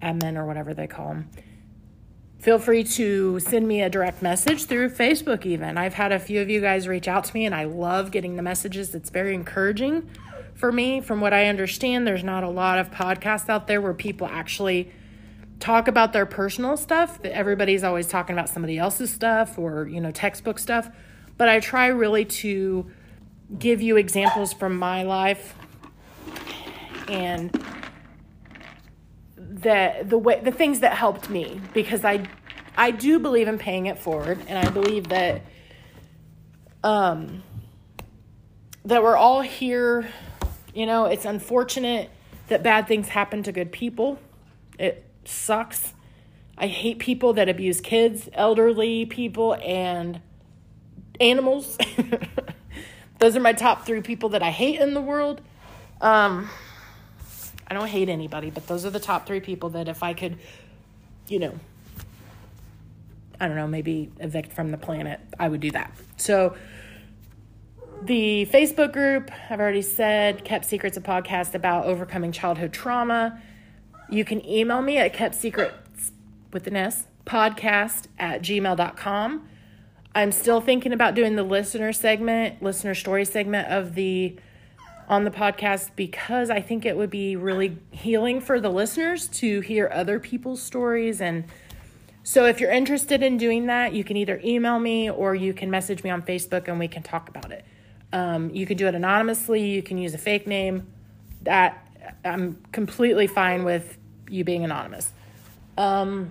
admin 0.00 0.36
or 0.36 0.46
whatever 0.46 0.72
they 0.72 0.86
call 0.86 1.08
them. 1.08 1.30
Feel 2.38 2.58
free 2.58 2.82
to 2.82 3.38
send 3.38 3.68
me 3.68 3.82
a 3.82 3.88
direct 3.88 4.20
message 4.20 4.64
through 4.64 4.90
Facebook. 4.90 5.46
Even 5.46 5.78
I've 5.78 5.94
had 5.94 6.10
a 6.12 6.18
few 6.18 6.40
of 6.40 6.50
you 6.50 6.60
guys 6.60 6.88
reach 6.88 7.06
out 7.08 7.24
to 7.24 7.34
me, 7.34 7.44
and 7.44 7.54
I 7.54 7.64
love 7.64 8.10
getting 8.10 8.36
the 8.36 8.42
messages. 8.42 8.94
It's 8.94 9.10
very 9.10 9.34
encouraging 9.34 10.08
for 10.62 10.70
me. 10.70 11.00
From 11.00 11.20
what 11.20 11.34
I 11.34 11.46
understand, 11.46 12.06
there's 12.06 12.22
not 12.22 12.44
a 12.44 12.48
lot 12.48 12.78
of 12.78 12.88
podcasts 12.92 13.48
out 13.48 13.66
there 13.66 13.80
where 13.80 13.92
people 13.92 14.28
actually 14.28 14.92
talk 15.58 15.88
about 15.88 16.12
their 16.12 16.24
personal 16.24 16.76
stuff. 16.76 17.20
That 17.22 17.32
everybody's 17.32 17.82
always 17.82 18.06
talking 18.06 18.32
about 18.32 18.48
somebody 18.48 18.78
else's 18.78 19.12
stuff 19.12 19.58
or, 19.58 19.88
you 19.88 20.00
know, 20.00 20.12
textbook 20.12 20.60
stuff. 20.60 20.88
But 21.36 21.48
I 21.48 21.58
try 21.58 21.88
really 21.88 22.24
to 22.26 22.88
give 23.58 23.82
you 23.82 23.96
examples 23.96 24.52
from 24.52 24.78
my 24.78 25.02
life 25.02 25.56
and 27.08 27.50
the 29.36 30.04
the 30.04 30.16
way 30.16 30.40
the 30.44 30.52
things 30.52 30.78
that 30.78 30.92
helped 30.92 31.28
me 31.28 31.60
because 31.74 32.04
I 32.04 32.28
I 32.76 32.92
do 32.92 33.18
believe 33.18 33.48
in 33.48 33.58
paying 33.58 33.86
it 33.86 33.98
forward 33.98 34.38
and 34.46 34.64
I 34.64 34.70
believe 34.70 35.08
that 35.08 35.42
um 36.84 37.42
that 38.84 39.02
we're 39.02 39.16
all 39.16 39.40
here 39.40 40.06
you 40.74 40.86
know, 40.86 41.06
it's 41.06 41.24
unfortunate 41.24 42.10
that 42.48 42.62
bad 42.62 42.86
things 42.86 43.08
happen 43.08 43.42
to 43.44 43.52
good 43.52 43.72
people. 43.72 44.18
It 44.78 45.04
sucks. 45.24 45.92
I 46.56 46.66
hate 46.66 46.98
people 46.98 47.32
that 47.34 47.48
abuse 47.48 47.80
kids, 47.80 48.28
elderly 48.34 49.06
people, 49.06 49.54
and 49.62 50.20
animals. 51.20 51.78
Those 53.18 53.36
are 53.36 53.40
my 53.40 53.52
top 53.52 53.86
three 53.86 54.02
people 54.02 54.30
that 54.30 54.42
I 54.42 54.50
hate 54.50 54.80
in 54.80 54.94
the 54.94 55.00
world. 55.00 55.40
Um, 56.00 56.50
I 57.68 57.74
don't 57.74 57.86
hate 57.86 58.08
anybody, 58.08 58.50
but 58.50 58.66
those 58.66 58.84
are 58.84 58.90
the 58.90 59.00
top 59.00 59.26
three 59.26 59.40
people 59.40 59.70
that 59.70 59.88
if 59.88 60.02
I 60.02 60.12
could, 60.12 60.36
you 61.28 61.38
know, 61.38 61.58
I 63.40 63.46
don't 63.46 63.56
know, 63.56 63.68
maybe 63.68 64.10
evict 64.18 64.52
from 64.52 64.72
the 64.72 64.76
planet, 64.76 65.20
I 65.38 65.48
would 65.48 65.60
do 65.60 65.70
that. 65.70 65.92
So, 66.16 66.56
the 68.04 68.46
Facebook 68.52 68.92
group, 68.92 69.30
I've 69.48 69.60
already 69.60 69.82
said, 69.82 70.44
Kept 70.44 70.64
Secrets, 70.64 70.96
a 70.96 71.00
podcast 71.00 71.54
about 71.54 71.86
overcoming 71.86 72.32
childhood 72.32 72.72
trauma. 72.72 73.40
You 74.10 74.24
can 74.24 74.44
email 74.46 74.82
me 74.82 74.98
at 74.98 75.12
kept 75.12 75.34
secrets 75.34 76.12
with 76.52 76.66
an 76.66 76.76
S 76.76 77.06
podcast 77.24 78.06
at 78.18 78.42
gmail.com. 78.42 79.48
I'm 80.14 80.32
still 80.32 80.60
thinking 80.60 80.92
about 80.92 81.14
doing 81.14 81.36
the 81.36 81.42
listener 81.42 81.92
segment, 81.92 82.62
listener 82.62 82.94
story 82.94 83.24
segment 83.24 83.68
of 83.68 83.94
the 83.94 84.36
on 85.08 85.24
the 85.24 85.30
podcast 85.30 85.90
because 85.96 86.50
I 86.50 86.60
think 86.60 86.84
it 86.84 86.96
would 86.96 87.10
be 87.10 87.36
really 87.36 87.78
healing 87.90 88.40
for 88.40 88.60
the 88.60 88.70
listeners 88.70 89.28
to 89.28 89.60
hear 89.60 89.90
other 89.92 90.18
people's 90.18 90.62
stories 90.62 91.20
and 91.20 91.44
so 92.24 92.46
if 92.46 92.60
you're 92.60 92.70
interested 92.70 93.20
in 93.22 93.36
doing 93.36 93.66
that, 93.66 93.94
you 93.94 94.04
can 94.04 94.16
either 94.16 94.40
email 94.44 94.78
me 94.78 95.10
or 95.10 95.34
you 95.34 95.52
can 95.52 95.70
message 95.70 96.04
me 96.04 96.10
on 96.10 96.22
Facebook 96.22 96.68
and 96.68 96.78
we 96.78 96.86
can 96.86 97.02
talk 97.02 97.28
about 97.28 97.50
it. 97.50 97.64
Um, 98.12 98.50
you 98.50 98.66
can 98.66 98.76
do 98.76 98.86
it 98.86 98.94
anonymously. 98.94 99.64
You 99.70 99.82
can 99.82 99.98
use 99.98 100.14
a 100.14 100.18
fake 100.18 100.46
name. 100.46 100.86
That 101.42 101.88
I'm 102.24 102.58
completely 102.72 103.26
fine 103.26 103.64
with 103.64 103.98
you 104.28 104.44
being 104.44 104.64
anonymous. 104.64 105.12
Um, 105.76 106.30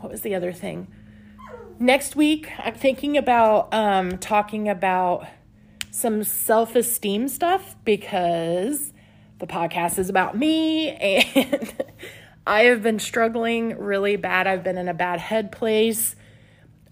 what 0.00 0.10
was 0.10 0.22
the 0.22 0.34
other 0.34 0.52
thing? 0.52 0.88
Next 1.78 2.16
week, 2.16 2.50
I'm 2.58 2.74
thinking 2.74 3.16
about 3.16 3.72
um, 3.72 4.18
talking 4.18 4.68
about 4.68 5.26
some 5.90 6.24
self 6.24 6.74
esteem 6.74 7.28
stuff 7.28 7.76
because 7.84 8.92
the 9.38 9.46
podcast 9.46 9.98
is 9.98 10.08
about 10.08 10.36
me 10.36 10.90
and 10.90 11.74
I 12.46 12.64
have 12.64 12.82
been 12.82 12.98
struggling 12.98 13.78
really 13.78 14.16
bad. 14.16 14.46
I've 14.46 14.62
been 14.62 14.78
in 14.78 14.88
a 14.88 14.94
bad 14.94 15.20
head 15.20 15.50
place 15.50 16.14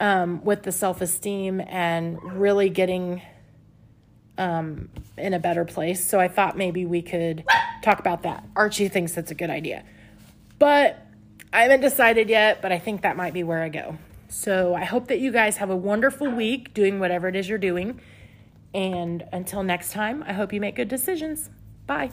um, 0.00 0.44
with 0.44 0.62
the 0.62 0.72
self 0.72 1.00
esteem 1.00 1.60
and 1.60 2.22
really 2.38 2.68
getting 2.68 3.22
um, 4.38 4.88
in 5.16 5.34
a 5.34 5.38
better 5.38 5.64
place. 5.64 6.04
So 6.04 6.18
I 6.18 6.28
thought 6.28 6.56
maybe 6.56 6.84
we 6.86 7.02
could 7.02 7.44
talk 7.82 7.98
about 7.98 8.22
that. 8.22 8.44
Archie 8.56 8.88
thinks 8.88 9.12
that's 9.12 9.30
a 9.30 9.34
good 9.34 9.50
idea. 9.50 9.84
But 10.58 10.98
I 11.52 11.62
haven't 11.62 11.82
decided 11.82 12.28
yet, 12.28 12.62
but 12.62 12.72
I 12.72 12.78
think 12.78 13.02
that 13.02 13.16
might 13.16 13.32
be 13.32 13.42
where 13.42 13.62
I 13.62 13.68
go. 13.68 13.98
So 14.28 14.74
I 14.74 14.84
hope 14.84 15.08
that 15.08 15.20
you 15.20 15.30
guys 15.30 15.58
have 15.58 15.70
a 15.70 15.76
wonderful 15.76 16.28
week 16.28 16.74
doing 16.74 16.98
whatever 16.98 17.28
it 17.28 17.36
is 17.36 17.48
you're 17.48 17.58
doing. 17.58 18.00
And 18.72 19.24
until 19.32 19.62
next 19.62 19.92
time, 19.92 20.24
I 20.26 20.32
hope 20.32 20.52
you 20.52 20.60
make 20.60 20.74
good 20.74 20.88
decisions. 20.88 21.50
Bye. 21.86 22.10